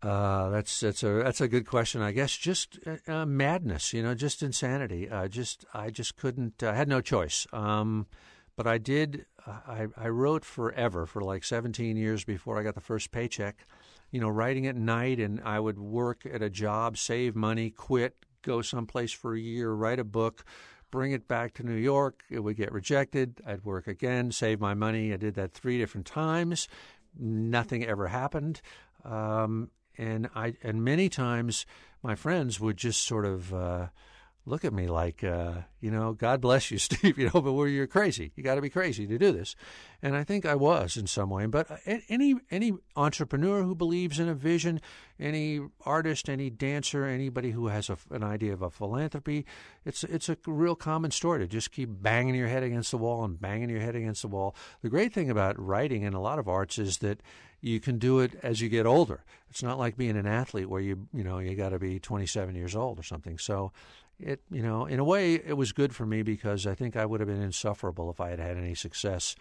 Uh, 0.00 0.48
that's 0.50 0.78
that's 0.78 1.02
a 1.02 1.22
that's 1.24 1.40
a 1.40 1.48
good 1.48 1.66
question. 1.66 2.02
I 2.02 2.12
guess 2.12 2.36
just 2.36 2.78
uh, 2.86 3.12
uh, 3.12 3.26
madness, 3.26 3.92
you 3.92 4.02
know, 4.02 4.14
just 4.14 4.42
insanity. 4.42 5.08
Uh, 5.10 5.26
just 5.26 5.64
I 5.74 5.90
just 5.90 6.16
couldn't. 6.16 6.62
I 6.62 6.74
had 6.74 6.88
no 6.88 7.00
choice. 7.00 7.46
Um, 7.52 8.06
but 8.56 8.66
I 8.66 8.78
did. 8.78 9.26
I 9.46 9.88
I 9.96 10.08
wrote 10.08 10.44
forever 10.44 11.04
for 11.06 11.20
like 11.22 11.42
17 11.42 11.96
years 11.96 12.24
before 12.24 12.58
I 12.58 12.62
got 12.62 12.74
the 12.76 12.80
first 12.80 13.10
paycheck. 13.10 13.66
You 14.12 14.20
know, 14.20 14.28
writing 14.28 14.66
at 14.66 14.76
night, 14.76 15.18
and 15.18 15.40
I 15.44 15.58
would 15.58 15.78
work 15.78 16.24
at 16.32 16.42
a 16.42 16.48
job, 16.48 16.96
save 16.96 17.34
money, 17.34 17.70
quit, 17.70 18.14
go 18.42 18.62
someplace 18.62 19.12
for 19.12 19.34
a 19.34 19.40
year, 19.40 19.72
write 19.72 19.98
a 19.98 20.04
book, 20.04 20.44
bring 20.90 21.12
it 21.12 21.28
back 21.28 21.54
to 21.54 21.62
New 21.62 21.74
York. 21.74 22.22
It 22.30 22.40
would 22.40 22.56
get 22.56 22.72
rejected. 22.72 23.40
I'd 23.46 23.64
work 23.64 23.86
again, 23.86 24.30
save 24.30 24.60
my 24.60 24.74
money. 24.74 25.12
I 25.12 25.16
did 25.16 25.34
that 25.34 25.52
three 25.52 25.76
different 25.76 26.06
times. 26.06 26.68
Nothing 27.18 27.84
ever 27.84 28.06
happened. 28.06 28.60
Um, 29.04 29.70
and 29.98 30.30
I 30.34 30.54
and 30.62 30.84
many 30.84 31.08
times 31.08 31.66
my 32.02 32.14
friends 32.14 32.60
would 32.60 32.76
just 32.76 33.04
sort 33.04 33.26
of 33.26 33.52
uh, 33.52 33.88
look 34.48 34.64
at 34.64 34.72
me 34.72 34.86
like, 34.86 35.22
uh, 35.22 35.52
you 35.80 35.90
know, 35.90 36.12
God 36.12 36.40
bless 36.40 36.70
you, 36.70 36.78
Steve, 36.78 37.18
you 37.18 37.30
know, 37.32 37.40
but 37.40 37.52
you're 37.64 37.86
crazy. 37.86 38.32
You 38.34 38.42
got 38.42 38.54
to 38.54 38.60
be 38.60 38.70
crazy 38.70 39.06
to 39.06 39.18
do 39.18 39.32
this. 39.32 39.54
And 40.00 40.16
I 40.16 40.24
think 40.24 40.46
I 40.46 40.54
was 40.54 40.96
in 40.96 41.06
some 41.06 41.30
way. 41.30 41.46
But 41.46 41.70
uh, 41.70 41.98
any 42.08 42.36
any 42.50 42.72
entrepreneur 42.96 43.62
who 43.62 43.74
believes 43.74 44.18
in 44.18 44.28
a 44.28 44.34
vision, 44.34 44.80
any 45.18 45.60
artist, 45.84 46.28
any 46.28 46.50
dancer, 46.50 47.04
anybody 47.04 47.50
who 47.50 47.66
has 47.66 47.90
a, 47.90 47.98
an 48.10 48.22
idea 48.22 48.52
of 48.52 48.62
a 48.62 48.70
philanthropy, 48.70 49.44
it's 49.84 50.04
it's 50.04 50.28
a 50.28 50.36
real 50.46 50.76
common 50.76 51.10
story 51.10 51.40
to 51.40 51.46
just 51.46 51.72
keep 51.72 51.88
banging 51.90 52.34
your 52.34 52.48
head 52.48 52.62
against 52.62 52.90
the 52.90 52.98
wall 52.98 53.24
and 53.24 53.40
banging 53.40 53.70
your 53.70 53.80
head 53.80 53.96
against 53.96 54.22
the 54.22 54.28
wall. 54.28 54.54
The 54.82 54.88
great 54.88 55.12
thing 55.12 55.30
about 55.30 55.58
writing 55.58 56.04
and 56.04 56.14
a 56.14 56.20
lot 56.20 56.38
of 56.38 56.48
arts 56.48 56.78
is 56.78 56.98
that 56.98 57.20
you 57.60 57.80
can 57.80 57.98
do 57.98 58.20
it 58.20 58.38
as 58.42 58.60
you 58.60 58.68
get 58.68 58.86
older. 58.86 59.24
It's 59.50 59.62
not 59.62 59.78
like 59.78 59.96
being 59.96 60.16
an 60.16 60.26
athlete 60.26 60.68
where 60.68 60.80
you 60.80 61.08
you 61.12 61.24
know 61.24 61.38
you 61.38 61.54
got 61.54 61.70
to 61.70 61.78
be 61.78 61.98
27 61.98 62.54
years 62.54 62.76
old 62.76 62.98
or 62.98 63.02
something. 63.02 63.38
So 63.38 63.72
it 64.18 64.40
you 64.50 64.62
know 64.62 64.86
in 64.86 64.98
a 64.98 65.04
way 65.04 65.34
it 65.34 65.56
was 65.56 65.72
good 65.72 65.94
for 65.94 66.06
me 66.06 66.22
because 66.22 66.66
I 66.66 66.74
think 66.74 66.96
I 66.96 67.06
would 67.06 67.20
have 67.20 67.28
been 67.28 67.42
insufferable 67.42 68.10
if 68.10 68.20
I 68.20 68.30
had 68.30 68.38
had 68.38 68.56
any 68.56 68.74
success 68.74 69.34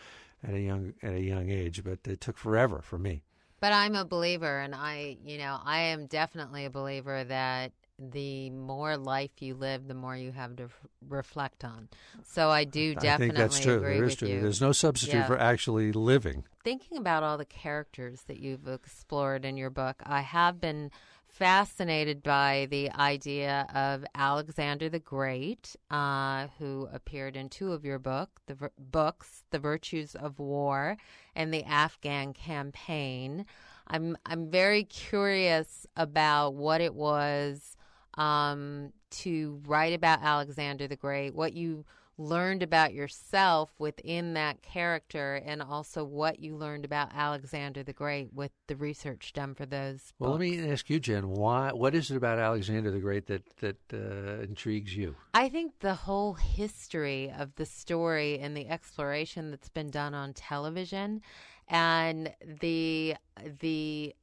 at 0.43 0.53
a 0.53 0.59
young 0.59 0.93
at 1.01 1.13
a 1.13 1.21
young 1.21 1.49
age. 1.49 1.83
But 1.83 1.99
it 2.05 2.21
took 2.21 2.37
forever 2.37 2.81
for 2.81 2.97
me. 2.97 3.23
But 3.59 3.73
I'm 3.73 3.95
a 3.95 4.05
believer, 4.05 4.59
and 4.59 4.73
I 4.75 5.17
you 5.23 5.37
know 5.37 5.59
I 5.63 5.79
am 5.79 6.05
definitely 6.07 6.65
a 6.65 6.69
believer 6.69 7.23
that 7.23 7.71
the 7.99 8.49
more 8.51 8.95
life 8.97 9.31
you 9.41 9.55
live, 9.55 9.87
the 9.87 9.93
more 9.93 10.15
you 10.15 10.31
have 10.31 10.55
to 10.57 10.63
f- 10.65 10.71
reflect 11.07 11.63
on. 11.63 11.89
So 12.23 12.49
I 12.49 12.63
do 12.63 12.93
definitely 12.93 13.11
I 13.13 13.17
think 13.29 13.35
that's 13.35 13.59
true. 13.59 13.77
agree 13.77 13.93
there 13.95 14.03
is 14.03 14.11
with 14.11 14.19
true. 14.19 14.27
you. 14.29 14.41
There's 14.41 14.61
no 14.61 14.71
substitute 14.71 15.15
Yeah. 15.15 15.27
for 15.27 15.39
actually 15.39 15.91
living. 15.91 16.43
Thinking 16.63 16.97
about 16.97 17.23
all 17.23 17.37
the 17.37 17.45
characters 17.45 18.21
that 18.27 18.39
you've 18.39 18.67
explored 18.67 19.45
in 19.45 19.57
your 19.57 19.69
book, 19.71 20.01
I 20.05 20.21
have 20.21 20.61
been 20.61 20.91
fascinated 21.27 22.23
by 22.23 22.67
the 22.69 22.91
idea 22.91 23.67
of 23.73 24.03
Alexander 24.15 24.89
the 24.89 24.99
Great, 24.99 25.75
uh, 25.91 26.47
who 26.59 26.87
appeared 26.91 27.35
in 27.37 27.47
two 27.49 27.71
of 27.73 27.85
your 27.85 27.99
book, 27.99 28.41
the 28.47 28.55
vir- 28.55 28.71
books, 28.77 29.43
"The 29.51 29.59
Virtues 29.59 30.15
of 30.15 30.39
War" 30.39 30.97
and 31.35 31.53
the 31.53 31.63
Afghan 31.63 32.33
Campaign. 32.33 33.45
I'm 33.87 34.17
I'm 34.25 34.49
very 34.49 34.83
curious 34.83 35.85
about 35.95 36.53
what 36.55 36.81
it 36.81 36.93
was 36.93 37.76
um, 38.17 38.91
to 39.09 39.61
write 39.65 39.93
about 39.93 40.21
Alexander 40.21 40.87
the 40.87 40.95
Great, 40.95 41.33
what 41.33 41.53
you 41.53 41.85
learned 42.17 42.63
about 42.63 42.93
yourself 42.93 43.71
within 43.77 44.33
that 44.33 44.61
character, 44.63 45.35
and 45.45 45.61
also 45.61 46.03
what 46.03 46.39
you 46.39 46.55
learned 46.55 46.83
about 46.83 47.09
Alexander 47.13 47.83
the 47.83 47.93
Great 47.93 48.33
with 48.33 48.51
the 48.67 48.75
research 48.75 49.33
done 49.33 49.53
for 49.53 49.65
those. 49.65 50.13
Well, 50.17 50.31
let 50.31 50.39
me 50.39 50.67
ask 50.69 50.89
you, 50.89 50.99
Jen. 50.99 51.29
Why? 51.29 51.71
What 51.71 51.93
is 51.93 52.09
it 52.09 52.17
about 52.17 52.39
Alexander 52.39 52.91
the 52.91 52.99
Great 52.99 53.27
that 53.27 53.43
that 53.57 53.77
uh, 53.93 54.43
intrigues 54.43 54.95
you? 54.95 55.15
I 55.33 55.49
think 55.49 55.79
the 55.79 55.93
whole 55.93 56.33
history 56.33 57.31
of 57.37 57.55
the 57.55 57.65
story 57.65 58.39
and 58.39 58.57
the 58.57 58.67
exploration 58.67 59.51
that's 59.51 59.69
been 59.69 59.91
done 59.91 60.13
on 60.13 60.33
television 60.33 61.21
and 61.67 62.33
the 62.61 63.15
the 63.59 64.15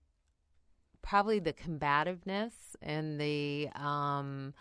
probably 1.05 1.39
the 1.39 1.53
combativeness 1.53 2.55
and 2.83 3.21
the 3.21 3.69
um 3.77 4.55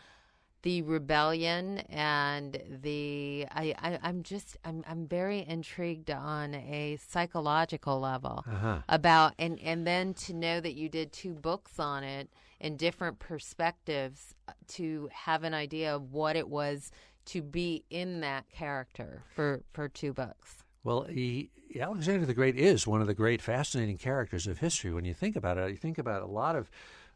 the 0.63 0.81
rebellion 0.81 1.79
and 1.89 2.61
the 2.83 3.45
I, 3.51 3.73
I 3.77 3.99
I'm 4.01 4.23
just 4.23 4.57
I'm 4.63 4.83
I'm 4.87 5.07
very 5.07 5.45
intrigued 5.47 6.09
on 6.11 6.53
a 6.53 6.97
psychological 7.09 7.99
level 7.99 8.43
Uh-huh. 8.47 8.79
about 8.87 9.33
and 9.39 9.59
and 9.59 9.85
then 9.87 10.13
to 10.25 10.33
know 10.33 10.59
that 10.61 10.73
you 10.75 10.87
did 10.89 11.11
two 11.11 11.33
books 11.33 11.79
on 11.79 12.03
it 12.03 12.29
in 12.59 12.77
different 12.77 13.19
perspectives 13.19 14.35
uh, 14.47 14.53
to 14.67 15.09
have 15.11 15.43
an 15.43 15.53
idea 15.53 15.93
of 15.95 16.13
what 16.13 16.35
it 16.37 16.47
was 16.47 16.91
to 17.25 17.41
be 17.41 17.83
in 17.89 18.21
that 18.21 18.49
character 18.49 19.23
for 19.35 19.63
for 19.73 19.89
two 19.89 20.13
books. 20.13 20.62
Well, 20.83 21.03
he, 21.03 21.49
Alexander 21.79 22.25
the 22.25 22.33
Great 22.33 22.57
is 22.57 22.85
one 22.85 23.01
of 23.01 23.07
the 23.07 23.13
great, 23.13 23.41
fascinating 23.41 23.97
characters 23.97 24.47
of 24.47 24.59
history. 24.59 24.91
When 24.91 25.05
you 25.05 25.13
think 25.13 25.35
about 25.35 25.57
it, 25.57 25.69
you 25.71 25.77
think 25.77 25.97
about 25.97 26.21
a 26.21 26.27
lot 26.27 26.55
of 26.55 26.69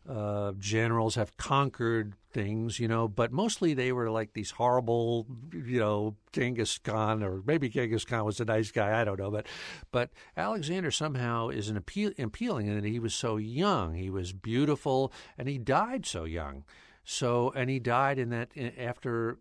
uh, 0.07 0.53
generals 0.57 1.15
have 1.15 1.36
conquered 1.36 2.13
things, 2.32 2.80
you 2.80 2.88
know, 2.88 3.09
but 3.09 3.34
mostly 3.34 3.74
they 3.74 3.91
were 3.91 4.09
like 4.09 4.32
these 4.32 4.51
horrible, 4.51 5.28
you 5.51 5.80
know, 5.80 6.15
Genghis 6.32 6.78
Khan, 6.78 7.22
or 7.22 7.41
maybe 7.45 7.68
Genghis 7.68 8.05
Khan 8.05 8.24
was 8.24 8.39
a 8.39 8.45
nice 8.45 8.72
guy, 8.72 9.01
I 9.01 9.03
don't 9.03 9.20
know, 9.20 9.32
but 9.32 9.47
but 9.91 10.11
Alexander 10.38 10.91
somehow 10.91 11.49
is 11.49 11.68
an 11.68 11.76
appeal, 11.76 12.11
appealing 12.18 12.68
in 12.68 12.76
that 12.76 12.86
he 12.86 12.99
was 12.99 13.13
so 13.13 13.36
young, 13.36 13.95
he 13.95 14.09
was 14.09 14.32
beautiful, 14.32 15.11
and 15.38 15.49
he 15.49 15.57
died 15.57 16.05
so 16.05 16.24
young. 16.24 16.63
So, 17.03 17.51
and 17.55 17.70
he 17.70 17.80
died 17.80 18.20
in 18.20 18.30
that 18.30 18.49
after 18.78 19.38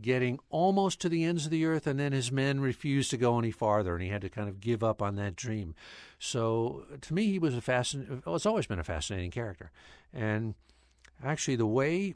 getting 0.00 0.38
almost 0.50 1.00
to 1.00 1.08
the 1.08 1.24
ends 1.24 1.44
of 1.44 1.50
the 1.50 1.64
earth, 1.64 1.86
and 1.86 1.98
then 1.98 2.12
his 2.12 2.32
men 2.32 2.60
refused 2.60 3.10
to 3.10 3.16
go 3.16 3.38
any 3.38 3.50
farther, 3.50 3.94
and 3.94 4.02
he 4.02 4.08
had 4.08 4.22
to 4.22 4.28
kind 4.28 4.48
of 4.48 4.60
give 4.60 4.82
up 4.82 5.00
on 5.00 5.16
that 5.16 5.36
dream. 5.36 5.74
So 6.18 6.86
to 7.00 7.14
me, 7.14 7.26
he 7.26 7.38
was 7.38 7.54
a 7.54 7.60
fascinating. 7.60 8.22
Well, 8.24 8.34
it's 8.34 8.46
always 8.46 8.66
been 8.66 8.78
a 8.78 8.84
fascinating 8.84 9.30
character, 9.30 9.70
and 10.12 10.54
actually, 11.22 11.56
the 11.56 11.66
way 11.66 12.14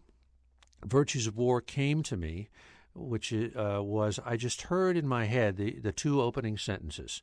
Virtues 0.85 1.27
of 1.27 1.37
War 1.37 1.61
came 1.61 2.03
to 2.05 2.17
me, 2.17 2.49
which 2.95 3.33
uh, 3.33 3.81
was 3.83 4.19
I 4.25 4.37
just 4.37 4.63
heard 4.63 4.97
in 4.97 5.07
my 5.07 5.27
head 5.27 5.57
the 5.57 5.79
the 5.79 5.93
two 5.93 6.21
opening 6.21 6.59
sentences, 6.59 7.23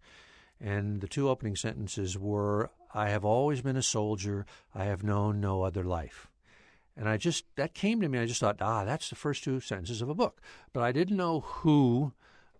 and 0.59 1.01
the 1.01 1.07
two 1.07 1.29
opening 1.29 1.55
sentences 1.55 2.17
were, 2.17 2.71
"I 2.93 3.09
have 3.09 3.25
always 3.25 3.61
been 3.61 3.77
a 3.77 3.83
soldier. 3.83 4.45
I 4.73 4.85
have 4.85 5.03
known 5.03 5.41
no 5.41 5.63
other 5.63 5.83
life." 5.83 6.29
And 6.97 7.09
I 7.09 7.17
just, 7.17 7.45
that 7.55 7.73
came 7.73 7.99
to 8.01 8.07
me. 8.07 8.19
I 8.19 8.25
just 8.25 8.39
thought, 8.39 8.61
ah, 8.61 8.85
that's 8.85 9.09
the 9.09 9.15
first 9.15 9.43
two 9.43 9.59
sentences 9.59 10.01
of 10.01 10.09
a 10.09 10.15
book. 10.15 10.41
But 10.71 10.83
I 10.83 10.91
didn't 10.91 11.17
know 11.17 11.41
who 11.41 12.13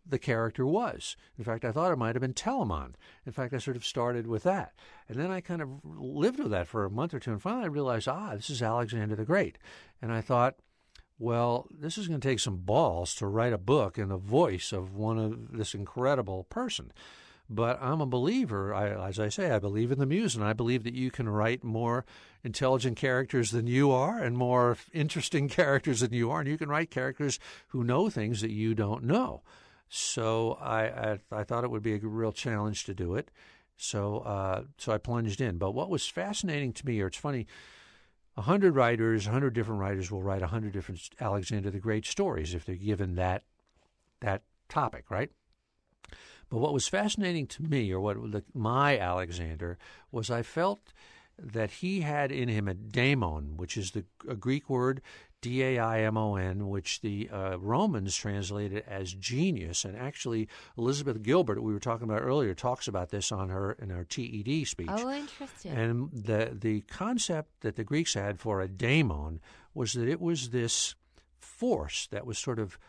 the 0.08 0.20
character 0.20 0.66
was. 0.66 1.16
In 1.38 1.44
fact, 1.44 1.66
I 1.66 1.72
thought 1.72 1.92
it 1.92 1.98
might 1.98 2.16
have 2.16 2.22
been 2.22 2.34
Telamon. 2.34 2.94
In 3.26 3.32
fact, 3.32 3.54
I 3.54 3.58
sort 3.58 3.78
of 3.78 3.86
started 3.86 4.28
with 4.28 4.44
that. 4.44 4.74
And 5.10 5.18
then 5.18 5.32
I 5.32 5.42
kind 5.42 5.62
of 5.62 5.70
lived 5.84 6.40
with 6.40 6.52
that 6.52 6.68
for 6.68 6.86
a 6.86 6.92
month 6.92 7.14
or 7.14 7.20
two. 7.20 7.32
And 7.32 7.42
finally 7.42 7.64
I 7.64 7.68
realized, 7.68 8.08
ah, 8.08 8.36
this 8.36 8.50
is 8.50 8.62
Alexander 8.62 9.16
the 9.16 9.26
Great. 9.26 9.58
And 10.02 10.12
I 10.12 10.22
thought, 10.22 10.56
well, 11.18 11.68
this 11.72 11.98
is 11.98 12.08
going 12.08 12.20
to 12.20 12.28
take 12.28 12.40
some 12.40 12.58
balls 12.58 13.16
to 13.16 13.28
write 13.28 13.54
a 13.54 13.58
book 13.58 13.98
in 13.98 14.10
the 14.10 14.18
voice 14.18 14.74
of 14.74 14.94
one 14.94 15.18
of 15.18 15.58
this 15.58 15.74
incredible 15.74 16.44
person. 16.46 16.92
But 17.50 17.80
I'm 17.82 18.02
a 18.02 18.08
believer. 18.08 18.74
I, 18.74 19.08
as 19.08 19.20
I 19.20 19.30
say, 19.30 19.52
I 19.52 19.60
believe 19.60 19.92
in 19.92 20.00
the 20.00 20.06
muse, 20.06 20.36
and 20.36 20.44
I 20.44 20.54
believe 20.54 20.84
that 20.84 20.96
you 20.96 21.12
can 21.12 21.30
write 21.30 21.64
more 21.64 22.06
intelligent 22.44 22.98
characters 22.98 23.52
than 23.52 23.68
you 23.68 23.92
are 23.92 24.20
and 24.20 24.36
more 24.36 24.78
interesting 24.94 25.48
characters 25.50 26.00
than 26.00 26.14
you 26.14 26.32
are, 26.32 26.40
and 26.40 26.50
you 26.50 26.58
can 26.58 26.70
write 26.70 26.90
characters 26.90 27.40
who 27.68 27.84
know 27.84 28.10
things 28.10 28.42
that 28.42 28.52
you 28.52 28.74
don't 28.74 29.04
know. 29.04 29.44
So 29.88 30.58
I, 30.60 30.86
I, 30.86 31.20
I 31.32 31.44
thought 31.44 31.64
it 31.64 31.70
would 31.70 31.84
be 31.84 31.94
a 31.94 32.00
real 32.00 32.32
challenge 32.32 32.86
to 32.86 32.96
do 32.96 33.16
it. 33.16 33.30
So 33.78 34.20
uh, 34.20 34.64
so 34.78 34.94
I 34.94 34.98
plunged 34.98 35.42
in. 35.42 35.58
But 35.58 35.74
what 35.74 35.90
was 35.90 36.08
fascinating 36.08 36.74
to 36.74 36.86
me, 36.86 37.02
or 37.02 37.08
it's 37.08 37.18
funny, 37.18 37.46
a 38.38 38.42
hundred 38.42 38.76
writers, 38.76 39.28
a 39.28 39.32
hundred 39.32 39.54
different 39.54 39.82
writers 39.82 40.12
will 40.12 40.24
write 40.24 40.42
a 40.42 40.48
hundred 40.48 40.74
different 40.74 41.10
Alexander 41.20 41.70
the 41.70 41.80
Great 41.80 42.06
stories 42.06 42.54
if 42.54 42.66
they're 42.66 42.76
given 42.76 43.16
that 43.16 43.44
that 44.22 44.44
topic, 44.70 45.06
right? 45.10 45.30
But 46.50 46.60
what 46.60 46.74
was 46.74 46.88
fascinating 46.88 47.48
to 47.48 47.64
me, 47.64 47.92
or 47.92 48.00
what 48.00 48.32
the, 48.32 48.44
my 48.54 48.98
Alexander, 49.00 49.78
was 50.12 50.30
I 50.30 50.44
felt 50.44 50.94
that 51.38 51.72
he 51.72 52.02
had 52.02 52.32
in 52.32 52.48
him 52.48 52.68
a 52.68 52.74
daemon, 52.74 53.58
which 53.58 53.76
is 53.78 53.92
the 53.92 54.06
a 54.28 54.36
Greek 54.36 54.70
word 54.70 55.02
D 55.42 55.62
A 55.64 55.80
I 55.80 56.00
M 56.02 56.18
O 56.18 56.36
N, 56.36 56.70
which 56.70 57.02
the 57.02 57.30
uh, 57.30 57.58
Romans 57.60 58.16
translated 58.16 58.84
as 58.88 59.14
genius. 59.14 59.86
And 59.86 59.98
actually, 59.98 60.48
Elizabeth 60.78 61.22
Gilbert, 61.22 61.62
we 61.62 61.74
were 61.74 61.80
talking 61.80 62.10
about 62.10 62.22
earlier, 62.22 62.54
talks 62.54 62.88
about 62.88 63.10
this 63.10 63.32
on 63.32 63.50
her 63.50 63.74
in 63.74 63.90
her 63.90 64.06
TED 64.06 64.66
speech. 64.66 64.88
Oh, 64.90 65.12
interesting. 65.12 65.72
And 65.72 66.10
the 66.12 66.52
the 66.60 66.82
concept 66.82 67.62
that 67.62 67.76
the 67.76 67.84
Greeks 67.84 68.14
had 68.14 68.40
for 68.40 68.62
a 68.62 68.68
daemon 68.68 69.40
was 69.74 69.94
that 69.94 70.08
it 70.08 70.22
was 70.22 70.50
this 70.50 70.96
force 71.38 72.08
that 72.12 72.26
was 72.26 72.38
sort 72.38 72.60
of 72.60 72.80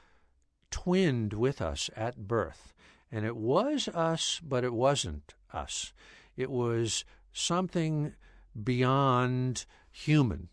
twinned 0.71 1.33
with 1.33 1.61
us 1.61 1.91
at 1.97 2.29
birth. 2.29 2.75
And 3.11 3.25
it 3.25 3.37
was 3.37 3.89
us, 3.89 4.41
but 4.43 4.65
it 4.65 4.73
wasn't 4.73 5.35
us. 5.53 5.93
It 6.37 6.51
was 6.51 7.05
something 7.33 8.15
beyond 8.63 9.65
human. 9.91 10.49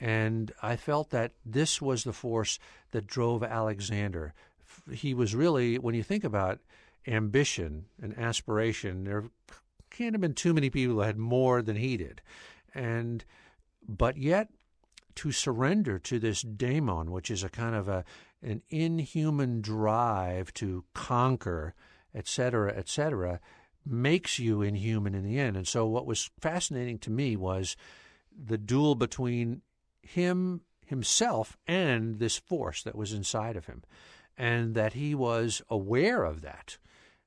And 0.00 0.52
I 0.62 0.76
felt 0.76 1.10
that 1.10 1.32
this 1.46 1.80
was 1.80 2.04
the 2.04 2.12
force 2.12 2.58
that 2.90 3.06
drove 3.06 3.42
Alexander. 3.42 4.34
He 4.90 5.14
was 5.14 5.34
really, 5.34 5.78
when 5.78 5.94
you 5.94 6.02
think 6.02 6.24
about 6.24 6.60
ambition 7.06 7.86
and 8.02 8.16
aspiration, 8.18 9.04
there 9.04 9.24
can't 9.90 10.14
have 10.14 10.20
been 10.20 10.34
too 10.34 10.52
many 10.52 10.70
people 10.70 10.96
who 10.96 11.00
had 11.00 11.16
more 11.16 11.62
than 11.62 11.76
he 11.76 11.96
did. 11.96 12.20
And, 12.74 13.24
but 13.88 14.16
yet, 14.16 14.48
to 15.16 15.30
surrender 15.30 15.98
to 16.00 16.18
this 16.18 16.42
daemon, 16.42 17.12
which 17.12 17.30
is 17.30 17.44
a 17.44 17.48
kind 17.48 17.76
of 17.76 17.88
a, 17.88 18.04
an 18.42 18.62
inhuman 18.68 19.60
drive 19.60 20.52
to 20.54 20.84
conquer 20.92 21.74
etc., 22.14 22.72
etc., 22.74 23.40
makes 23.86 24.38
you 24.38 24.62
inhuman 24.62 25.14
in 25.14 25.24
the 25.24 25.38
end. 25.38 25.56
And 25.56 25.66
so, 25.66 25.86
what 25.86 26.06
was 26.06 26.30
fascinating 26.40 26.98
to 27.00 27.10
me 27.10 27.36
was 27.36 27.76
the 28.36 28.58
duel 28.58 28.94
between 28.94 29.62
him 30.02 30.62
himself 30.86 31.56
and 31.66 32.18
this 32.18 32.36
force 32.36 32.82
that 32.82 32.96
was 32.96 33.12
inside 33.12 33.56
of 33.56 33.66
him, 33.66 33.82
and 34.36 34.74
that 34.74 34.94
he 34.94 35.14
was 35.14 35.62
aware 35.68 36.24
of 36.24 36.42
that 36.42 36.78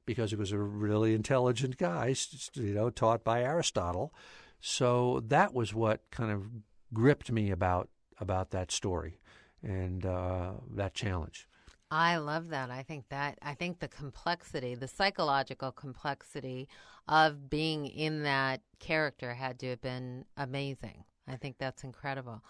because 0.06 0.32
he 0.32 0.36
was 0.36 0.52
a 0.52 0.58
really 0.58 1.14
intelligent 1.14 1.78
guy, 1.78 2.16
you 2.54 2.74
know, 2.74 2.90
taught 2.90 3.24
by 3.24 3.44
Aristotle. 3.44 4.14
So 4.60 5.22
that 5.28 5.54
was 5.54 5.74
what 5.74 6.02
kind 6.12 6.32
of 6.32 6.48
gripped 6.94 7.32
me 7.32 7.52
about 7.52 7.90
about 8.20 8.50
that 8.52 8.72
story 8.72 9.20
and 9.62 10.06
uh, 10.06 10.54
that 10.74 10.94
challenge. 10.94 11.48
I 11.90 12.18
love 12.18 12.50
that. 12.50 12.70
I 12.70 12.84
think 12.84 13.08
that 13.10 13.38
I 13.42 13.54
think 13.54 13.80
the 13.80 13.88
complexity, 13.88 14.76
the 14.76 14.90
psychological 14.90 15.72
complexity 15.72 16.68
of 17.08 17.50
being 17.50 17.86
in 17.86 18.24
that 18.24 18.62
character 18.80 19.34
had 19.34 19.60
to 19.60 19.70
have 19.70 19.82
been 19.82 20.26
amazing. 20.36 21.06
I 21.28 21.38
think 21.38 21.58
that's 21.58 21.84
incredible. 21.84 22.44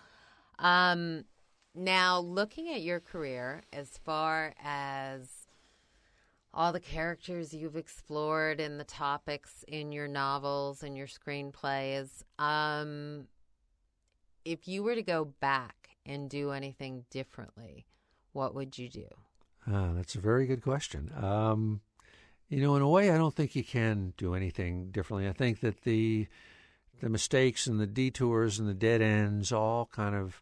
Um, 0.58 1.26
now, 1.76 2.20
looking 2.20 2.70
at 2.74 2.82
your 2.82 3.00
career, 3.00 3.62
as 3.72 4.00
far 4.04 4.56
as 4.64 5.30
all 6.52 6.74
the 6.74 6.80
characters 6.80 7.54
you've 7.54 7.76
explored 7.76 8.60
and 8.60 8.80
the 8.80 8.84
topics 8.84 9.64
in 9.68 9.92
your 9.92 10.08
novels 10.08 10.82
and 10.82 10.98
your 10.98 11.06
screenplays, 11.06 12.24
um, 12.40 13.28
if 14.44 14.68
you 14.68 14.82
were 14.82 14.96
to 14.96 15.04
go 15.04 15.26
back 15.26 15.98
and 16.08 16.28
do 16.28 16.52
anything 16.52 17.06
differently, 17.12 17.86
what 18.32 18.56
would 18.56 18.80
you 18.80 18.90
do? 18.90 19.08
Uh, 19.70 19.93
that's 19.93 20.15
a 20.15 20.20
very 20.20 20.45
good 20.47 20.61
question. 20.61 21.11
Um, 21.22 21.82
you 22.47 22.61
know, 22.61 22.76
in 22.76 22.82
a 22.82 22.88
way, 22.88 23.11
I 23.11 23.18
don't 23.18 23.36
think 23.36 23.55
you 23.55 23.63
can 23.63 24.13
do 24.18 24.34
anything 24.34 24.91
differently. 24.91 25.28
I 25.28 25.34
think 25.34 25.59
that 25.59 25.82
the 25.84 26.28
the 27.01 27.09
mistakes 27.09 27.68
and 27.68 27.80
the 27.80 27.86
detours 27.86 28.57
and 28.57 28.68
the 28.68 28.74
dead 28.74 29.01
ends 29.01 29.51
all 29.51 29.88
kind 29.91 30.15
of 30.15 30.41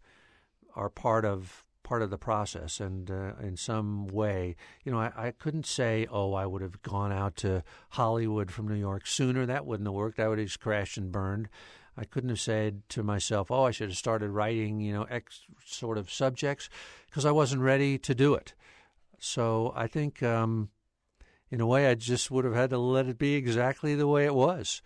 are 0.76 0.90
part 0.90 1.26
of 1.26 1.64
part 1.84 2.02
of 2.02 2.10
the 2.10 2.18
process, 2.18 2.80
and 2.80 3.10
uh, 3.10 3.34
in 3.42 3.58
some 3.58 4.08
way, 4.08 4.56
you 4.84 4.92
know, 4.92 5.00
I, 5.00 5.12
I 5.16 5.32
couldn't 5.32 5.66
say, 5.66 6.08
oh, 6.10 6.34
I 6.34 6.46
would 6.46 6.62
have 6.62 6.82
gone 6.82 7.12
out 7.12 7.36
to 7.38 7.64
Hollywood 7.90 8.52
from 8.52 8.68
New 8.68 8.76
York 8.76 9.06
sooner. 9.08 9.46
That 9.46 9.66
wouldn't 9.66 9.88
have 9.88 9.94
worked. 9.94 10.20
I 10.20 10.28
would 10.28 10.40
have 10.40 10.48
just 10.48 10.60
crashed 10.60 10.98
and 10.98 11.12
burned. 11.12 11.50
I 11.98 12.04
couldn't 12.04 12.30
have 12.30 12.40
said 12.42 12.82
to 12.90 13.04
myself, 13.04 13.50
oh, 13.50 13.64
I 13.64 13.72
should 13.72 13.90
have 13.90 13.98
started 13.98 14.30
writing, 14.32 14.82
you 14.82 14.94
know, 14.94 15.04
X 15.04 15.42
sort 15.66 15.98
of 15.98 16.12
subjects, 16.12 16.70
because 17.08 17.26
I 17.26 17.32
wasn't 17.32 17.62
ready 17.62 17.98
to 18.00 18.14
do 18.14 18.34
it. 18.34 18.54
So 19.20 19.74
I 19.76 19.88
think, 19.88 20.22
um, 20.24 20.70
in 21.50 21.62
a 21.62 21.68
way, 21.68 21.88
I 21.88 21.96
just 21.96 22.32
would 22.32 22.46
have 22.46 22.56
had 22.56 22.70
to 22.72 22.78
let 22.78 23.08
it 23.08 23.18
be 23.18 23.36
exactly 23.36 23.96
the 23.96 24.08
way 24.08 24.26
it 24.26 24.36
was, 24.36 24.82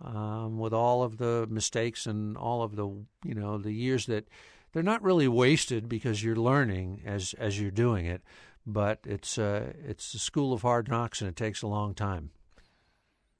um, 0.00 0.58
with 0.58 0.72
all 0.72 1.02
of 1.02 1.18
the 1.18 1.46
mistakes 1.48 2.06
and 2.06 2.36
all 2.36 2.62
of 2.62 2.76
the 2.76 2.86
you 3.24 3.34
know 3.34 3.58
the 3.58 3.72
years 3.72 4.06
that 4.06 4.28
they're 4.72 4.82
not 4.82 5.02
really 5.02 5.28
wasted 5.28 5.88
because 5.88 6.22
you're 6.22 6.36
learning 6.36 7.02
as 7.06 7.34
as 7.38 7.60
you're 7.60 7.70
doing 7.70 8.06
it, 8.06 8.22
but 8.66 9.00
it's 9.04 9.38
uh, 9.38 9.72
it's 9.82 10.12
the 10.12 10.18
school 10.18 10.52
of 10.52 10.62
hard 10.62 10.88
knocks 10.88 11.20
and 11.20 11.28
it 11.28 11.36
takes 11.36 11.62
a 11.62 11.68
long 11.68 11.94
time. 11.94 12.30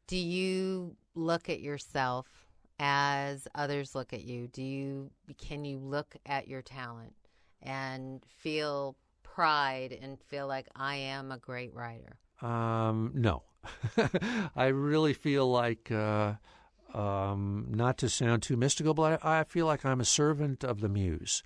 Do 0.07 0.17
you 0.17 0.97
look 1.15 1.49
at 1.49 1.61
yourself 1.61 2.27
as 2.79 3.49
others 3.55 3.95
look 3.95 4.13
at 4.13 4.23
you? 4.23 4.49
Do 4.49 4.63
you 4.63 5.11
can 5.39 5.65
you 5.65 5.79
look 5.79 6.17
at 6.27 6.47
your 6.47 6.63
talent 6.63 7.15
and 7.63 8.23
feel 8.29 8.97
pride 9.35 9.99
and 10.01 10.19
feel 10.29 10.47
like 10.47 10.69
I 10.77 10.97
am 10.97 11.33
a 11.33 11.39
great 11.39 11.75
writer? 11.75 12.19
Um, 12.41 13.11
no. 13.15 13.43
I 14.57 14.67
really 14.67 15.13
feel 15.13 15.51
like, 15.51 15.91
uh, 15.91 16.35
um, 16.95 17.67
not 17.71 17.99
to 17.99 18.09
sound 18.09 18.43
too 18.43 18.57
mystical, 18.57 18.95
but 18.95 19.25
I, 19.25 19.41
I, 19.41 19.45
feel 19.45 19.67
like 19.67 19.85
I'm 19.85 20.01
a 20.01 20.05
servant 20.05 20.63
of 20.63 20.81
the 20.81 20.89
muse. 20.89 21.43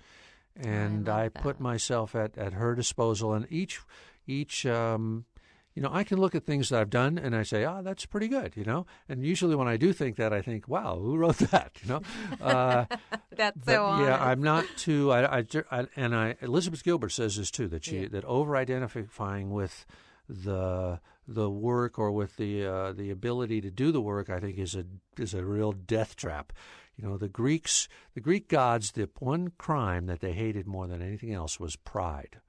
And 0.55 1.09
I, 1.09 1.25
I 1.25 1.29
put 1.29 1.59
myself 1.59 2.15
at, 2.15 2.37
at 2.37 2.53
her 2.53 2.75
disposal, 2.75 3.33
and 3.33 3.47
each 3.49 3.79
each 4.27 4.65
um, 4.65 5.25
you 5.79 5.83
know, 5.83 5.91
I 5.93 6.03
can 6.03 6.17
look 6.17 6.35
at 6.35 6.43
things 6.43 6.67
that 6.67 6.81
I've 6.81 6.89
done 6.89 7.17
and 7.17 7.33
I 7.33 7.43
say, 7.43 7.63
oh, 7.63 7.81
that's 7.81 8.05
pretty 8.05 8.27
good, 8.27 8.57
you 8.57 8.65
know. 8.65 8.85
And 9.07 9.25
usually 9.25 9.55
when 9.55 9.69
I 9.69 9.77
do 9.77 9.93
think 9.93 10.17
that, 10.17 10.33
I 10.33 10.41
think, 10.41 10.67
wow, 10.67 10.99
who 10.99 11.15
wrote 11.15 11.37
that, 11.51 11.71
you 11.81 11.87
know. 11.87 12.01
Uh, 12.41 12.83
that's 13.37 13.65
so 13.65 13.85
honest. 13.85 14.09
Yeah, 14.09 14.21
I'm 14.21 14.43
not 14.43 14.65
too. 14.75 15.09
I, 15.09 15.37
I, 15.37 15.45
I, 15.71 15.87
and 15.95 16.13
I 16.13 16.35
Elizabeth 16.41 16.83
Gilbert 16.83 17.11
says 17.11 17.37
this 17.37 17.49
too 17.49 17.69
that 17.69 17.85
she 17.85 17.99
yeah. 18.01 18.07
that 18.11 18.25
over 18.25 18.57
identifying 18.57 19.51
with 19.51 19.85
the 20.27 20.99
the 21.25 21.49
work 21.49 21.97
or 21.97 22.11
with 22.11 22.35
the 22.35 22.65
uh, 22.65 22.91
the 22.91 23.09
ability 23.09 23.61
to 23.61 23.71
do 23.71 23.93
the 23.93 24.01
work, 24.01 24.29
I 24.29 24.41
think 24.41 24.57
is 24.57 24.75
a 24.75 24.83
is 25.17 25.33
a 25.33 25.45
real 25.45 25.71
death 25.71 26.17
trap. 26.17 26.51
You 26.97 27.07
know, 27.07 27.17
the 27.17 27.29
Greeks, 27.29 27.87
the 28.15 28.19
Greek 28.19 28.49
gods, 28.49 28.91
the 28.91 29.07
one 29.19 29.53
crime 29.57 30.07
that 30.07 30.19
they 30.19 30.33
hated 30.33 30.67
more 30.67 30.87
than 30.87 31.01
anything 31.01 31.33
else 31.33 31.57
was 31.57 31.77
pride, 31.77 32.41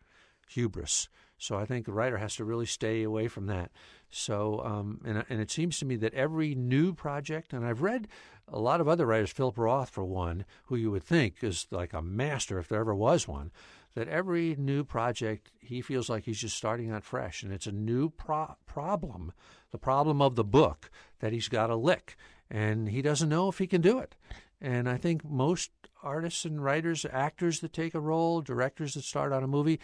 hubris. 0.51 1.09
So 1.39 1.57
I 1.57 1.65
think 1.65 1.87
the 1.87 1.93
writer 1.93 2.19
has 2.19 2.37
to 2.37 2.45
really 2.45 2.67
stay 2.67 3.03
away 3.03 3.27
from 3.29 3.47
that. 3.47 3.71
So, 4.11 4.61
um, 4.65 5.01
and 5.05 5.25
and 5.31 5.41
it 5.41 5.51
seems 5.51 5.79
to 5.79 5.87
me 5.87 5.97
that 5.97 6.13
every 6.13 6.55
new 6.55 6.93
project, 6.93 7.53
and 7.53 7.65
I've 7.65 7.83
read 7.83 8.09
a 8.47 8.59
lot 8.59 8.81
of 8.81 8.89
other 8.89 9.07
writers, 9.07 9.31
Philip 9.31 9.57
Roth 9.57 9.89
for 9.89 10.05
one, 10.05 10.45
who 10.65 10.77
you 10.77 10.91
would 10.91 11.05
think 11.05 11.43
is 11.43 11.67
like 11.71 11.93
a 11.93 12.03
master 12.03 12.59
if 12.59 12.69
there 12.69 12.81
ever 12.81 12.95
was 12.95 13.27
one, 13.27 13.53
that 13.95 14.09
every 14.09 14.57
new 14.59 14.85
project 14.85 15.51
he 15.61 15.81
feels 15.81 16.11
like 16.11 16.25
he's 16.25 16.41
just 16.41 16.57
starting 16.57 16.91
out 16.91 17.05
fresh, 17.05 17.43
and 17.43 17.53
it's 17.53 17.67
a 17.67 17.73
new 17.73 18.11
pro- 18.11 18.57
problem, 18.67 19.33
the 19.71 19.79
problem 19.79 20.21
of 20.21 20.35
the 20.35 20.45
book 20.45 20.91
that 21.21 21.33
he's 21.33 21.49
got 21.49 21.69
to 21.69 21.77
lick, 21.77 22.17
and 22.51 22.89
he 22.89 23.01
doesn't 23.01 23.29
know 23.29 23.49
if 23.49 23.59
he 23.59 23.67
can 23.67 23.81
do 23.81 23.99
it. 23.99 24.15
And 24.61 24.89
I 24.89 24.99
think 24.99 25.25
most 25.25 25.71
artists 26.03 26.45
and 26.45 26.63
writers, 26.63 27.07
actors 27.11 27.61
that 27.61 27.73
take 27.73 27.95
a 27.95 28.01
role, 28.01 28.41
directors 28.41 28.95
that 28.95 29.05
start 29.05 29.33
on 29.33 29.43
a 29.43 29.49
movie, 29.49 29.81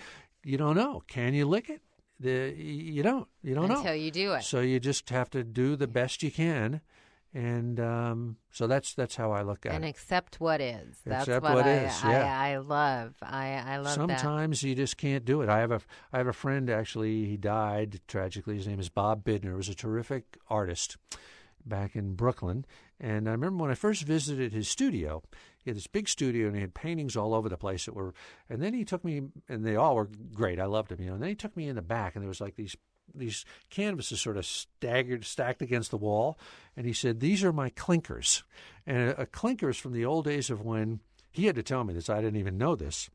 you 0.47 0.57
don't 0.57 0.76
know. 0.76 1.03
Can 1.09 1.34
you 1.34 1.44
lick 1.44 1.68
it? 1.68 1.82
The, 2.20 2.55
you 2.57 3.03
don't. 3.03 3.26
You 3.42 3.55
don't 3.55 3.64
Until 3.64 3.76
know. 3.76 3.80
Until 3.90 3.97
you 3.97 4.11
do 4.12 4.32
it. 4.34 4.44
So 4.44 4.61
you 4.61 4.78
just 4.78 5.11
have 5.11 5.28
to 5.30 5.42
do 5.42 5.74
the 5.74 5.88
best 5.88 6.22
you 6.22 6.30
can. 6.30 6.80
And 7.34 7.80
um, 7.80 8.36
so 8.51 8.66
that's 8.66 8.94
that's 8.94 9.16
how 9.16 9.32
I 9.32 9.42
look 9.42 9.66
at 9.66 9.74
and 9.74 9.84
it. 9.84 9.88
And 9.88 9.90
accept 9.94 10.40
what 10.40 10.61
is. 10.61 10.97
That's 11.05 11.28
accept 11.28 11.42
what, 11.42 11.55
what 11.57 11.66
I, 11.66 11.72
is. 11.72 12.03
Yeah. 12.03 12.40
I, 12.40 12.53
I 12.53 12.57
love. 12.59 13.14
I, 13.20 13.49
I 13.66 13.76
love 13.78 13.92
Sometimes 13.92 14.61
that. 14.61 14.68
you 14.68 14.74
just 14.74 14.97
can't 14.97 15.24
do 15.24 15.42
it. 15.42 15.49
I 15.49 15.59
have 15.59 15.72
a 15.72 15.80
I 16.12 16.18
have 16.18 16.28
a 16.28 16.32
friend 16.32 16.70
actually. 16.70 17.26
He 17.26 17.36
died 17.36 18.01
tragically. 18.07 18.57
His 18.57 18.68
name 18.68 18.80
is 18.80 18.88
Bob 18.88 19.24
Bidner. 19.24 19.51
He 19.51 19.57
was 19.57 19.68
a 19.68 19.74
terrific 19.74 20.38
artist 20.49 20.97
back 21.68 21.96
in 21.96 22.14
Brooklyn. 22.14 22.64
And 23.00 23.28
I 23.28 23.32
remember 23.32 23.62
when 23.62 23.70
I 23.70 23.74
first 23.74 24.02
visited 24.02 24.52
his 24.52 24.68
studio, 24.68 25.22
he 25.62 25.70
had 25.70 25.76
this 25.76 25.86
big 25.86 26.08
studio 26.08 26.46
and 26.46 26.54
he 26.54 26.62
had 26.62 26.74
paintings 26.74 27.16
all 27.16 27.34
over 27.34 27.48
the 27.48 27.56
place 27.56 27.86
that 27.86 27.94
were 27.94 28.14
and 28.48 28.62
then 28.62 28.74
he 28.74 28.84
took 28.84 29.04
me 29.04 29.22
and 29.48 29.64
they 29.64 29.76
all 29.76 29.96
were 29.96 30.08
great. 30.32 30.60
I 30.60 30.66
loved 30.66 30.90
them, 30.90 31.00
you 31.00 31.08
know. 31.08 31.14
And 31.14 31.22
then 31.22 31.30
he 31.30 31.34
took 31.34 31.56
me 31.56 31.68
in 31.68 31.76
the 31.76 31.82
back 31.82 32.14
and 32.14 32.22
there 32.22 32.28
was 32.28 32.40
like 32.40 32.56
these 32.56 32.76
these 33.14 33.44
canvases 33.70 34.20
sort 34.20 34.36
of 34.36 34.44
staggered 34.44 35.24
stacked 35.24 35.62
against 35.62 35.90
the 35.90 35.96
wall 35.96 36.38
and 36.76 36.86
he 36.86 36.92
said, 36.92 37.20
These 37.20 37.44
are 37.44 37.52
my 37.52 37.70
clinkers. 37.70 38.42
And 38.86 39.10
a, 39.10 39.22
a 39.22 39.26
clinkers 39.26 39.78
from 39.78 39.92
the 39.92 40.04
old 40.04 40.24
days 40.24 40.50
of 40.50 40.60
when 40.64 41.00
he 41.30 41.46
had 41.46 41.56
to 41.56 41.62
tell 41.62 41.84
me 41.84 41.94
this, 41.94 42.08
I 42.08 42.20
didn't 42.20 42.40
even 42.40 42.58
know 42.58 42.76
this 42.76 43.10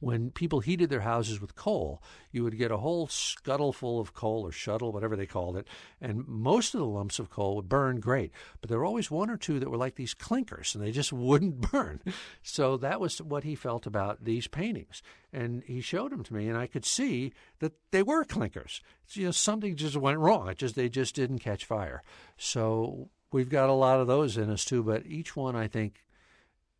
when 0.00 0.30
people 0.30 0.60
heated 0.60 0.90
their 0.90 1.00
houses 1.00 1.40
with 1.40 1.56
coal, 1.56 2.02
you 2.30 2.44
would 2.44 2.58
get 2.58 2.70
a 2.70 2.76
whole 2.76 3.06
scuttle 3.06 3.72
full 3.72 3.98
of 3.98 4.12
coal 4.12 4.46
or 4.46 4.52
shuttle, 4.52 4.92
whatever 4.92 5.16
they 5.16 5.26
called 5.26 5.56
it, 5.56 5.66
and 6.00 6.26
most 6.28 6.74
of 6.74 6.80
the 6.80 6.86
lumps 6.86 7.18
of 7.18 7.30
coal 7.30 7.56
would 7.56 7.68
burn 7.68 8.00
great. 8.00 8.30
But 8.60 8.68
there 8.68 8.78
were 8.78 8.84
always 8.84 9.10
one 9.10 9.30
or 9.30 9.36
two 9.36 9.58
that 9.58 9.70
were 9.70 9.76
like 9.76 9.94
these 9.94 10.14
clinkers, 10.14 10.74
and 10.74 10.84
they 10.84 10.92
just 10.92 11.12
wouldn't 11.12 11.72
burn. 11.72 12.00
So 12.42 12.76
that 12.78 13.00
was 13.00 13.20
what 13.22 13.44
he 13.44 13.54
felt 13.54 13.86
about 13.86 14.24
these 14.24 14.46
paintings. 14.46 15.02
And 15.32 15.62
he 15.64 15.80
showed 15.80 16.12
them 16.12 16.22
to 16.24 16.34
me, 16.34 16.48
and 16.48 16.58
I 16.58 16.66
could 16.66 16.84
see 16.84 17.32
that 17.60 17.72
they 17.90 18.02
were 18.02 18.24
clinkers. 18.24 18.80
You 19.12 19.26
know, 19.26 19.30
something 19.30 19.76
just 19.76 19.96
went 19.96 20.18
wrong. 20.18 20.48
It 20.48 20.58
just 20.58 20.74
they 20.74 20.88
just 20.88 21.14
didn't 21.14 21.38
catch 21.38 21.64
fire. 21.64 22.02
So 22.36 23.10
we've 23.32 23.50
got 23.50 23.68
a 23.68 23.72
lot 23.72 24.00
of 24.00 24.06
those 24.06 24.36
in 24.36 24.50
us 24.50 24.64
too, 24.64 24.82
but 24.82 25.06
each 25.06 25.36
one 25.36 25.56
I 25.56 25.68
think 25.68 26.04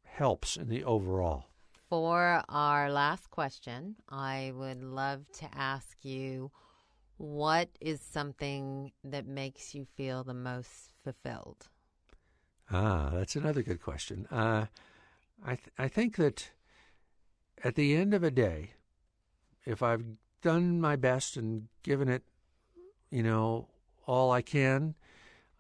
helps 0.05 0.57
in 0.57 0.69
the 0.69 0.85
overall. 0.85 1.47
For 1.89 2.43
our 2.49 2.91
last 2.91 3.31
question, 3.31 3.97
I 4.09 4.53
would 4.55 4.83
love 4.83 5.31
to 5.39 5.49
ask 5.55 6.05
you 6.05 6.51
what 7.17 7.71
is 7.81 8.01
something 8.01 8.93
that 9.05 9.27
makes 9.27 9.75
you 9.75 9.85
feel 9.85 10.25
the 10.25 10.35
most 10.35 10.93
fulfilled? 11.05 11.69
Ah, 12.71 13.11
that's 13.13 13.37
another 13.37 13.63
good 13.63 13.81
question. 13.81 14.27
Uh, 14.31 14.67
I 15.45 15.57
th- 15.57 15.71
I 15.79 15.89
think 15.89 16.17
that 16.17 16.51
at 17.63 17.75
the 17.75 17.97
end 17.97 18.15
of 18.15 18.23
a 18.23 18.31
day, 18.31 18.73
if 19.65 19.83
I've 19.83 20.05
done 20.43 20.81
my 20.81 20.97
best 20.97 21.37
and 21.37 21.69
given 21.83 22.09
it, 22.09 22.25
you 23.11 23.23
know, 23.23 23.69
all 24.07 24.31
I 24.33 24.43
can, 24.43 24.95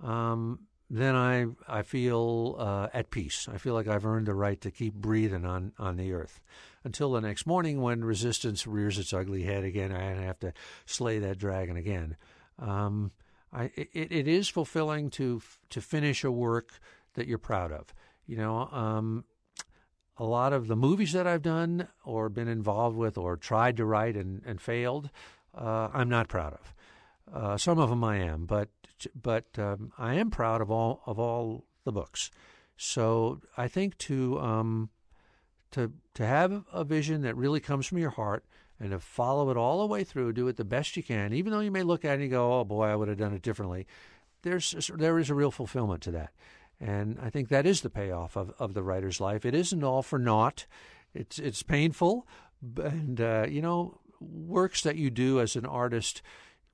um, 0.01 0.66
then 0.89 1.17
I 1.17 1.47
I 1.69 1.83
feel 1.83 2.57
uh, 2.59 2.89
at 2.93 3.11
peace. 3.11 3.49
I 3.53 3.59
feel 3.59 3.75
like 3.75 3.89
I've 3.89 4.07
earned 4.07 4.27
the 4.27 4.35
right 4.35 4.61
to 4.61 4.71
keep 4.71 4.95
breathing 4.95 5.45
on, 5.45 5.73
on 5.79 5.97
the 5.97 6.13
earth 6.13 6.41
until 6.85 7.13
the 7.13 7.21
next 7.21 7.47
morning 7.47 7.81
when 7.81 8.05
resistance 8.05 8.67
rears 8.67 8.99
its 8.99 9.13
ugly 9.13 9.43
head 9.43 9.65
again. 9.65 9.93
I 9.93 10.03
have 10.25 10.39
to 10.41 10.53
slay 10.85 11.19
that 11.19 11.39
dragon 11.39 11.77
again. 11.77 12.17
Um, 12.59 13.11
I, 13.53 13.65
it, 13.75 14.13
it 14.13 14.29
is 14.29 14.49
fulfilling 14.49 15.11
to 15.11 15.43
to 15.71 15.81
finish 15.81 16.23
a 16.25 16.31
work 16.31 16.79
that 17.15 17.27
you're 17.27 17.39
proud 17.39 17.73
of. 17.73 17.93
You 18.27 18.37
know, 18.37 18.69
um, 18.71 19.25
a 20.19 20.25
lot 20.25 20.53
of 20.53 20.69
the 20.69 20.77
movies 20.77 21.13
that 21.13 21.27
I've 21.27 21.43
done 21.43 21.89
or 22.05 22.29
been 22.29 22.49
involved 22.49 22.97
with 22.97 23.19
or 23.19 23.37
tried 23.37 23.77
to 23.79 23.85
write 23.85 24.17
and, 24.17 24.43
and 24.47 24.61
failed, 24.61 25.11
uh, 25.55 25.89
I'm 25.93 26.09
not 26.09 26.29
proud 26.29 26.55
of. 26.55 26.75
Uh, 27.33 27.57
some 27.57 27.79
of 27.79 27.91
them 27.91 28.05
I 28.05 28.19
am, 28.19 28.47
but 28.47 28.69
but 29.21 29.47
um, 29.59 29.93
I 29.99 30.15
am 30.15 30.31
proud 30.31 30.61
of 30.61 30.71
all 30.71 31.03
of 31.07 31.19
all 31.19 31.65
the 31.85 31.93
books. 31.93 32.31
So 32.77 33.41
I 33.57 33.69
think 33.69 33.97
to 33.99 34.39
um, 34.41 34.91
to 35.73 35.93
to 36.15 36.27
have 36.27 36.65
a 36.73 36.85
vision 36.85 37.23
that 37.23 37.37
really 37.37 37.61
comes 37.61 37.87
from 37.87 37.99
your 37.99 38.11
heart 38.11 38.45
and 38.79 38.91
to 38.91 38.99
follow 38.99 39.51
it 39.51 39.57
all 39.57 39.81
the 39.81 39.87
way 39.87 40.05
through, 40.05 40.33
do 40.33 40.49
it 40.49 40.57
the 40.57 40.65
best 40.65 40.97
you 40.97 41.03
can, 41.03 41.33
even 41.33 41.53
though 41.53 41.61
you 41.61 41.71
may 41.71 41.83
look 41.83 42.05
at 42.05 42.19
it 42.19 42.23
and 42.23 42.31
go, 42.31 42.61
"Oh 42.61 42.65
boy, 42.65 42.85
I 42.85 42.97
would 42.97 43.09
have 43.09 43.19
done 43.19 43.35
it 43.35 43.43
differently." 43.43 43.87
There's 44.43 44.91
there 44.95 45.19
is 45.19 45.31
a 45.31 45.35
real 45.35 45.51
fulfillment 45.51 46.03
to 46.03 46.11
that, 46.13 46.33
and 46.81 47.19
I 47.21 47.31
think 47.31 47.49
that 47.49 47.67
is 47.67 47.81
the 47.81 47.91
payoff 47.91 48.37
of, 48.37 48.53
of 48.59 48.75
the 48.75 48.83
writer's 48.83 49.21
life. 49.21 49.45
It 49.45 49.55
isn't 49.55 49.83
all 49.83 50.03
for 50.03 50.19
naught. 50.19 50.67
It's 51.15 51.39
it's 51.39 51.63
painful, 51.63 52.27
and 52.77 53.21
uh, 53.21 53.47
you 53.49 53.63
know 53.63 54.01
works 54.21 54.83
that 54.83 54.97
you 54.97 55.11
do 55.11 55.41
as 55.41 55.57
an 55.57 55.67
artist 55.67 56.23